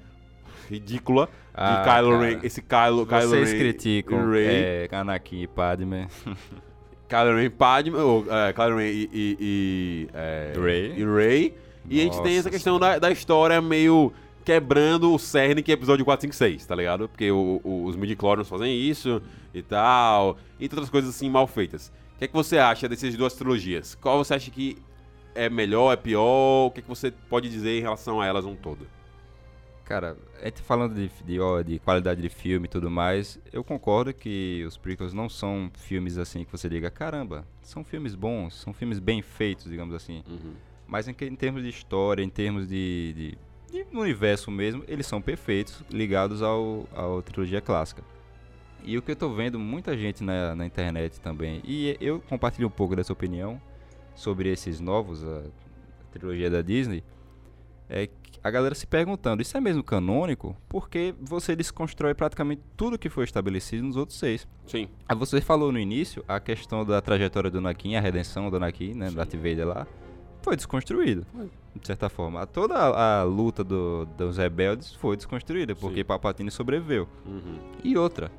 ridícula 0.70 1.26
de 1.28 1.32
Ah, 1.54 1.84
Kylo 1.86 2.12
cara. 2.12 2.26
Ren, 2.30 2.40
esse 2.44 2.62
Kylo, 2.62 3.06
Kylo 3.06 3.22
Vocês 3.30 3.52
Ren, 3.52 3.60
criticam 3.60 4.34
é, 4.36 4.88
Anakin 4.92 5.42
e 5.44 5.48
Padme. 5.48 6.08
Kylo 7.08 7.36
Ren 7.36 7.50
Padme, 7.52 7.96
ou, 7.98 8.26
é, 8.30 8.52
Kylo 8.54 8.78
Ren 8.78 8.86
e, 8.88 9.10
e, 9.14 9.38
e, 9.40 10.08
é, 10.14 10.54
Rey. 10.60 10.94
e 10.98 11.06
Rey. 11.06 11.54
E 11.88 12.00
a 12.00 12.04
gente 12.04 12.22
tem 12.24 12.36
essa 12.38 12.50
questão 12.50 12.80
da, 12.80 12.98
da 12.98 13.12
história 13.12 13.62
meio 13.62 14.12
quebrando 14.46 15.12
o 15.14 15.18
cerne 15.20 15.64
que 15.64 15.72
é 15.72 15.74
episódio 15.74 16.06
4, 16.06 16.22
5, 16.22 16.36
6, 16.36 16.66
tá 16.66 16.76
ligado? 16.76 17.10
Porque 17.10 17.32
o- 17.32 17.60
o- 17.64 17.86
os 17.86 17.96
midi-chlorians 17.96 18.48
fazem 18.48 18.80
isso 18.80 19.22
e 19.54 19.62
tal, 19.62 20.38
e 20.60 20.66
outras 20.66 20.90
coisas 20.90 21.10
assim 21.16 21.30
mal 21.30 21.48
feitas. 21.48 21.92
O 22.16 22.20
que 22.20 22.26
é 22.26 22.28
que 22.28 22.34
você 22.34 22.58
acha 22.60 22.88
dessas 22.88 23.16
duas 23.16 23.34
trilogias? 23.34 23.96
Qual 23.96 24.24
você 24.24 24.36
acha 24.36 24.50
que 24.52 24.78
é 25.34 25.50
melhor, 25.50 25.92
é 25.92 25.96
pior? 25.98 26.68
O 26.68 26.72
que 26.72 26.80
é 26.80 26.84
que 26.84 26.88
você 26.88 27.12
pode 27.12 27.50
dizer 27.50 27.78
em 27.78 27.82
relação 27.82 28.22
a 28.22 28.26
elas 28.26 28.46
um 28.46 28.56
todo? 28.56 28.88
Cara, 29.84 30.18
gente 30.44 30.62
falando 30.64 30.96
de, 30.96 31.10
de, 31.24 31.38
de 31.64 31.80
qualidade 31.80 32.20
de 32.22 32.30
filme 32.30 32.66
e 32.66 32.70
tudo 32.70 32.90
mais, 32.90 33.40
eu 33.54 33.64
concordo 33.64 34.14
que 34.14 34.64
os 34.68 34.78
prequels 34.78 35.14
não 35.14 35.30
são 35.30 35.70
filmes 35.76 36.18
assim 36.18 36.44
que 36.44 36.52
você 36.52 36.68
diga, 36.68 36.90
caramba, 36.90 37.46
são 37.62 37.84
filmes 37.84 38.16
bons, 38.16 38.56
são 38.56 38.74
filmes 38.74 38.98
bem 38.98 39.22
feitos, 39.22 39.66
digamos 39.70 39.94
assim. 39.94 40.24
Mas 40.88 41.08
em, 41.08 41.16
em 41.22 41.36
termos 41.36 41.62
de 41.62 41.70
história, 41.70 42.24
em 42.24 42.30
termos 42.30 42.68
de, 42.68 43.14
de, 43.16 43.38
de 43.72 43.86
universo 43.98 44.50
mesmo, 44.52 44.84
eles 44.88 45.06
são 45.06 45.22
perfeitos, 45.22 45.84
ligados 45.90 46.42
ao, 46.42 46.88
à 46.94 47.22
trilogia 47.22 47.62
clássica. 47.62 48.04
E 48.84 48.98
o 48.98 49.02
que 49.02 49.12
eu 49.12 49.16
tô 49.16 49.30
vendo 49.34 49.58
muita 49.60 49.98
gente 49.98 50.24
na, 50.24 50.56
na 50.56 50.66
internet 50.66 51.20
também, 51.20 51.62
e 51.64 51.98
eu 52.00 52.22
compartilho 52.30 52.68
um 52.68 52.72
pouco 52.72 52.96
dessa 52.96 53.12
opinião 53.12 53.60
sobre 54.14 54.50
esses 54.50 54.80
novos, 54.80 55.24
a, 55.24 55.40
a 55.40 56.12
trilogia 56.12 56.50
da 56.50 56.62
Disney, 56.62 57.04
é 57.90 58.10
a 58.44 58.52
galera 58.52 58.76
se 58.76 58.86
perguntando, 58.86 59.42
isso 59.42 59.58
é 59.58 59.60
mesmo 59.60 59.84
canônico? 59.84 60.56
Porque 60.70 61.16
você 61.20 61.56
desconstrói 61.56 62.14
praticamente 62.14 62.62
tudo 62.78 62.98
que 62.98 63.10
foi 63.10 63.24
estabelecido 63.24 63.84
nos 63.84 63.96
outros 63.96 64.20
seis. 64.20 64.48
Sim. 64.68 64.88
Ah, 65.08 65.16
Você 65.16 65.42
falou 65.42 65.72
no 65.72 65.80
início 65.80 66.24
a 66.28 66.40
questão 66.40 66.86
da 66.86 67.02
trajetória 67.02 67.50
do 67.50 67.58
Anakin, 67.58 67.96
a 67.96 68.02
redenção 68.02 68.52
do 68.52 68.58
Anakin, 68.58 68.94
né, 68.94 69.10
do 69.10 69.16
Darth 69.16 69.34
Vader 69.34 69.68
lá, 69.68 69.88
foi 70.44 70.56
desconstruído, 70.56 71.26
de 71.80 71.86
certa 71.88 72.10
forma. 72.10 72.46
Toda 72.48 72.76
a, 72.76 73.20
a 73.20 73.24
luta 73.24 73.64
do- 73.64 74.06
dos 74.18 74.38
rebeldes 74.38 74.94
foi 74.94 75.16
desconstruída, 75.18 75.76
porque 75.76 75.98
Sim. 76.00 76.06
Palpatine 76.06 76.50
sobreviveu. 76.52 77.08
Uhum. 77.26 77.58
E 77.84 77.98
outra, 77.98 78.32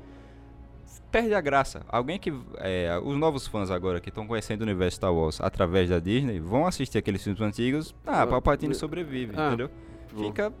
perde 1.11 1.33
a 1.33 1.41
graça. 1.41 1.81
Alguém 1.87 2.19
que. 2.19 2.33
é, 2.57 2.99
os 3.03 3.15
novos 3.17 3.47
fãs 3.47 3.69
agora 3.71 3.99
que 3.99 4.09
estão 4.09 4.27
conhecendo 4.27 4.61
o 4.61 4.63
universo 4.63 4.97
Star 4.97 5.13
Wars 5.13 5.39
através 5.41 5.89
da 5.89 5.99
Disney 5.99 6.39
vão 6.39 6.65
assistir 6.65 6.97
aqueles 6.97 7.23
filmes 7.23 7.41
antigos. 7.41 7.95
Ah, 8.05 8.23
Ah, 8.23 8.27
Palpatine 8.27 8.73
sobrevive, 8.73 9.33
ah, 9.37 9.47
entendeu? 9.47 9.69
Fica, 10.17 10.53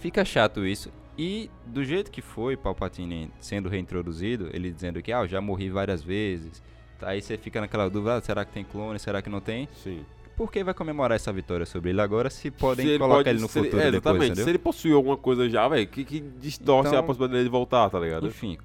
fica 0.00 0.24
chato 0.24 0.64
isso. 0.66 0.90
E 1.16 1.48
do 1.66 1.84
jeito 1.84 2.10
que 2.10 2.20
foi 2.20 2.56
Palpatine 2.56 3.30
sendo 3.38 3.68
reintroduzido, 3.68 4.48
ele 4.52 4.70
dizendo 4.72 5.00
que 5.00 5.12
ah, 5.12 5.20
eu 5.22 5.28
já 5.28 5.40
morri 5.40 5.70
várias 5.70 6.02
vezes. 6.02 6.62
Aí 7.02 7.20
você 7.20 7.36
fica 7.36 7.60
naquela 7.60 7.88
dúvida, 7.88 8.16
ah, 8.16 8.20
será 8.20 8.44
que 8.44 8.52
tem 8.52 8.64
clone, 8.64 8.98
será 8.98 9.20
que 9.22 9.28
não 9.28 9.40
tem? 9.40 9.68
Sim. 9.74 10.04
Por 10.36 10.50
que 10.50 10.62
vai 10.64 10.74
comemorar 10.74 11.16
essa 11.16 11.32
vitória 11.32 11.64
sobre 11.66 11.90
ele 11.90 12.00
agora 12.00 12.28
se 12.30 12.50
podem 12.50 12.84
Se 12.84 12.90
ele 12.92 12.98
colocar 12.98 13.16
pode- 13.18 13.28
ele 13.30 13.40
no 13.40 13.48
se 13.48 13.58
ele- 13.58 13.66
futuro 13.66 13.82
é, 13.82 13.84
depois, 13.90 14.02
Exatamente. 14.02 14.26
entendeu? 14.30 14.44
Se 14.44 14.50
ele 14.50 14.58
possuiu 14.58 14.96
alguma 14.96 15.16
coisa 15.16 15.48
já, 15.48 15.66
velho, 15.68 15.86
que, 15.86 16.04
que 16.04 16.20
distorce 16.20 16.88
Então- 16.88 17.00
a 17.00 17.02
possibilidade 17.02 17.32
dele 17.38 17.44
de 17.44 17.50
voltar, 17.50 17.88
tá 17.90 17.98
ligado? 18.00 18.26
Enfim, 18.26 18.58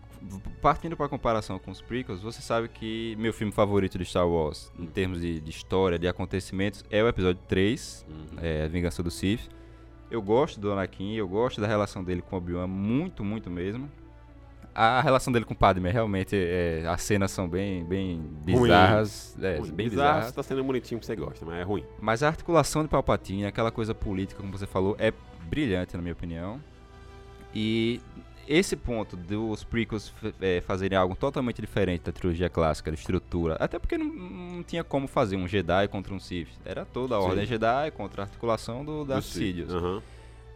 partindo 0.61 0.97
pra 0.97 1.07
comparação 1.07 1.57
com 1.59 1.71
os 1.71 1.81
prequels, 1.81 2.21
você 2.21 2.41
sabe 2.41 2.67
que 2.67 3.15
meu 3.17 3.31
filme 3.33 3.53
favorito 3.53 3.97
de 3.97 4.05
Star 4.05 4.27
Wars, 4.27 4.71
em 4.77 4.85
termos 4.85 5.21
de, 5.21 5.39
de 5.39 5.49
história, 5.49 5.97
de 5.97 6.07
acontecimentos, 6.07 6.83
é 6.89 7.03
o 7.03 7.07
episódio 7.07 7.41
3, 7.47 8.05
Uhum. 8.09 8.39
é, 8.41 8.63
A 8.63 8.67
Vingança 8.67 9.01
do 9.01 9.09
Sith. 9.11 9.49
Eu 10.11 10.21
gosto 10.23 10.59
do 10.59 10.71
Anakin, 10.71 11.13
eu 11.13 11.27
gosto 11.27 11.61
da 11.61 11.67
relação 11.67 12.03
dele 12.03 12.21
com 12.21 12.35
Obi-Wan, 12.35 12.65
muito, 12.67 13.23
muito 13.23 13.49
mesmo. 13.49 13.89
A 14.73 15.01
relação 15.01 15.33
dele 15.33 15.45
com 15.45 15.53
o 15.53 15.57
Padme, 15.57 15.89
realmente, 15.91 16.35
é, 16.35 16.83
as 16.87 17.01
cenas 17.01 17.31
são 17.31 17.49
bem, 17.49 17.83
bem 17.83 18.21
bizarras. 18.43 19.35
É, 19.41 19.57
Ruim. 19.57 19.71
bem 19.71 19.89
bizarras. 19.89 20.25
você 20.27 20.31
tá 20.33 20.43
sendo 20.43 20.63
bonitinho 20.63 20.99
que 20.99 21.05
você 21.05 21.15
gosta, 21.15 21.45
mas 21.45 21.55
é 21.59 21.63
ruim. 21.63 21.83
Mas 21.99 22.23
a 22.23 22.27
articulação 22.27 22.83
de 22.83 22.87
Palpatine, 22.89 23.45
aquela 23.45 23.71
coisa 23.71 23.93
política, 23.93 24.39
como 24.39 24.57
você 24.57 24.65
falou, 24.67 24.95
é 24.99 25.11
brilhante, 25.49 25.95
na 25.95 26.01
minha 26.01 26.13
opinião. 26.13 26.61
E 27.53 27.99
esse 28.47 28.75
ponto 28.75 29.17
dos 29.17 29.63
prequels 29.63 30.13
é, 30.39 30.61
fazerem 30.61 30.97
algo 30.97 31.15
totalmente 31.15 31.59
diferente 31.61 32.03
da 32.03 32.11
trilogia 32.11 32.49
clássica, 32.49 32.89
da 32.91 32.95
estrutura, 32.95 33.55
até 33.59 33.77
porque 33.77 33.97
não, 33.97 34.05
não 34.05 34.63
tinha 34.63 34.83
como 34.83 35.07
fazer 35.07 35.35
um 35.35 35.47
Jedi 35.47 35.87
contra 35.87 36.13
um 36.13 36.19
Sith. 36.19 36.49
Era 36.63 36.85
toda 36.85 37.17
a 37.17 37.21
Sim. 37.21 37.27
Ordem 37.27 37.45
Jedi 37.45 37.91
contra 37.91 38.21
a 38.21 38.25
articulação 38.25 38.85
do, 38.85 39.05
Sith. 39.21 39.23
Sidious. 39.23 39.73
Aham. 39.73 40.01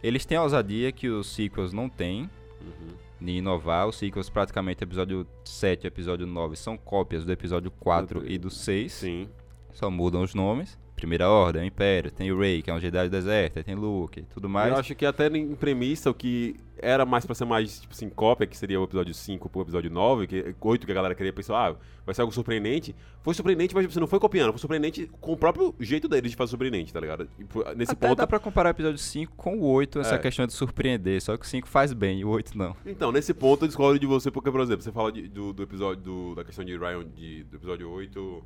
Eles 0.02 0.26
têm 0.26 0.38
a 0.38 0.44
ousadia 0.44 0.92
que 0.92 1.08
os 1.08 1.28
sequels 1.34 1.74
não 1.74 1.90
têm, 1.90 2.30
Uhum. 2.64 2.96
De 3.24 3.32
inovar. 3.34 3.88
Os 3.88 3.96
sequels, 3.98 4.30
praticamente, 4.30 4.84
episódio 4.84 5.26
7 5.46 5.84
e 5.84 5.88
episódio 5.88 6.28
9 6.28 6.56
são 6.56 6.78
cópias 6.78 7.24
do 7.26 7.32
episódio 7.32 7.72
4 7.72 8.20
Do- 8.22 8.32
e 8.32 8.38
do 8.38 8.50
6. 8.50 8.92
Sim. 8.92 9.30
Só 9.72 9.90
mudam 9.90 10.22
os 10.22 10.34
nomes. 10.36 10.78
Primeira 11.04 11.28
Ordem, 11.30 11.68
Império, 11.68 12.10
tem 12.10 12.32
o 12.32 12.40
Rey, 12.40 12.62
que 12.62 12.72
é 12.72 12.74
um 12.74 12.80
Jedi 12.80 13.04
do 13.10 13.12
deserto, 13.12 13.62
tem 13.62 13.76
Luke 13.76 14.22
e 14.22 14.24
tudo 14.24 14.48
mais. 14.48 14.72
Eu 14.72 14.80
acho 14.80 14.96
que 14.96 15.06
até 15.06 15.28
em 15.28 15.54
premissa, 15.54 16.10
o 16.10 16.14
que 16.14 16.56
era 16.78 17.06
mais 17.06 17.26
pra 17.26 17.36
ser 17.36 17.44
mais, 17.44 17.82
tipo 17.82 17.94
assim, 17.94 18.10
cópia, 18.10 18.48
que 18.48 18.56
seria 18.58 18.80
o 18.80 18.86
episódio 18.86 19.14
5 19.14 19.50
pro 19.50 19.62
episódio 19.62 19.92
9, 19.92 20.28
que 20.28 20.56
8 20.62 20.86
que 20.86 20.92
a 20.92 20.96
galera 20.96 21.14
queria 21.14 21.34
pensar, 21.34 21.72
ah, 21.72 21.76
vai 22.06 22.16
ser 22.16 22.22
algo 22.22 22.34
surpreendente. 22.34 22.96
Foi 23.22 23.34
surpreendente, 23.34 23.76
mas 23.76 23.84
tipo, 23.84 23.94
você 23.94 24.00
não 24.00 24.08
foi 24.08 24.18
copiando, 24.20 24.52
foi 24.52 24.60
surpreendente 24.60 25.10
com 25.20 25.34
o 25.34 25.38
próprio 25.38 25.76
jeito 25.80 26.08
deles 26.08 26.32
de 26.32 26.38
fazer 26.38 26.52
surpreendente, 26.52 26.94
tá 26.94 27.02
ligado? 27.02 27.28
E, 27.38 27.44
nesse 27.76 27.92
Até 27.92 28.08
ponto. 28.08 28.18
dá 28.20 28.26
pra 28.26 28.40
comparar 28.40 28.70
o 28.70 28.72
episódio 28.72 28.98
5 28.98 29.34
com 29.36 29.58
o 29.58 29.64
8, 29.66 30.00
essa 30.00 30.16
É. 30.16 30.18
questão 30.20 30.48
de 30.48 30.54
surpreender. 30.54 31.22
Só 31.22 31.36
que 31.36 31.46
o 31.46 31.48
5 31.50 31.68
faz 31.68 31.92
bem 31.92 32.20
e 32.22 32.26
o 32.26 32.30
8 32.30 32.58
não. 32.58 32.76
Então, 32.86 33.12
nesse 33.12 33.34
ponto 33.34 33.64
eu 33.66 33.68
discordo 33.68 34.00
de 34.00 34.06
você, 34.08 34.32
porque, 34.32 34.50
por 34.50 34.62
exemplo, 34.62 34.82
você 34.84 34.92
fala 34.92 35.12
de- 35.12 35.28
do, 35.28 35.52
do 35.52 35.64
episódio 35.64 36.02
do- 36.02 36.36
da 36.36 36.44
questão 36.46 36.64
de 36.64 36.78
Ryan 36.78 37.06
de, 37.14 37.44
do 37.44 37.58
episódio 37.58 37.90
8. 37.90 38.42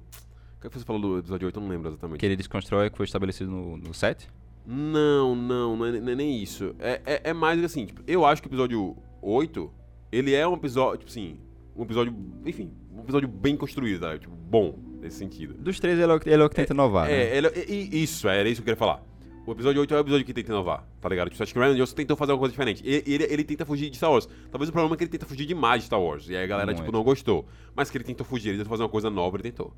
O 0.58 0.62
que 0.62 0.68
é 0.68 0.70
você 0.70 0.84
falou 0.86 1.02
do 1.02 1.18
episódio 1.20 1.46
8? 1.46 1.56
Eu 1.58 1.62
não 1.62 1.70
lembro 1.70 1.90
exatamente. 1.90 2.20
Que 2.20 2.26
ele 2.26 2.36
desconstrói 2.36 2.88
o 2.88 2.92
que 2.92 2.98
foi 2.98 3.06
estabelecido 3.06 3.50
no, 3.52 3.78
no 3.78 3.94
7. 3.94 4.28
Não, 4.66 5.36
não, 5.36 5.78
não 5.78 5.86
é, 5.86 6.00
não 6.00 6.12
é 6.12 6.16
nem 6.16 6.42
isso. 6.42 6.76
É, 6.80 7.02
é, 7.06 7.22
é 7.26 7.34
mais 7.34 7.64
assim, 7.64 7.86
tipo, 7.86 8.02
eu 8.08 8.26
acho 8.26 8.42
que 8.42 8.48
o 8.48 8.50
episódio 8.50 8.98
8, 9.22 9.72
ele 10.12 10.34
é 10.34 10.48
um 10.48 10.56
episódio, 10.56 10.98
tipo 11.00 11.12
assim, 11.12 11.38
um 11.76 11.84
episódio, 11.84 12.14
enfim, 12.46 12.72
um 12.94 13.00
episódio 13.02 13.30
bem 13.30 13.56
construído, 13.56 14.02
tá? 14.02 14.18
Tipo, 14.18 14.36
bom, 14.36 14.78
nesse 15.00 15.18
sentido. 15.18 15.54
Dos 15.54 15.80
três, 15.80 15.98
ele 16.00 16.12
é 16.12 16.16
o, 16.16 16.20
que- 16.20 16.30
ele 16.30 16.42
é 16.42 16.46
o 16.46 16.50
que 16.50 16.56
tenta 16.56 16.74
inovar, 16.74 17.08
né? 17.08 17.14
É, 17.14 17.38
ele, 17.38 17.48
e- 17.68 18.04
isso, 18.04 18.28
é, 18.28 18.40
era 18.40 18.50
isso 18.50 18.62
que 18.62 18.70
eu 18.70 18.76
queria 18.76 18.78
falar. 18.78 19.02
O 19.46 19.52
episódio 19.54 19.80
8 19.80 19.94
é 19.94 19.98
o 19.98 20.02
episódio 20.02 20.26
que 20.26 20.34
tenta 20.34 20.52
inovar, 20.52 20.86
tá 21.00 21.08
ligado? 21.08 21.30
Tipo, 21.30 21.42
acho 21.42 21.54
que 21.54 21.60
o 21.60 21.62
Ryan 21.62 21.76
Johnson 21.76 21.96
tentou 21.96 22.18
fazer 22.18 22.34
uma 22.34 22.40
coisa 22.40 22.52
diferente. 22.52 22.84
E- 22.84 23.04
Ele, 23.08 23.24
ele 23.30 23.44
tenta 23.46 23.66
fugir 23.66 23.90
de 23.90 23.96
Star 23.96 24.12
Wars. 24.12 24.28
Talvez 24.52 24.68
o 24.68 24.74
problema 24.74 24.96
é 24.96 24.98
que 24.98 25.04
ele 25.06 25.12
tenta 25.12 25.26
fugir 25.26 25.46
demais 25.46 25.84
de 25.84 25.86
Star 25.86 26.02
Wars. 26.02 26.28
E 26.28 26.36
aí 26.36 26.44
a 26.44 26.48
galera, 26.48 26.74
tipo, 26.74 26.84
Muito. 26.84 26.94
não 26.98 27.04
gostou. 27.04 27.46
Mas 27.74 27.90
que 27.90 27.96
ele 27.98 28.04
tentou 28.04 28.26
fugir, 28.26 28.50
ele 28.50 28.58
tentou 28.58 28.70
fazer 28.72 28.84
uma 28.84 28.90
coisa 28.90 29.10
nova, 29.10 29.38
ele 29.38 29.44
tentou. 29.44 29.74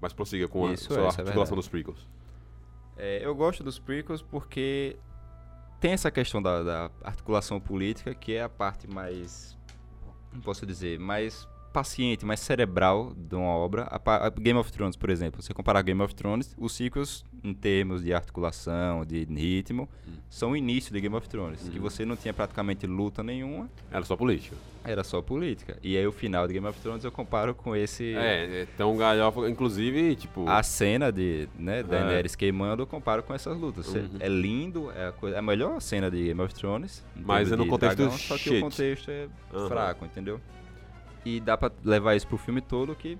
Mas 0.00 0.12
prossiga 0.12 0.48
com 0.48 0.66
a 0.66 0.72
Isso 0.72 0.84
sua 0.84 1.04
é, 1.04 1.08
isso 1.08 1.18
é 1.18 1.22
articulação 1.22 1.34
verdade. 1.34 1.56
dos 1.56 1.68
prequels. 1.68 2.08
É, 2.96 3.24
eu 3.24 3.34
gosto 3.34 3.62
dos 3.62 3.78
prequels 3.78 4.22
porque 4.22 4.96
tem 5.80 5.92
essa 5.92 6.10
questão 6.10 6.40
da, 6.42 6.62
da 6.62 6.90
articulação 7.02 7.58
política, 7.60 8.14
que 8.14 8.34
é 8.34 8.42
a 8.42 8.48
parte 8.48 8.86
mais, 8.86 9.56
não 10.32 10.40
posso 10.40 10.66
dizer, 10.66 10.98
mais 10.98 11.48
paciente, 11.70 12.24
mais 12.24 12.40
cerebral 12.40 13.12
de 13.16 13.34
uma 13.34 13.48
obra. 13.48 13.82
A, 13.84 14.26
a 14.26 14.30
Game 14.30 14.58
of 14.58 14.70
Thrones, 14.72 14.96
por 14.96 15.10
exemplo, 15.10 15.42
você 15.42 15.54
comparar 15.54 15.82
Game 15.82 16.00
of 16.02 16.14
Thrones, 16.14 16.54
os 16.58 16.72
sequels, 16.72 17.24
em 17.42 17.54
termos 17.54 18.02
de 18.02 18.12
articulação, 18.12 19.04
de 19.04 19.24
ritmo, 19.24 19.88
são 20.28 20.52
o 20.52 20.56
início 20.56 20.92
de 20.92 21.00
Game 21.00 21.14
of 21.14 21.28
Thrones, 21.28 21.68
que 21.68 21.78
você 21.78 22.04
não 22.04 22.16
tinha 22.16 22.34
praticamente 22.34 22.86
luta 22.86 23.22
nenhuma, 23.22 23.70
Era 23.90 24.04
só 24.04 24.16
política. 24.16 24.56
era 24.84 25.02
só 25.04 25.20
política. 25.22 25.78
E 25.82 25.96
aí 25.96 26.06
o 26.06 26.12
final 26.12 26.46
de 26.46 26.52
Game 26.54 26.66
of 26.66 26.78
Thrones 26.80 27.04
eu 27.04 27.12
comparo 27.12 27.54
com 27.54 27.74
esse... 27.74 28.14
É, 28.14 28.62
é 28.62 28.66
tão 28.76 28.96
galhofa, 28.96 29.48
inclusive, 29.48 30.16
tipo. 30.16 30.48
A 30.48 30.62
cena 30.62 31.10
de 31.10 31.48
né, 31.58 31.82
Daenerys 31.82 32.34
queimando 32.34 32.82
eu 32.82 32.86
comparo 32.86 33.22
com 33.22 33.32
essas 33.34 33.56
lutas. 33.58 33.88
Uhum. 33.88 34.08
É 34.20 34.28
lindo, 34.28 34.90
é 34.92 35.08
a, 35.08 35.12
coisa, 35.12 35.38
a 35.38 35.42
melhor 35.42 35.80
cena 35.80 36.10
de 36.10 36.24
Game 36.24 36.40
of 36.40 36.54
Thrones. 36.54 37.04
Mas 37.16 37.50
é 37.50 37.56
no 37.56 37.66
contexto 37.66 37.96
dragão, 37.96 38.16
Só 38.18 38.34
que 38.34 38.40
shit. 38.44 38.56
o 38.58 38.60
contexto 38.60 39.10
é 39.10 39.28
Aham. 39.54 39.68
fraco, 39.68 40.04
entendeu? 40.04 40.40
E 41.24 41.40
dá 41.40 41.56
pra 41.56 41.70
levar 41.84 42.14
isso 42.14 42.26
pro 42.26 42.38
filme 42.38 42.60
todo 42.60 42.94
que 42.94 43.18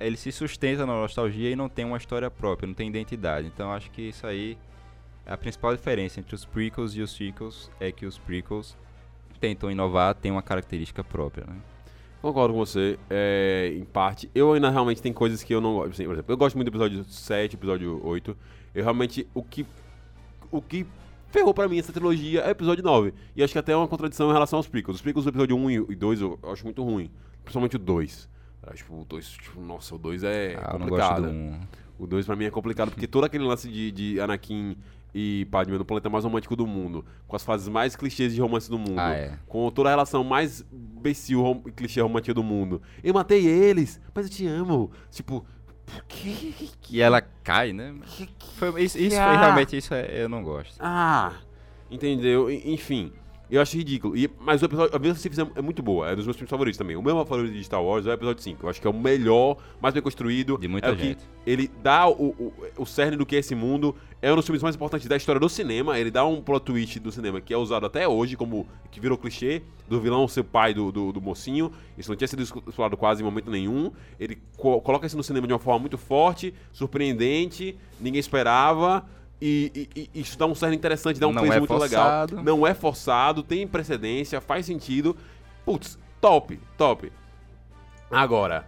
ele 0.00 0.16
se 0.16 0.30
sustenta 0.30 0.86
na 0.86 0.92
nostalgia 0.92 1.50
e 1.50 1.56
não 1.56 1.68
tem 1.68 1.84
uma 1.84 1.96
história 1.96 2.30
própria, 2.30 2.66
não 2.66 2.74
tem 2.74 2.88
identidade. 2.88 3.46
Então 3.46 3.72
acho 3.72 3.90
que 3.90 4.02
isso 4.02 4.26
aí 4.26 4.56
é 5.26 5.32
a 5.32 5.36
principal 5.36 5.74
diferença 5.74 6.20
entre 6.20 6.34
os 6.34 6.44
prequels 6.44 6.94
e 6.94 7.02
os 7.02 7.10
sequels 7.10 7.70
é 7.80 7.92
que 7.92 8.06
os 8.06 8.18
prequels 8.18 8.76
tentam 9.40 9.70
inovar, 9.70 10.14
tem 10.14 10.30
uma 10.30 10.42
característica 10.42 11.04
própria, 11.04 11.46
né? 11.46 11.56
Concordo 12.20 12.52
com 12.52 12.58
você, 12.58 12.98
é, 13.08 13.72
em 13.76 13.84
parte. 13.84 14.28
Eu 14.34 14.52
ainda 14.52 14.70
realmente 14.70 15.00
tem 15.00 15.12
coisas 15.12 15.44
que 15.44 15.54
eu 15.54 15.60
não 15.60 15.74
gosto. 15.74 16.02
Por 16.02 16.12
exemplo, 16.12 16.24
eu 16.26 16.36
gosto 16.36 16.56
muito 16.56 16.68
do 16.68 16.70
episódio 16.70 17.04
7, 17.04 17.54
episódio 17.54 18.04
8. 18.04 18.36
Eu 18.74 18.82
realmente. 18.82 19.26
O 19.32 19.42
que. 19.42 19.64
O 20.50 20.60
que 20.60 20.84
ferrou 21.28 21.52
pra 21.54 21.68
mim 21.68 21.78
essa 21.78 21.92
trilogia 21.92 22.40
é 22.40 22.48
o 22.48 22.50
episódio 22.50 22.82
9. 22.84 23.12
E 23.36 23.42
acho 23.42 23.52
que 23.52 23.58
até 23.58 23.72
é 23.72 23.76
uma 23.76 23.88
contradição 23.88 24.28
em 24.30 24.32
relação 24.32 24.58
aos 24.58 24.66
prequels. 24.68 24.96
Os 24.96 25.02
prequels 25.02 25.24
do 25.24 25.30
episódio 25.30 25.56
1 25.56 25.70
e 25.90 25.94
2 25.94 26.20
eu 26.20 26.38
acho 26.52 26.64
muito 26.64 26.82
ruim. 26.82 27.10
Principalmente 27.42 27.76
o 27.76 27.78
2. 27.78 28.28
Eu 28.62 28.72
acho, 28.72 28.78
Tipo, 28.84 29.00
o 29.00 29.04
2, 29.04 29.28
tipo, 29.30 29.60
nossa, 29.60 29.94
o 29.94 29.98
2 29.98 30.24
é 30.24 30.56
ah, 30.62 30.72
complicado. 30.72 31.22
do. 31.30 31.78
O 31.98 32.06
2 32.06 32.26
pra 32.26 32.36
mim 32.36 32.44
é 32.44 32.50
complicado, 32.50 32.90
porque 32.90 33.06
todo 33.06 33.24
aquele 33.24 33.44
lance 33.44 33.68
de, 33.68 33.90
de 33.90 34.20
Anakin 34.20 34.76
e 35.14 35.46
Padme 35.50 35.76
no 35.78 35.84
planeta 35.84 36.08
mais 36.10 36.22
romântico 36.22 36.54
do 36.54 36.66
mundo, 36.66 37.04
com 37.26 37.34
as 37.34 37.42
fases 37.42 37.66
mais 37.66 37.96
clichês 37.96 38.34
de 38.34 38.40
romance 38.40 38.70
do 38.70 38.78
mundo, 38.78 38.98
Ah, 39.00 39.14
é. 39.14 39.38
com 39.48 39.68
toda 39.70 39.88
a 39.88 39.92
relação 39.92 40.22
mais 40.22 40.64
becil 40.70 41.40
rom 41.40 41.60
clichê 41.74 42.00
romântica 42.00 42.34
do 42.34 42.42
mundo. 42.42 42.80
Eu 43.02 43.14
matei 43.14 43.46
eles, 43.46 44.00
mas 44.14 44.26
eu 44.26 44.30
te 44.32 44.46
amo. 44.46 44.90
Tipo, 45.10 45.44
E 46.90 47.00
ela 47.00 47.20
cai, 47.42 47.72
né? 47.72 47.94
Foi- 48.56 48.82
isso 48.82 48.98
isso 48.98 49.16
foi 49.16 49.24
Ah. 49.24 49.40
realmente 49.40 49.76
isso 49.76 49.94
é- 49.94 50.22
eu 50.22 50.28
não 50.28 50.42
gosto. 50.42 50.74
Ah, 50.80 51.32
entendeu? 51.90 52.50
Enfim, 52.50 53.12
eu 53.50 53.60
acho 53.62 53.76
ridículo. 53.76 54.16
E, 54.16 54.28
mas 54.40 54.60
o 54.62 54.64
episódio, 54.66 54.94
a 54.94 54.98
do 54.98 55.14
Sith 55.14 55.32
é 55.56 55.62
muito 55.62 55.82
boa, 55.82 56.10
é 56.10 56.16
dos 56.16 56.24
meus 56.26 56.36
filmes 56.36 56.50
favoritos 56.50 56.76
também. 56.78 56.96
O 56.96 57.02
meu 57.02 57.16
favorito 57.24 57.52
de 57.52 57.64
Star 57.64 57.82
Wars 57.82 58.06
é 58.06 58.10
o 58.10 58.12
episódio 58.12 58.42
5. 58.42 58.64
Eu 58.66 58.70
acho 58.70 58.80
que 58.80 58.86
é 58.86 58.90
o 58.90 58.94
melhor, 58.94 59.56
mais 59.80 59.94
bem 59.94 60.02
construído. 60.02 60.58
De 60.58 60.68
muita 60.68 60.88
é 60.88 60.92
o 60.92 60.96
que 60.96 61.02
gente. 61.08 61.24
ele 61.46 61.70
dá 61.82 62.08
o, 62.08 62.12
o, 62.28 62.52
o 62.78 62.86
cerne 62.86 63.16
do 63.16 63.24
que 63.24 63.36
é 63.36 63.38
esse 63.38 63.54
mundo. 63.54 63.94
É 64.20 64.32
um 64.32 64.36
dos 64.36 64.44
filmes 64.44 64.62
mais 64.62 64.74
importantes 64.74 65.06
da 65.06 65.16
história 65.16 65.38
do 65.40 65.48
cinema. 65.48 65.98
Ele 65.98 66.10
dá 66.10 66.26
um 66.26 66.42
plot 66.42 66.64
twist 66.64 66.98
do 66.98 67.12
cinema 67.12 67.40
que 67.40 67.54
é 67.54 67.56
usado 67.56 67.86
até 67.86 68.06
hoje, 68.08 68.36
como 68.36 68.66
que 68.90 68.98
virou 68.98 69.16
clichê, 69.16 69.62
do 69.88 70.00
vilão 70.00 70.26
ser 70.26 70.42
pai 70.42 70.74
do, 70.74 70.90
do, 70.90 71.12
do 71.12 71.20
mocinho. 71.20 71.70
Isso 71.96 72.10
não 72.10 72.16
tinha 72.16 72.26
sido 72.26 72.42
explorado 72.42 72.96
quase 72.96 73.22
em 73.22 73.24
momento 73.24 73.50
nenhum. 73.50 73.92
Ele 74.18 74.36
co- 74.56 74.80
coloca 74.80 75.06
isso 75.06 75.16
no 75.16 75.22
cinema 75.22 75.46
de 75.46 75.52
uma 75.52 75.58
forma 75.58 75.78
muito 75.78 75.96
forte, 75.96 76.52
surpreendente, 76.72 77.76
ninguém 78.00 78.18
esperava. 78.18 79.04
E, 79.40 79.88
e- 79.94 80.10
e 80.14 80.20
isso 80.20 80.36
dá 80.38 80.46
um 80.46 80.54
cerne 80.54 80.74
interessante, 80.76 81.20
dá 81.20 81.28
um 81.28 81.32
Não 81.32 81.44
é 81.44 81.58
muito 81.58 81.66
forçado. 81.68 82.36
legal. 82.36 82.44
Não 82.44 82.66
é 82.66 82.74
forçado, 82.74 83.42
tem 83.42 83.66
precedência, 83.66 84.40
faz 84.40 84.66
sentido. 84.66 85.16
Putz, 85.64 85.98
top, 86.20 86.58
top. 86.76 87.12
Agora, 88.10 88.66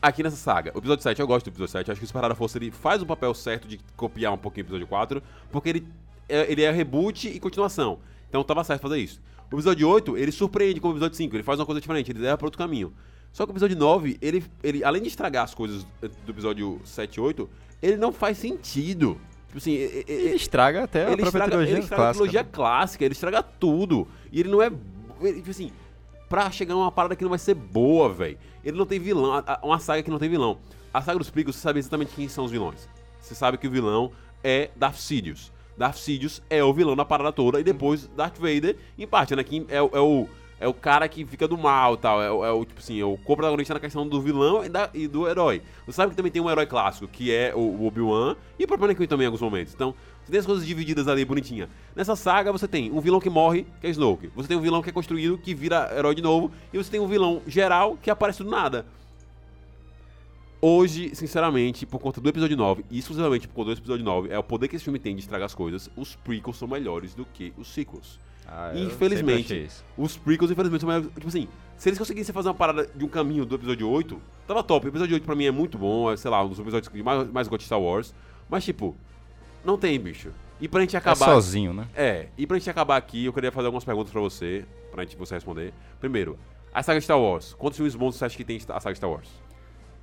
aqui 0.00 0.22
nessa 0.22 0.36
saga, 0.36 0.72
o 0.74 0.78
episódio 0.78 1.02
7, 1.02 1.20
eu 1.20 1.26
gosto 1.26 1.44
do 1.46 1.50
episódio 1.50 1.72
7, 1.72 1.90
acho 1.90 2.00
que 2.00 2.04
o 2.04 2.06
Disparada 2.06 2.32
da 2.32 2.38
Força 2.38 2.58
ele 2.58 2.70
faz 2.70 3.02
o 3.02 3.06
papel 3.06 3.34
certo 3.34 3.66
de 3.68 3.78
copiar 3.96 4.32
um 4.32 4.38
pouquinho 4.38 4.64
o 4.64 4.68
episódio 4.68 4.86
4, 4.86 5.22
porque 5.50 5.68
ele 5.68 5.88
é, 6.28 6.50
ele 6.50 6.62
é 6.62 6.70
reboot 6.70 7.28
e 7.28 7.38
continuação. 7.40 7.98
Então 8.28 8.42
tava 8.44 8.64
certo 8.64 8.80
fazer 8.80 8.98
isso. 8.98 9.20
O 9.50 9.56
episódio 9.56 9.86
8, 9.88 10.16
ele 10.16 10.32
surpreende 10.32 10.80
com 10.80 10.88
o 10.88 10.92
episódio 10.92 11.16
5, 11.16 11.36
ele 11.36 11.42
faz 11.42 11.58
uma 11.60 11.66
coisa 11.66 11.80
diferente, 11.80 12.10
ele 12.10 12.20
leva 12.20 12.38
para 12.38 12.46
outro 12.46 12.56
caminho. 12.58 12.92
Só 13.32 13.44
que 13.44 13.50
o 13.50 13.54
episódio 13.54 13.76
9, 13.76 14.16
ele, 14.22 14.44
ele, 14.62 14.84
além 14.84 15.02
de 15.02 15.08
estragar 15.08 15.44
as 15.44 15.54
coisas 15.54 15.84
do 16.00 16.30
episódio 16.32 16.80
7 16.84 17.16
e 17.16 17.20
8, 17.20 17.50
ele 17.82 17.96
não 17.96 18.12
faz 18.12 18.38
sentido. 18.38 19.20
Assim, 19.54 19.72
Ele 19.72 20.04
e- 20.08 20.34
estraga 20.36 20.84
até 20.84 21.00
a 21.06 21.12
ele 21.12 21.16
própria 21.22 21.26
estraga, 21.28 21.50
trilogia 21.50 21.72
ele 21.74 21.80
estraga 21.82 22.02
a 22.02 22.04
clássica. 22.06 22.24
trilogia 22.24 22.44
clássica, 22.44 23.04
ele 23.04 23.12
estraga 23.12 23.42
tudo. 23.42 24.08
E 24.30 24.40
ele 24.40 24.48
não 24.50 24.62
é. 24.62 24.70
Ele, 25.20 25.34
tipo 25.38 25.50
assim, 25.50 25.70
pra 26.28 26.50
chegar 26.50 26.74
numa 26.74 26.90
parada 26.90 27.14
que 27.14 27.22
não 27.22 27.30
vai 27.30 27.38
ser 27.38 27.54
boa, 27.54 28.12
velho. 28.12 28.38
Ele 28.64 28.76
não 28.76 28.86
tem 28.86 28.98
vilão. 28.98 29.32
a- 29.34 29.44
a- 29.46 29.60
Uma 29.66 29.78
saga 29.78 30.02
que 30.02 30.10
não 30.10 30.18
tem 30.18 30.28
vilão. 30.30 30.58
A 30.92 31.00
saga 31.02 31.18
dos 31.18 31.30
Prequels, 31.30 31.56
você 31.56 31.62
sabe 31.62 31.78
exatamente 31.78 32.12
quem 32.14 32.28
são 32.28 32.44
os 32.44 32.50
vilões. 32.50 32.88
Você 33.20 33.34
sabe 33.34 33.56
que 33.58 33.66
o 33.66 33.70
vilão 33.70 34.10
é 34.42 34.70
Darth 34.76 34.96
Sidious. 34.96 35.52
Darth 35.76 35.96
Sidious 35.96 36.42
é 36.50 36.62
o 36.62 36.72
vilão 36.72 36.94
da 36.96 37.04
parada 37.04 37.32
toda. 37.32 37.58
E 37.60 37.64
depois 37.64 38.06
Darth 38.16 38.36
Vader, 38.38 38.76
em 38.98 39.06
parte, 39.06 39.32
Anakin 39.32 39.64
é, 39.68 39.80
o- 39.80 39.90
é 39.92 40.00
o. 40.00 40.28
é 40.62 40.68
o 40.68 40.72
cara 40.74 41.08
que 41.08 41.24
fica 41.26 41.46
do 41.48 41.58
mal 41.58 41.96
tal. 41.96 42.22
É, 42.22 42.30
o- 42.30 42.44
é 42.44 42.52
o, 42.52 42.64
tipo 42.64 42.80
assim, 42.80 43.00
é 43.00 43.04
o 43.04 43.16
co-protagonista 43.18 43.74
na 43.74 43.80
questão 43.80 44.06
do 44.06 44.20
vilão 44.20 44.64
e, 44.64 44.68
da- 44.68 44.88
e 44.94 45.06
do 45.08 45.28
herói. 45.28 45.60
Você 45.84 45.92
sabe 45.96 46.10
que 46.10 46.16
também 46.16 46.30
tem 46.32 46.40
um 46.40 46.48
herói 46.50 46.66
clássico, 46.66 47.08
que 47.08 47.32
é 47.32 47.52
o, 47.54 47.58
o 47.58 47.86
Obi-Wan, 47.86 48.36
e 48.58 48.64
o 48.64 48.66
próprio 48.68 48.86
Anakin 48.90 49.06
também 49.06 49.24
em 49.24 49.26
alguns 49.26 49.42
momentos. 49.42 49.74
Então, 49.74 49.94
você 50.24 50.30
tem 50.30 50.38
as 50.40 50.46
coisas 50.46 50.64
divididas 50.64 51.08
ali, 51.08 51.24
bonitinha. 51.24 51.68
Nessa 51.96 52.14
saga, 52.14 52.52
você 52.52 52.68
tem 52.68 52.90
um 52.92 53.00
vilão 53.00 53.18
que 53.20 53.28
morre, 53.28 53.66
que 53.80 53.86
é 53.86 53.90
Snoke. 53.90 54.30
Você 54.36 54.46
tem 54.48 54.56
um 54.56 54.60
vilão 54.60 54.80
que 54.80 54.88
é 54.90 54.92
construído, 54.92 55.36
que 55.36 55.52
vira 55.54 55.90
herói 55.96 56.14
de 56.14 56.22
novo. 56.22 56.50
E 56.72 56.78
você 56.78 56.90
tem 56.90 57.00
um 57.00 57.08
vilão 57.08 57.42
geral, 57.46 57.98
que 58.00 58.08
aparece 58.08 58.42
do 58.44 58.48
nada. 58.50 58.86
Hoje, 60.64 61.12
sinceramente, 61.14 61.84
por 61.84 61.98
conta 61.98 62.20
do 62.20 62.28
episódio 62.28 62.56
9, 62.56 62.84
e 62.88 62.96
exclusivamente 62.98 63.48
por 63.48 63.54
conta 63.54 63.74
do 63.74 63.78
episódio 63.80 64.04
9, 64.04 64.28
é 64.30 64.38
o 64.38 64.44
poder 64.44 64.68
que 64.68 64.76
esse 64.76 64.84
filme 64.84 65.00
tem 65.00 65.12
de 65.16 65.20
estragar 65.22 65.46
as 65.46 65.54
coisas, 65.56 65.90
os 65.96 66.14
prequels 66.14 66.56
são 66.56 66.68
melhores 66.68 67.14
do 67.14 67.24
que 67.24 67.52
os 67.58 67.66
sequels. 67.66 68.20
Ah, 68.46 68.72
eu 68.74 68.84
Infelizmente. 68.86 69.68
Os 69.96 70.16
prequels, 70.16 70.50
infelizmente, 70.50 70.80
são 70.80 70.88
melhores. 70.88 71.10
Tipo 71.14 71.28
assim, 71.28 71.48
se 71.76 71.88
eles 71.88 71.98
conseguissem 71.98 72.34
fazer 72.34 72.48
uma 72.48 72.54
parada 72.54 72.86
de 72.94 73.04
um 73.04 73.08
caminho 73.08 73.44
do 73.46 73.54
episódio 73.54 73.88
8, 73.88 74.20
tava 74.46 74.62
top. 74.62 74.86
O 74.86 74.88
episódio 74.88 75.14
8 75.14 75.24
pra 75.24 75.34
mim 75.34 75.46
é 75.46 75.50
muito 75.50 75.78
bom, 75.78 76.10
é, 76.12 76.16
sei 76.16 76.30
lá, 76.30 76.42
um 76.44 76.48
dos 76.48 76.58
episódios 76.58 76.88
que 76.88 77.02
mais, 77.02 77.30
mais 77.30 77.48
gosto 77.48 77.60
de 77.60 77.66
Star 77.66 77.80
Wars. 77.80 78.14
Mas, 78.48 78.64
tipo, 78.64 78.94
não 79.64 79.78
tem, 79.78 79.98
bicho. 79.98 80.30
E 80.60 80.68
pra 80.68 80.80
gente 80.80 80.94
É 80.94 80.98
acabar. 80.98 81.24
sozinho, 81.26 81.72
né? 81.72 81.88
É, 81.94 82.28
e 82.38 82.46
pra 82.46 82.56
gente 82.58 82.68
acabar 82.70 82.96
aqui, 82.96 83.24
eu 83.24 83.32
queria 83.32 83.50
fazer 83.50 83.66
algumas 83.66 83.84
perguntas 83.84 84.12
pra 84.12 84.20
você, 84.20 84.64
pra 84.90 85.02
gente 85.02 85.16
você 85.16 85.34
responder. 85.34 85.72
Primeiro, 85.98 86.38
a 86.72 86.82
saga 86.82 87.00
Star 87.00 87.18
Wars. 87.18 87.54
Quantos 87.54 87.76
filmes 87.76 87.94
bons 87.96 88.14
você 88.16 88.24
acha 88.26 88.36
que 88.36 88.44
tem 88.44 88.60
a 88.68 88.80
saga 88.80 88.94
Star 88.94 89.10
Wars? 89.10 89.28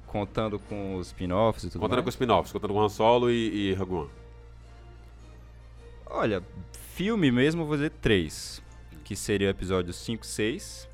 Contando 0.07 0.57
com 0.59 0.95
os 0.95 1.07
spin-offs 1.07 1.63
e 1.65 1.69
tudo 1.69 1.81
Contando 1.81 1.97
mais. 1.97 2.03
com 2.05 2.09
os 2.09 2.15
spin-offs, 2.15 2.51
contando 2.51 2.73
com 2.73 2.81
Han 2.81 2.89
Solo 2.89 3.29
e, 3.29 3.69
e 3.69 3.73
Rogue 3.75 3.93
One. 3.93 4.09
Olha, 6.07 6.43
filme 6.99 7.31
mesmo, 7.31 7.61
eu 7.61 7.65
vou 7.65 7.77
dizer 7.77 7.91
três. 8.01 8.61
Que 9.05 9.15
seria 9.15 9.47
o 9.47 9.51
episódio 9.51 9.93
5, 9.93 10.25
6 10.25 10.89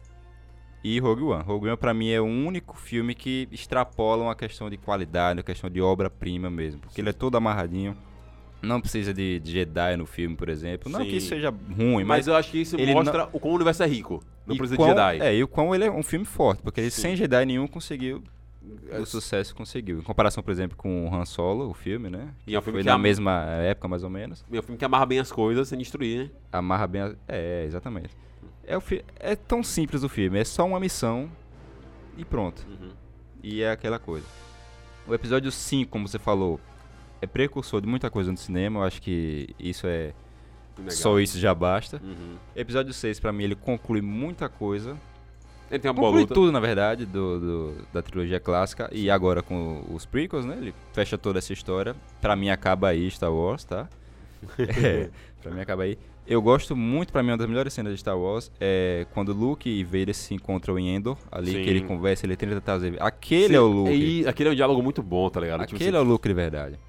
e 0.83 0.99
Rogue 0.99 1.23
One. 1.23 1.43
Rogue 1.43 1.67
One 1.67 1.77
pra 1.77 1.95
mim 1.95 2.09
é 2.11 2.21
o 2.21 2.25
único 2.25 2.77
filme 2.77 3.15
que 3.15 3.49
extrapola 3.51 4.21
uma 4.25 4.35
questão 4.35 4.69
de 4.69 4.77
qualidade, 4.77 5.39
uma 5.39 5.43
questão 5.43 5.67
de 5.67 5.81
obra-prima 5.81 6.47
mesmo. 6.47 6.79
Porque 6.81 7.01
ele 7.01 7.09
é 7.09 7.13
todo 7.13 7.35
amarradinho. 7.37 7.97
Não 8.61 8.79
precisa 8.79 9.11
de 9.15 9.39
de 9.39 9.51
Jedi 9.51 9.97
no 9.97 10.05
filme, 10.05 10.35
por 10.35 10.47
exemplo. 10.47 10.91
Não 10.91 10.99
Sim. 11.01 11.09
que 11.09 11.15
isso 11.17 11.29
seja 11.29 11.49
ruim, 11.49 12.03
Mas, 12.03 12.07
mas... 12.19 12.27
eu 12.27 12.35
acho 12.35 12.51
que 12.51 12.61
isso 12.61 12.77
mostra 12.93 13.27
o 13.33 13.39
quão 13.39 13.53
o 13.53 13.55
universo 13.55 13.81
é 13.81 13.87
rico. 13.87 14.23
Não 14.45 14.53
e 14.53 14.57
precisa 14.59 14.77
quão- 14.77 14.89
de 14.89 14.93
Jedi. 14.93 15.19
É, 15.25 15.35
e 15.35 15.43
o 15.43 15.47
quão 15.47 15.73
ele 15.73 15.85
é 15.85 15.91
um 15.91 16.03
filme 16.03 16.23
forte. 16.25 16.61
Porque 16.61 16.81
ele 16.81 16.91
Sim. 16.91 17.01
sem 17.01 17.15
Jedi 17.15 17.45
nenhum 17.47 17.65
conseguiu 17.67 18.17
É, 18.17 18.34
o 19.01 19.05
sucesso 19.05 19.55
conseguiu. 19.55 19.99
Em 19.99 20.01
comparação, 20.01 20.43
por 20.43 20.51
exemplo, 20.51 20.77
com 20.77 21.07
o 21.07 21.13
Han 21.15 21.25
Solo, 21.25 21.69
o 21.69 21.73
filme, 21.73 22.09
né? 22.09 22.33
E 22.47 22.55
é 22.55 22.59
um 22.59 22.61
filme 22.61 22.77
Foi 22.77 22.83
que 22.83 22.89
na 22.89 22.95
am- 22.95 23.01
mesma 23.01 23.41
época, 23.61 23.87
mais 23.87 24.03
ou 24.03 24.09
menos. 24.09 24.43
É 24.51 24.59
um 24.59 24.61
filme 24.61 24.77
que 24.77 24.85
amarra 24.85 25.05
bem 25.05 25.19
as 25.19 25.31
coisas 25.31 25.67
sem 25.67 25.77
destruir, 25.77 26.25
né? 26.25 26.31
Amarra 26.51 26.87
bem. 26.87 27.01
A... 27.01 27.15
É, 27.27 27.63
exatamente. 27.65 28.09
É, 28.65 28.75
o 28.77 28.81
fi... 28.81 29.03
é 29.19 29.35
tão 29.35 29.63
simples 29.63 30.03
o 30.03 30.09
filme, 30.09 30.39
é 30.39 30.43
só 30.43 30.65
uma 30.65 30.79
missão 30.79 31.29
e 32.17 32.25
pronto. 32.25 32.65
Uhum. 32.67 32.91
E 33.43 33.61
é 33.61 33.71
aquela 33.71 33.99
coisa. 33.99 34.25
O 35.07 35.13
episódio 35.13 35.51
5, 35.51 35.91
como 35.91 36.07
você 36.07 36.17
falou, 36.17 36.59
é 37.21 37.27
precursor 37.27 37.79
de 37.81 37.87
muita 37.87 38.09
coisa 38.09 38.31
no 38.31 38.37
cinema. 38.37 38.79
Eu 38.79 38.83
acho 38.83 39.01
que 39.01 39.49
isso 39.59 39.85
é. 39.85 40.13
Inegável. 40.77 40.97
Só 40.97 41.19
isso 41.19 41.37
já 41.39 41.53
basta. 41.53 42.01
Uhum. 42.03 42.35
Episódio 42.55 42.91
6, 42.91 43.19
pra 43.19 43.31
mim, 43.31 43.43
ele 43.43 43.55
conclui 43.55 44.01
muita 44.01 44.49
coisa. 44.49 44.97
Ele 45.69 45.79
tem 45.79 45.89
uma 45.89 45.99
boa 45.99 46.11
luta. 46.11 46.33
tudo, 46.33 46.51
na 46.51 46.59
verdade, 46.59 47.05
do, 47.05 47.39
do- 47.39 47.75
da 47.91 48.01
trilogia 48.01 48.39
clássica. 48.39 48.89
E 48.91 49.09
agora 49.09 49.41
com 49.41 49.83
os 49.91 50.05
prequels, 50.05 50.45
né? 50.45 50.55
Ele 50.59 50.73
fecha 50.93 51.17
toda 51.17 51.39
essa 51.39 51.51
história. 51.53 51.95
Pra 52.21 52.35
mim 52.35 52.49
acaba 52.49 52.89
aí 52.89 53.09
Star 53.09 53.33
Wars, 53.33 53.63
tá? 53.63 53.89
é, 54.59 55.09
pra 55.41 55.51
mim 55.51 55.61
acaba 55.61 55.83
aí. 55.83 55.97
Eu 56.27 56.41
gosto 56.41 56.75
muito, 56.75 57.13
pra 57.13 57.21
mim, 57.21 57.29
uma 57.31 57.37
das 57.37 57.47
melhores 57.47 57.71
cenas 57.71 57.93
de 57.93 57.99
Star 57.99 58.17
Wars 58.17 58.51
é 58.59 59.05
quando 59.13 59.31
Luke 59.31 59.69
e 59.69 59.83
Vader 59.83 60.13
se 60.15 60.33
encontram 60.33 60.77
em 60.79 60.95
Endor. 60.95 61.17
Ali 61.31 61.51
Sim. 61.51 61.63
que 61.63 61.69
ele 61.69 61.81
conversa, 61.81 62.25
ele 62.25 62.35
tenta 62.35 62.59
trazer... 62.59 62.95
Aquele 62.99 63.49
Sim, 63.49 63.55
é 63.55 63.59
o 63.59 63.67
Luke. 63.67 63.91
E 63.93 64.27
aquele 64.27 64.49
é 64.49 64.51
um 64.51 64.55
diálogo 64.55 64.81
muito 64.81 65.03
bom, 65.03 65.29
tá 65.29 65.39
ligado? 65.39 65.61
Tipo 65.65 65.75
Aquele 65.75 65.95
é 65.95 65.99
assim, 65.99 66.07
o 66.07 66.11
Luke 66.11 66.27
de 66.27 66.33
verdade. 66.33 66.79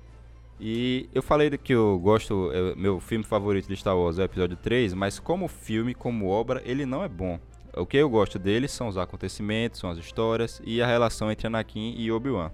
E 0.59 1.07
eu 1.15 1.23
falei 1.23 1.51
que 1.51 1.75
eu 1.75 1.99
gosto, 1.99 2.51
é, 2.51 2.75
meu 2.77 2.99
filme 2.99 3.25
favorito 3.25 3.69
de 3.69 3.77
Star 3.77 3.97
Wars 3.97 4.19
é 4.19 4.23
o 4.23 4.25
episódio 4.25 4.57
3, 4.57 4.95
mas 4.95 5.19
como 5.19 5.49
filme, 5.49 5.95
como 5.95 6.29
obra, 6.29 6.63
ele 6.65 6.87
não 6.87 7.05
é 7.05 7.09
bom. 7.09 7.39
O 7.77 7.85
que 7.87 7.97
eu 7.99 8.09
gosto 8.09 8.39
dele 8.39 8.67
são 8.69 8.89
os 8.89 8.97
acontecimentos, 8.97 9.81
são 9.81 9.91
as 9.91 9.99
histórias 9.99 10.61
e 10.65 10.81
a 10.81 10.87
relação 10.87 11.31
entre 11.31 11.47
Anakin 11.47 11.95
e 11.97 12.11
Obi-Wan. 12.11 12.51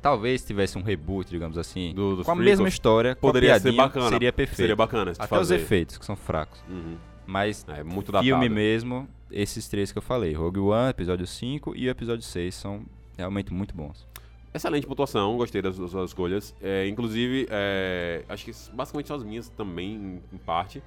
Talvez 0.00 0.42
tivesse 0.42 0.78
um 0.78 0.82
reboot, 0.82 1.28
digamos 1.28 1.58
assim, 1.58 1.92
Do- 1.94 2.16
dos 2.16 2.24
com 2.24 2.32
a 2.32 2.34
mesma 2.36 2.66
história, 2.68 3.14
poderia 3.14 3.58
ser 3.60 3.72
bacana. 3.72 4.08
seria 4.08 4.32
perfeito. 4.32 4.56
Seria 4.56 4.76
bacana 4.76 5.10
Até 5.10 5.26
fazer. 5.26 5.56
os 5.56 5.62
efeitos, 5.62 5.98
que 5.98 6.06
são 6.06 6.16
fracos. 6.16 6.58
Uhum. 6.68 6.96
Mas 7.26 7.66
É 7.68 7.84
muito 7.84 8.06
datado. 8.10 8.24
filme 8.24 8.48
mesmo, 8.48 9.06
esses 9.30 9.68
três 9.68 9.92
que 9.92 9.98
eu 9.98 10.02
falei, 10.02 10.32
Rogue 10.32 10.58
One, 10.58 10.88
episódio 10.88 11.26
5 11.26 11.74
e 11.76 11.86
o 11.86 11.90
episódio 11.90 12.22
6 12.24 12.54
são 12.54 12.80
realmente 13.18 13.52
muito 13.52 13.74
bons. 13.74 14.08
Excelente 14.54 14.86
pontuação, 14.86 15.36
gostei 15.36 15.60
das, 15.60 15.78
das 15.78 15.90
suas 15.90 16.10
escolhas. 16.10 16.54
É, 16.62 16.88
inclusive, 16.88 17.46
é, 17.50 18.24
acho 18.28 18.46
que 18.46 18.52
basicamente 18.72 19.06
são 19.06 19.16
as 19.16 19.22
minhas 19.22 19.48
também, 19.50 19.92
em, 19.94 20.22
em 20.32 20.38
parte. 20.38 20.82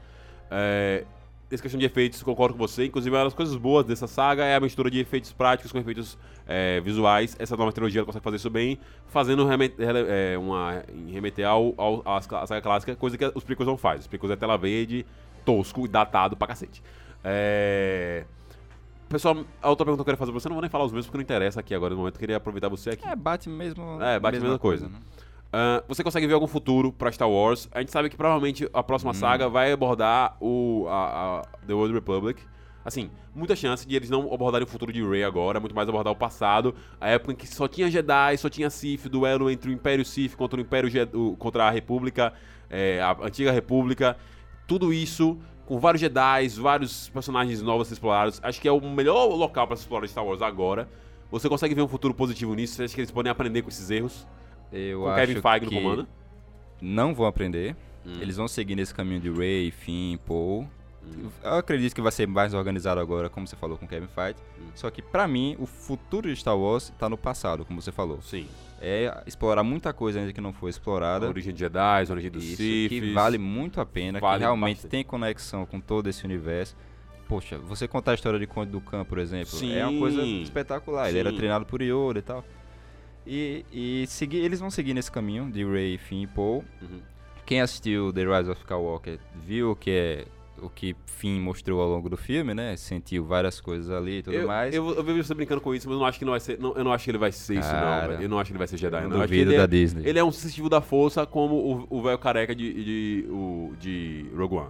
É, 0.50 1.06
essa 1.54 1.62
questão 1.64 1.80
de 1.80 1.86
efeitos, 1.86 2.22
concordo 2.24 2.54
com 2.56 2.60
você. 2.68 2.86
Inclusive, 2.86 3.16
uma 3.16 3.24
das 3.24 3.34
coisas 3.34 3.56
boas 3.56 3.86
dessa 3.86 4.08
saga 4.08 4.44
é 4.44 4.56
a 4.56 4.60
mistura 4.60 4.90
de 4.90 5.00
efeitos 5.00 5.32
práticos 5.32 5.72
com 5.72 5.78
efeitos 5.78 6.18
é, 6.48 6.80
visuais. 6.82 7.36
Essa 7.40 7.56
nova 7.56 7.72
trilogia 7.72 8.00
ela 8.00 8.06
consegue 8.06 8.24
fazer 8.24 8.38
isso 8.38 8.50
bem, 8.50 8.78
fazendo 9.08 9.46
remet- 9.46 9.76
é, 9.80 10.38
uma, 10.38 10.84
em 10.94 11.12
remeter 11.12 11.48
ao, 11.48 11.74
ao, 11.78 12.04
à 12.06 12.22
saga 12.48 12.62
clássica, 12.62 12.96
coisa 12.96 13.18
que 13.18 13.32
os 13.36 13.44
prequels 13.44 13.68
não 13.68 13.78
fazem. 13.78 14.00
Os 14.02 14.08
prequels 14.08 14.32
é 14.32 14.36
tela 14.36 14.58
verde, 14.58 15.06
tosco 15.46 15.86
e 15.86 15.88
datado 15.88 16.36
pra 16.36 16.48
cacete. 16.48 16.82
É... 17.24 18.26
Pessoal, 19.10 19.46
a 19.62 19.70
outra 19.70 19.86
pergunta 19.86 19.98
que 19.98 20.02
eu 20.02 20.06
queria 20.06 20.18
fazer 20.18 20.32
pra 20.32 20.40
você, 20.40 20.50
não 20.50 20.56
vou 20.56 20.62
nem 20.62 20.70
falar 20.72 20.86
os 20.86 20.92
mesmos 20.92 21.06
porque 21.06 21.18
não 21.18 21.24
interessa 21.24 21.60
aqui 21.60 21.76
agora 21.76 21.92
no 21.94 22.00
momento, 22.00 22.16
eu 22.16 22.20
queria 22.20 22.38
aproveitar 22.38 22.68
você 22.68 22.92
aqui. 22.92 23.08
É, 23.08 23.16
bate 23.16 23.48
mesmo. 23.48 24.02
É, 24.02 24.20
bate 24.20 24.38
a 24.38 24.42
mesma 24.42 24.58
coisa. 24.58 24.88
né? 24.90 24.98
Ah, 25.56 25.84
você 25.88 26.04
consegue 26.04 26.26
ver 26.26 26.34
algum 26.34 26.48
futuro 26.48 26.92
pra 26.92 27.12
Star 27.12 27.30
Wars? 27.30 27.70
A 27.72 27.80
gente 27.80 27.92
sabe 27.92 28.10
que 28.10 28.18
provavelmente 28.18 28.68
a 28.74 28.82
próxima 28.82 29.12
Hum. 29.12 29.14
saga 29.16 29.48
vai 29.48 29.72
abordar 29.72 30.36
o 30.42 30.88
a, 30.90 31.42
a 31.42 31.42
The 31.68 31.74
Old 31.76 31.94
Republic. 31.94 32.42
Assim, 32.84 33.10
muita 33.34 33.56
chance 33.56 33.88
de 33.88 33.96
eles 33.96 34.10
não 34.10 34.34
abordarem 34.34 34.66
o 34.66 34.70
futuro 34.70 34.92
de 34.92 35.02
Rey 35.08 35.24
agora, 35.24 35.58
muito 35.60 35.74
mais 35.76 35.88
abordar 35.88 36.12
o 36.12 36.16
passado, 36.16 36.76
a 37.00 37.08
época 37.08 37.32
em 37.32 37.36
que 37.36 37.48
só 37.48 37.66
tinha 37.66 37.90
Jedi, 37.90 38.36
só 38.38 38.50
tinha 38.50 38.70
Sith, 38.70 39.08
duelo 39.08 39.50
entre 39.50 39.70
o 39.70 39.74
Império 39.74 40.04
Sith 40.04 40.36
contra 40.36 40.58
o 40.58 40.62
Império 40.62 40.90
Je- 40.90 41.08
contra 41.40 41.64
a 41.66 41.70
República, 41.70 42.34
é, 42.70 43.00
a 43.00 43.16
antiga 43.22 43.52
República. 43.54 44.18
Tudo 44.68 44.92
isso 44.92 45.38
com 45.66 45.80
vários 45.80 46.02
Jedi, 46.02 46.50
vários 46.60 47.08
personagens 47.10 47.62
novos 47.62 47.90
explorados. 47.90 48.42
Acho 48.44 48.60
que 48.60 48.68
é 48.68 48.72
o 48.72 48.82
melhor 48.82 49.28
local 49.28 49.66
se 49.68 49.84
explorar 49.84 50.06
Star 50.08 50.26
Wars 50.26 50.42
agora. 50.42 50.90
Você 51.32 51.48
consegue 51.48 51.74
ver 51.74 51.84
um 51.84 51.88
futuro 51.88 52.14
positivo 52.14 52.54
nisso? 52.54 52.76
Você 52.76 52.84
acha 52.84 52.94
que 52.96 53.00
eles 53.00 53.12
podem 53.12 53.32
aprender 53.32 53.62
com 53.62 53.70
esses 53.70 53.90
erros? 53.90 54.28
Eu 54.74 55.02
com 55.02 55.08
acho 55.10 55.20
Kevin 55.28 55.42
Feige 55.42 55.66
que 55.68 55.76
no 55.76 55.82
comando? 55.82 56.08
não 56.82 57.14
vão 57.14 57.26
aprender. 57.28 57.76
Hum. 58.06 58.14
Eles 58.20 58.36
vão 58.36 58.48
seguir 58.48 58.76
nesse 58.76 58.94
caminho 58.94 59.20
de 59.22 59.30
Ray, 59.30 59.72
Finn, 59.72 60.18
Paul. 60.26 60.68
Eu 61.44 61.56
acredito 61.56 61.94
que 61.94 62.02
vai 62.02 62.12
ser 62.14 62.26
mais 62.28 62.54
organizado 62.54 63.00
agora, 63.00 63.30
como 63.30 63.46
você 63.46 63.56
falou 63.58 63.78
com 63.78 63.86
Kevin 63.88 64.08
Feige. 64.08 64.40
Hum. 64.60 64.68
Só 64.76 64.90
que 64.90 65.02
pra 65.02 65.28
mim, 65.28 65.56
o 65.60 65.66
futuro 65.66 66.28
de 66.30 66.36
Star 66.40 66.58
Wars 66.58 66.92
tá 66.98 67.08
no 67.10 67.18
passado, 67.18 67.64
como 67.66 67.82
você 67.82 67.92
falou. 67.92 68.22
Sim. 68.22 68.48
É 68.82 69.22
explorar 69.26 69.64
muita 69.64 69.94
coisa 69.94 70.20
ainda 70.20 70.34
que 70.34 70.42
não 70.42 70.52
foi 70.52 70.70
A 70.70 70.72
explorada. 70.72 71.28
origem 71.28 71.54
de 71.54 71.60
Jedi, 71.60 72.06
a 72.08 72.12
origem 72.12 72.32
dos 72.32 72.44
Isso, 72.44 72.58
Sith. 72.58 72.90
que 72.90 73.14
vale 73.14 73.38
muito 73.38 73.80
a 73.80 73.86
pena, 73.86 74.20
Vale 74.20 74.40
que 74.40 74.44
realmente 74.44 74.76
bastante. 74.78 74.92
tem 74.92 75.04
conexão 75.06 75.66
com 75.66 75.80
todo 75.80 76.10
esse 76.10 76.26
universo. 76.26 76.76
Poxa, 77.28 77.58
você 77.58 77.88
contar 77.88 78.12
a 78.12 78.16
história 78.16 78.38
de 78.38 78.46
Conde 78.46 78.72
do 78.72 78.82
Khan, 78.82 79.06
por 79.06 79.18
exemplo, 79.20 79.48
Sim. 79.58 79.74
é 79.74 79.86
uma 79.88 79.98
coisa 80.00 80.22
espetacular. 80.22 81.08
Ele 81.10 81.20
era 81.20 81.30
Sim. 81.32 81.38
treinado 81.38 81.66
por 81.66 81.82
Yoda 81.82 82.20
e 82.20 82.22
tal. 82.22 82.44
E, 83.26 83.66
e 83.72 84.06
seguir, 84.08 84.38
eles 84.40 84.60
vão 84.60 84.70
seguir 84.70 84.94
nesse 84.94 85.12
caminho 85.12 85.50
de 85.52 85.64
Rey, 85.66 85.98
Finn 85.98 86.24
e 86.24 86.28
Poe. 86.28 86.62
Uhum. 86.82 87.00
Quem 87.46 87.62
assistiu 87.62 88.12
The 88.14 88.26
Rise 88.26 88.50
of 88.50 88.60
Skywalker 88.62 89.20
viu 89.36 89.72
o 89.72 89.76
que 89.76 89.92
é 89.92 90.26
o 90.62 90.70
que 90.70 90.96
Finn 91.06 91.42
mostrou 91.42 91.82
ao 91.82 91.90
longo 91.90 92.10
do 92.10 92.16
filme, 92.16 92.54
né? 92.54 92.78
Sentiu 92.78 93.26
várias 93.26 93.60
coisas 93.60 93.90
ali 93.90 94.20
e 94.20 94.24
tudo 94.24 94.36
Eu, 94.36 94.48
mais. 94.48 94.74
eu, 94.74 94.94
eu 94.96 95.04
vejo 95.04 95.22
você 95.24 95.34
brincando 95.34 95.60
com 95.60 95.76
isso, 95.76 95.90
mas 95.90 95.94
eu 95.96 96.00
não 96.00 96.06
acho 96.06 96.20
que 96.20 96.24
não 96.24 96.32
vai 96.32 96.40
ser. 96.40 96.58
não- 96.60 96.74
eu 96.76 96.84
não 96.86 96.94
acho 96.94 97.04
que 97.04 97.12
ele 97.12 97.18
vai 97.18 97.32
ser 97.34 97.60
isso, 97.60 97.74
não, 97.74 98.08
velho. 98.08 98.22
Eu 98.24 98.30
não 98.30 98.40
acho 98.40 98.48
que 98.48 98.52
ele 98.54 98.58
vai 98.60 98.68
ser 98.68 98.78
Jedi, 98.78 99.04
eu 99.04 99.10
não. 99.10 99.18
Acho 99.18 99.28
duvido 99.28 99.52
da 99.52 99.64
é, 99.64 99.68
Disney. 99.68 100.08
ele 100.08 100.20
é 100.20 100.24
um 100.24 100.32
sensitivo 100.32 100.70
da 100.70 100.80
força 100.80 101.26
como 101.26 101.88
o- 101.90 102.02
velho 102.02 102.18
careca 102.18 102.56
de, 102.56 102.72
de, 102.84 103.26
o, 103.30 103.74
de 103.80 104.26
Rogue 104.38 104.56
One. 104.56 104.70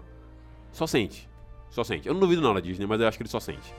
Só 0.72 0.88
sente. 0.88 1.30
Só 1.70 1.84
sente. 1.84 2.08
Eu 2.08 2.14
não 2.14 2.22
duvido 2.22 2.42
não 2.42 2.54
da 2.56 2.60
Disney, 2.60 2.88
mas 2.88 3.00
eu 3.00 3.08
acho 3.08 3.18
que 3.18 3.24
ele 3.24 3.30
só 3.30 3.40
sente. 3.40 3.72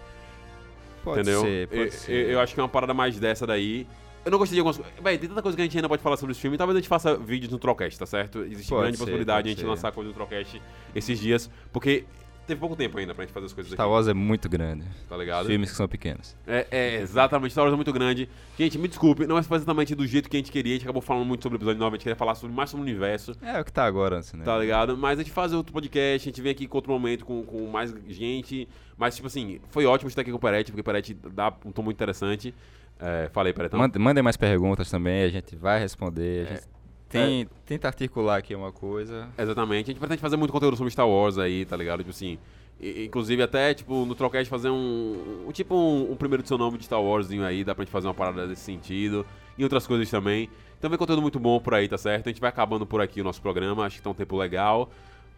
pode 1.02 1.20
entendeu? 1.20 1.40
ser, 1.40 1.66
pode 1.68 1.80
eu, 1.80 1.90
ser. 1.92 2.30
eu 2.30 2.38
acho 2.40 2.54
que 2.54 2.60
é 2.60 2.62
uma 2.62 2.68
parada 2.68 2.94
mais 2.94 3.18
dessa 3.18 3.44
daí. 3.46 3.86
Eu 4.24 4.30
não 4.30 4.38
gostei 4.38 4.54
de 4.56 4.60
algumas 4.60 4.76
coisas. 4.76 4.94
Véi, 5.02 5.18
tem 5.18 5.28
tanta 5.28 5.42
coisa 5.42 5.54
que 5.56 5.62
a 5.62 5.64
gente 5.64 5.76
ainda 5.76 5.88
pode 5.88 6.02
falar 6.02 6.16
sobre 6.16 6.32
esse 6.32 6.40
filme. 6.40 6.56
Talvez 6.56 6.76
a 6.76 6.80
gente 6.80 6.88
faça 6.88 7.16
vídeos 7.16 7.52
no 7.52 7.58
Trollcast, 7.58 7.98
tá 7.98 8.06
certo? 8.06 8.38
Existe 8.40 8.68
Pode 8.70 8.82
grande 8.82 8.96
ser, 8.96 9.02
possibilidade 9.04 9.42
de 9.44 9.48
a 9.48 9.52
gente 9.52 9.60
ser. 9.60 9.66
lançar 9.66 9.92
coisa 9.92 10.08
no 10.08 10.14
Trollcast 10.14 10.60
esses 10.94 11.18
dias. 11.20 11.50
Porque 11.72 12.04
teve 12.46 12.60
pouco 12.60 12.76
tempo 12.76 12.98
ainda 12.98 13.14
pra 13.14 13.24
gente 13.24 13.32
fazer 13.32 13.46
as 13.46 13.52
coisas 13.54 13.72
Star 13.72 13.86
aqui, 13.86 13.92
Wars 13.92 14.06
é 14.08 14.12
muito 14.14 14.48
grande. 14.48 14.84
tá 15.08 15.16
ligado? 15.16 15.46
Filmes 15.46 15.70
que 15.70 15.76
são 15.76 15.88
pequenos. 15.88 16.36
É, 16.46 16.66
é, 16.70 17.00
exatamente, 17.00 17.52
Star 17.52 17.64
Wars 17.64 17.72
é 17.72 17.76
muito 17.76 17.92
grande. 17.92 18.28
Gente, 18.58 18.78
me 18.78 18.86
desculpe, 18.88 19.26
não 19.26 19.36
é 19.36 19.40
exatamente 19.40 19.94
do 19.94 20.06
jeito 20.06 20.28
que 20.28 20.36
a 20.36 20.40
gente 20.40 20.52
queria, 20.52 20.72
a 20.72 20.76
gente 20.76 20.84
acabou 20.84 21.00
falando 21.02 21.24
muito 21.26 21.42
sobre 21.42 21.56
o 21.56 21.58
episódio 21.58 21.78
9, 21.80 21.88
a 21.88 21.96
gente 21.96 22.02
queria 22.02 22.16
falar 22.16 22.34
sobre, 22.34 22.54
mais 22.54 22.68
sobre 22.70 22.82
o 22.82 22.88
universo, 22.88 23.32
É 23.42 23.60
o 23.60 23.64
que 23.64 23.72
tá 23.72 23.84
agora, 23.84 24.18
assim, 24.18 24.36
né? 24.36 24.44
tá 24.44 24.58
ligado? 24.58 24.96
Mas 24.96 25.18
a 25.18 25.22
gente 25.22 25.32
faz 25.32 25.52
outro 25.52 25.72
podcast, 25.72 26.28
a 26.28 26.30
gente 26.30 26.42
vem 26.42 26.52
aqui 26.52 26.66
com 26.66 26.76
outro 26.76 26.92
momento, 26.92 27.24
com, 27.24 27.42
com 27.44 27.66
mais 27.66 27.94
gente, 28.08 28.68
mas 28.96 29.14
tipo 29.16 29.26
assim, 29.26 29.58
foi 29.70 29.86
ótimo 29.86 30.08
estar 30.08 30.20
aqui 30.20 30.30
com 30.30 30.36
o 30.36 30.40
Peretti, 30.40 30.70
porque 30.70 30.82
o 30.82 30.84
Peretti 30.84 31.14
dá 31.14 31.52
um 31.64 31.72
tom 31.72 31.82
muito 31.82 31.96
interessante. 31.96 32.54
É, 32.98 33.28
falei. 33.32 33.52
Mande- 33.72 33.98
Mandem 33.98 34.22
mais 34.22 34.36
perguntas 34.36 34.90
também, 34.90 35.24
a 35.24 35.28
gente 35.28 35.56
vai 35.56 35.78
responder. 35.80 36.46
A 36.46 36.50
É. 36.50 36.54
gente 36.54 36.68
tem, 37.08 37.48
tenta 37.66 37.88
articular 37.88 38.36
aqui 38.38 38.54
uma 38.54 38.72
coisa. 38.72 39.28
Exatamente. 39.38 39.84
A 39.84 39.92
gente 39.92 39.98
pretende 39.98 40.20
fazer 40.20 40.36
muito 40.36 40.52
conteúdo 40.52 40.76
sobre 40.76 40.90
Star 40.90 41.08
Wars 41.08 41.38
aí, 41.38 41.64
tá 41.64 41.76
ligado? 41.76 41.98
Tipo 41.98 42.10
assim. 42.10 42.38
Inclusive 42.80 43.40
até, 43.40 43.72
tipo, 43.72 44.04
no 44.04 44.14
Trollcast 44.16 44.50
fazer 44.50 44.68
um. 44.68 45.44
um 45.46 45.52
tipo 45.52 45.74
um, 45.76 46.10
um 46.12 46.16
primeiro 46.16 46.42
do 46.42 46.46
seu 46.48 46.58
nome 46.58 46.76
de 46.76 46.84
Star 46.84 47.00
Warsinho 47.00 47.44
aí, 47.44 47.62
dá 47.62 47.72
pra 47.74 47.84
gente 47.84 47.92
fazer 47.92 48.08
uma 48.08 48.14
parada 48.14 48.48
desse 48.48 48.62
sentido. 48.62 49.24
E 49.56 49.62
outras 49.62 49.86
coisas 49.86 50.10
também. 50.10 50.50
Então 50.76 50.90
vem 50.90 50.98
conteúdo 50.98 51.22
muito 51.22 51.38
bom 51.38 51.60
por 51.60 51.72
aí, 51.72 51.86
tá 51.88 51.96
certo? 51.96 52.26
A 52.26 52.30
gente 52.30 52.40
vai 52.40 52.48
acabando 52.50 52.84
por 52.84 53.00
aqui 53.00 53.20
o 53.20 53.24
nosso 53.24 53.40
programa, 53.40 53.84
acho 53.86 53.96
que 53.98 54.02
tá 54.02 54.10
um 54.10 54.14
tempo 54.14 54.36
legal. 54.36 54.90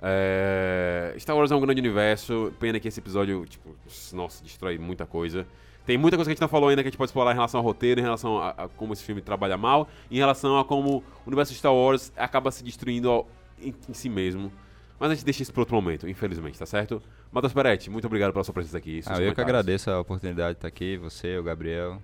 É, 0.03 1.15
Star 1.19 1.37
Wars 1.37 1.51
é 1.51 1.55
um 1.55 1.61
grande 1.61 1.81
universo. 1.81 2.53
Pena 2.59 2.81
que 2.81 2.89
esse 2.89 3.01
episódio, 3.01 3.45
tipo, 3.47 3.75
nossa, 4.15 4.43
destrói 4.43 4.79
muita 4.79 5.05
coisa. 5.07 5.47
Tem 5.87 5.97
muita 5.97 6.17
coisa 6.17 6.29
que 6.29 6.33
a 6.33 6.35
gente 6.35 6.41
não 6.41 6.49
falou 6.49 6.69
ainda 6.69 6.83
que 6.83 6.89
a 6.89 6.91
gente 6.91 6.99
pode 6.99 7.09
explorar 7.11 7.31
em 7.31 7.35
relação 7.35 7.61
ao 7.61 7.65
roteiro, 7.65 8.01
em 8.01 8.03
relação 8.03 8.39
a, 8.39 8.51
a 8.51 8.69
como 8.69 8.93
esse 8.93 9.05
filme 9.05 9.23
trabalha 9.23 9.57
mal, 9.57 9.89
em 10.11 10.17
relação 10.17 10.59
a 10.59 10.65
como 10.65 10.97
o 10.99 11.03
universo 11.27 11.53
de 11.53 11.59
Star 11.59 11.73
Wars 11.73 12.13
acaba 12.17 12.51
se 12.51 12.65
destruindo 12.65 13.09
ao- 13.09 13.29
em, 13.63 13.73
em 13.89 13.95
si 13.95 14.09
mesmo. 14.09 14.53
Mas 14.99 15.11
a 15.11 15.15
gente 15.15 15.25
deixa 15.25 15.43
isso 15.43 15.53
para 15.53 15.61
outro 15.63 15.77
momento, 15.77 16.09
infelizmente, 16.09 16.59
tá 16.59 16.67
certo? 16.67 17.01
Matheus 17.31 17.53
Peretti, 17.53 17.89
muito 17.91 18.07
obrigado 18.07 18.33
pela 18.33 18.43
sua 18.43 18.55
presença 18.55 18.79
aqui. 18.79 19.01
Ah, 19.07 19.21
eu 19.21 19.35
que 19.35 19.41
agradeço 19.43 19.91
a 19.91 20.01
oportunidade 20.01 20.55
de 20.55 20.59
estar 20.59 20.69
aqui, 20.69 20.97
você, 20.97 21.39
o 21.39 21.43
Gabriel. 21.43 22.01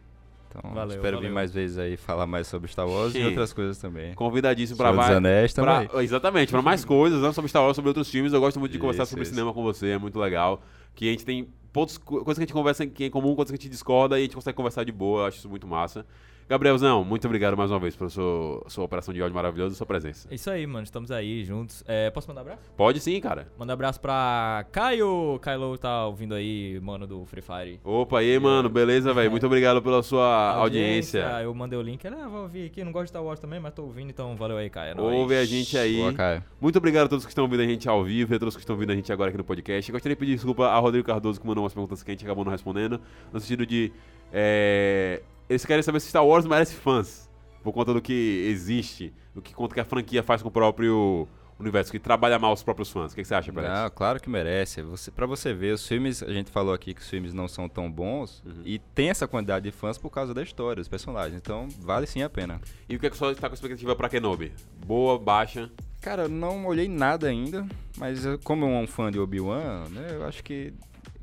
Então, 0.54 0.70
Valeu, 0.74 0.96
espero 0.96 1.16
valeu. 1.16 1.30
vir 1.30 1.34
mais 1.34 1.50
vezes 1.52 1.78
aí 1.78 1.96
falar 1.96 2.26
mais 2.26 2.46
sobre 2.46 2.70
Star 2.70 2.86
Wars 2.86 3.12
Sim. 3.12 3.20
e 3.20 3.24
outras 3.26 3.52
coisas 3.54 3.78
também. 3.78 4.12
Convidadíssimo 4.14 4.76
para 4.76 4.92
mais. 4.92 5.16
Anéis 5.16 5.52
pra- 5.54 5.86
exatamente, 6.02 6.50
para 6.52 6.60
mais 6.60 6.84
coisas, 6.84 7.22
não 7.22 7.32
sobre 7.32 7.48
Star 7.48 7.62
Wars, 7.62 7.74
sobre 7.74 7.88
outros 7.88 8.10
filmes. 8.10 8.32
Eu 8.34 8.40
gosto 8.40 8.60
muito 8.60 8.72
de 8.72 8.78
conversar 8.78 9.04
Isso, 9.04 9.10
sobre 9.10 9.22
isso. 9.22 9.32
cinema 9.32 9.52
com 9.54 9.62
você, 9.62 9.90
é 9.92 9.98
muito 9.98 10.18
legal. 10.18 10.62
Que 10.94 11.08
a 11.08 11.10
gente 11.12 11.24
tem 11.24 11.48
pontos, 11.72 11.96
co- 11.96 12.22
coisas 12.22 12.34
que 12.38 12.42
a 12.42 12.46
gente 12.46 12.52
conversa 12.52 12.84
aqui 12.84 13.04
em 13.06 13.10
comum, 13.10 13.34
coisas 13.34 13.50
que 13.50 13.56
a 13.56 13.60
gente 13.62 13.70
discorda 13.70 14.18
e 14.18 14.20
a 14.20 14.24
gente 14.24 14.34
consegue 14.34 14.54
conversar 14.54 14.84
de 14.84 14.92
boa. 14.92 15.22
Eu 15.22 15.26
acho 15.26 15.38
isso 15.38 15.48
muito 15.48 15.66
massa. 15.66 16.04
Gabrielzão, 16.52 17.02
muito 17.02 17.24
obrigado 17.24 17.56
mais 17.56 17.70
uma 17.70 17.80
vez 17.80 17.96
pela 17.96 18.10
sua, 18.10 18.62
sua 18.68 18.84
operação 18.84 19.14
de 19.14 19.22
áudio 19.22 19.34
maravilhosa 19.34 19.72
e 19.72 19.76
sua 19.78 19.86
presença. 19.86 20.28
É 20.30 20.34
isso 20.34 20.50
aí, 20.50 20.66
mano. 20.66 20.84
Estamos 20.84 21.10
aí 21.10 21.42
juntos. 21.46 21.82
É, 21.88 22.10
posso 22.10 22.28
mandar 22.28 22.42
abraço? 22.42 22.70
Pode 22.76 23.00
sim, 23.00 23.18
cara. 23.22 23.48
Mandar 23.58 23.72
abraço 23.72 23.98
pra 23.98 24.66
Caio. 24.70 25.40
Kylo 25.42 25.78
tá 25.78 26.06
ouvindo 26.06 26.34
aí, 26.34 26.78
mano 26.82 27.06
do 27.06 27.24
Free 27.24 27.40
Fire. 27.40 27.80
Opa, 27.82 28.22
e 28.22 28.32
aí, 28.32 28.38
mano, 28.38 28.68
beleza, 28.68 29.14
velho? 29.14 29.30
Muito 29.30 29.46
obrigado 29.46 29.80
pela 29.80 30.02
sua 30.02 30.50
audiência. 30.52 31.20
Eu 31.42 31.54
mandei 31.54 31.78
o 31.78 31.80
link. 31.80 32.04
Ele, 32.04 32.16
ah, 32.16 32.28
vou 32.28 32.42
ouvir 32.42 32.66
aqui. 32.66 32.84
Não 32.84 32.92
gosto 32.92 33.04
de 33.04 33.08
Star 33.08 33.24
Wars 33.24 33.40
também, 33.40 33.58
mas 33.58 33.72
tô 33.72 33.84
ouvindo, 33.84 34.10
então 34.10 34.36
valeu 34.36 34.58
aí, 34.58 34.68
Caio. 34.68 34.98
É. 34.98 35.00
Ouve 35.00 35.34
a 35.36 35.46
gente 35.46 35.78
aí. 35.78 35.96
Boa, 35.96 36.12
Caio. 36.12 36.44
Muito 36.60 36.76
obrigado 36.76 37.06
a 37.06 37.08
todos 37.08 37.24
que 37.24 37.30
estão 37.30 37.44
ouvindo 37.44 37.62
a 37.62 37.66
gente 37.66 37.88
ao 37.88 38.04
vivo 38.04 38.34
e 38.34 38.36
a 38.36 38.38
todos 38.38 38.54
que 38.56 38.60
estão 38.60 38.76
ouvindo 38.76 38.92
a 38.92 38.94
gente 38.94 39.10
agora 39.10 39.30
aqui 39.30 39.38
no 39.38 39.44
podcast. 39.44 39.90
Eu 39.90 39.94
gostaria 39.94 40.14
de 40.14 40.20
pedir 40.20 40.34
desculpa 40.34 40.66
a 40.66 40.78
Rodrigo 40.78 41.06
Cardoso 41.06 41.40
que 41.40 41.46
mandou 41.46 41.64
umas 41.64 41.72
perguntas 41.72 42.02
que 42.02 42.10
a 42.10 42.12
gente 42.12 42.26
acabou 42.26 42.44
não 42.44 42.52
respondendo. 42.52 43.00
No 43.32 43.40
sentido 43.40 43.64
de. 43.64 43.90
é, 44.30 45.22
eles 45.52 45.64
querem 45.64 45.82
saber 45.82 46.00
se 46.00 46.08
Star 46.08 46.24
Wars 46.26 46.46
merece 46.46 46.74
fãs. 46.74 47.30
Por 47.62 47.72
conta 47.72 47.92
do 47.94 48.00
que 48.02 48.44
existe, 48.48 49.12
do 49.34 49.40
que 49.40 49.54
conta 49.54 49.74
que 49.74 49.80
a 49.80 49.84
franquia 49.84 50.22
faz 50.22 50.42
com 50.42 50.48
o 50.48 50.50
próprio 50.50 51.28
universo, 51.60 51.92
que 51.92 51.98
trabalha 52.00 52.38
mal 52.40 52.52
os 52.52 52.62
próprios 52.62 52.90
fãs. 52.90 53.12
O 53.12 53.14
que, 53.14 53.22
que 53.22 53.28
você 53.28 53.34
acha, 53.36 53.52
Peretti? 53.52 53.72
Não, 53.72 53.88
claro 53.90 54.18
que 54.20 54.28
merece. 54.28 54.82
Você, 54.82 55.12
pra 55.12 55.26
você 55.26 55.54
ver, 55.54 55.72
os 55.74 55.86
filmes, 55.86 56.20
a 56.22 56.32
gente 56.32 56.50
falou 56.50 56.74
aqui 56.74 56.92
que 56.92 57.00
os 57.00 57.08
filmes 57.08 57.32
não 57.32 57.46
são 57.46 57.68
tão 57.68 57.88
bons 57.90 58.42
Uhum. 58.44 58.62
e 58.64 58.80
tem 58.80 59.10
essa 59.10 59.28
quantidade 59.28 59.64
de 59.64 59.70
fãs 59.70 59.96
por 59.96 60.10
causa 60.10 60.34
da 60.34 60.42
história, 60.42 60.80
dos 60.80 60.88
personagens. 60.88 61.36
Então, 61.36 61.68
vale 61.78 62.06
sim 62.06 62.22
a 62.22 62.28
pena. 62.28 62.60
E 62.88 62.96
o 62.96 62.98
que 62.98 63.06
é 63.06 63.10
que 63.10 63.14
pessoal 63.14 63.30
está 63.30 63.48
com 63.48 63.54
expectativa 63.54 63.94
pra 63.94 64.08
Kenobi? 64.08 64.52
Boa, 64.84 65.16
baixa? 65.18 65.70
Cara, 66.00 66.22
eu 66.24 66.28
não 66.28 66.66
olhei 66.66 66.88
nada 66.88 67.28
ainda, 67.28 67.64
mas 67.96 68.24
como 68.42 68.64
eu 68.64 68.70
sou 68.70 68.80
um 68.80 68.86
fã 68.88 69.08
de 69.12 69.20
Obi-Wan, 69.20 69.84
né, 69.90 70.08
eu 70.14 70.24
acho 70.26 70.42
que 70.42 70.74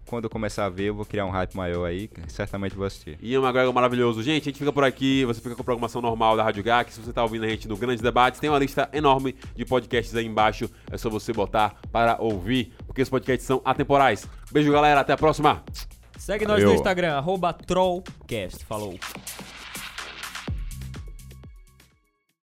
quando 0.10 0.24
eu 0.24 0.30
começar 0.30 0.66
a 0.66 0.70
ver, 0.70 0.86
eu 0.86 0.96
vou 0.96 1.06
criar 1.06 1.26
um 1.26 1.30
hype 1.30 1.56
maior 1.56 1.86
aí, 1.86 2.08
que 2.08 2.22
certamente 2.34 2.76
vou 2.76 2.86
assistir. 2.86 3.18
Ian 3.22 3.42
McGregor 3.42 3.74
maravilhoso. 3.74 4.24
Gente, 4.24 4.42
a 4.42 4.46
gente 4.46 4.58
fica 4.58 4.74
por 4.74 4.84
aqui. 4.84 5.24
Você 5.26 5.40
fica 5.40 5.56
com 5.56 5.62
a 5.62 5.64
programação 5.64 6.02
normal 6.02 6.36
da 6.36 6.44
Rádio 6.44 6.64
GAC. 6.64 6.92
Se 6.92 7.00
você 7.00 7.14
tá 7.14 7.22
ouvindo 7.22 7.46
a 7.46 7.48
gente 7.48 7.68
no 7.68 7.78
Grandes 7.78 8.02
Debates, 8.02 8.40
tem 8.40 8.50
uma 8.50 8.58
lista 8.58 8.90
enorme 8.92 9.36
de 9.56 9.64
podcasts 9.66 10.16
aí 10.16 10.26
embaixo. 10.26 10.70
É 10.92 10.98
só 10.98 11.10
você 11.10 11.32
botar 11.32 11.76
para 11.92 12.18
ouvir, 12.20 12.74
porque 12.88 13.02
os 13.02 13.10
podcasts 13.10 13.46
são 13.46 13.62
atemporais. 13.64 14.28
Beijo, 14.52 14.72
galera. 14.72 15.02
Até 15.02 15.14
a 15.14 15.18
próxima. 15.18 15.64
Segue 16.18 16.46
nós 16.46 16.56
Valeu. 16.56 16.70
no 16.70 16.76
Instagram, 16.76 17.14
arroba 17.14 17.54
Trollcast. 17.54 18.66
Falou. 18.66 18.98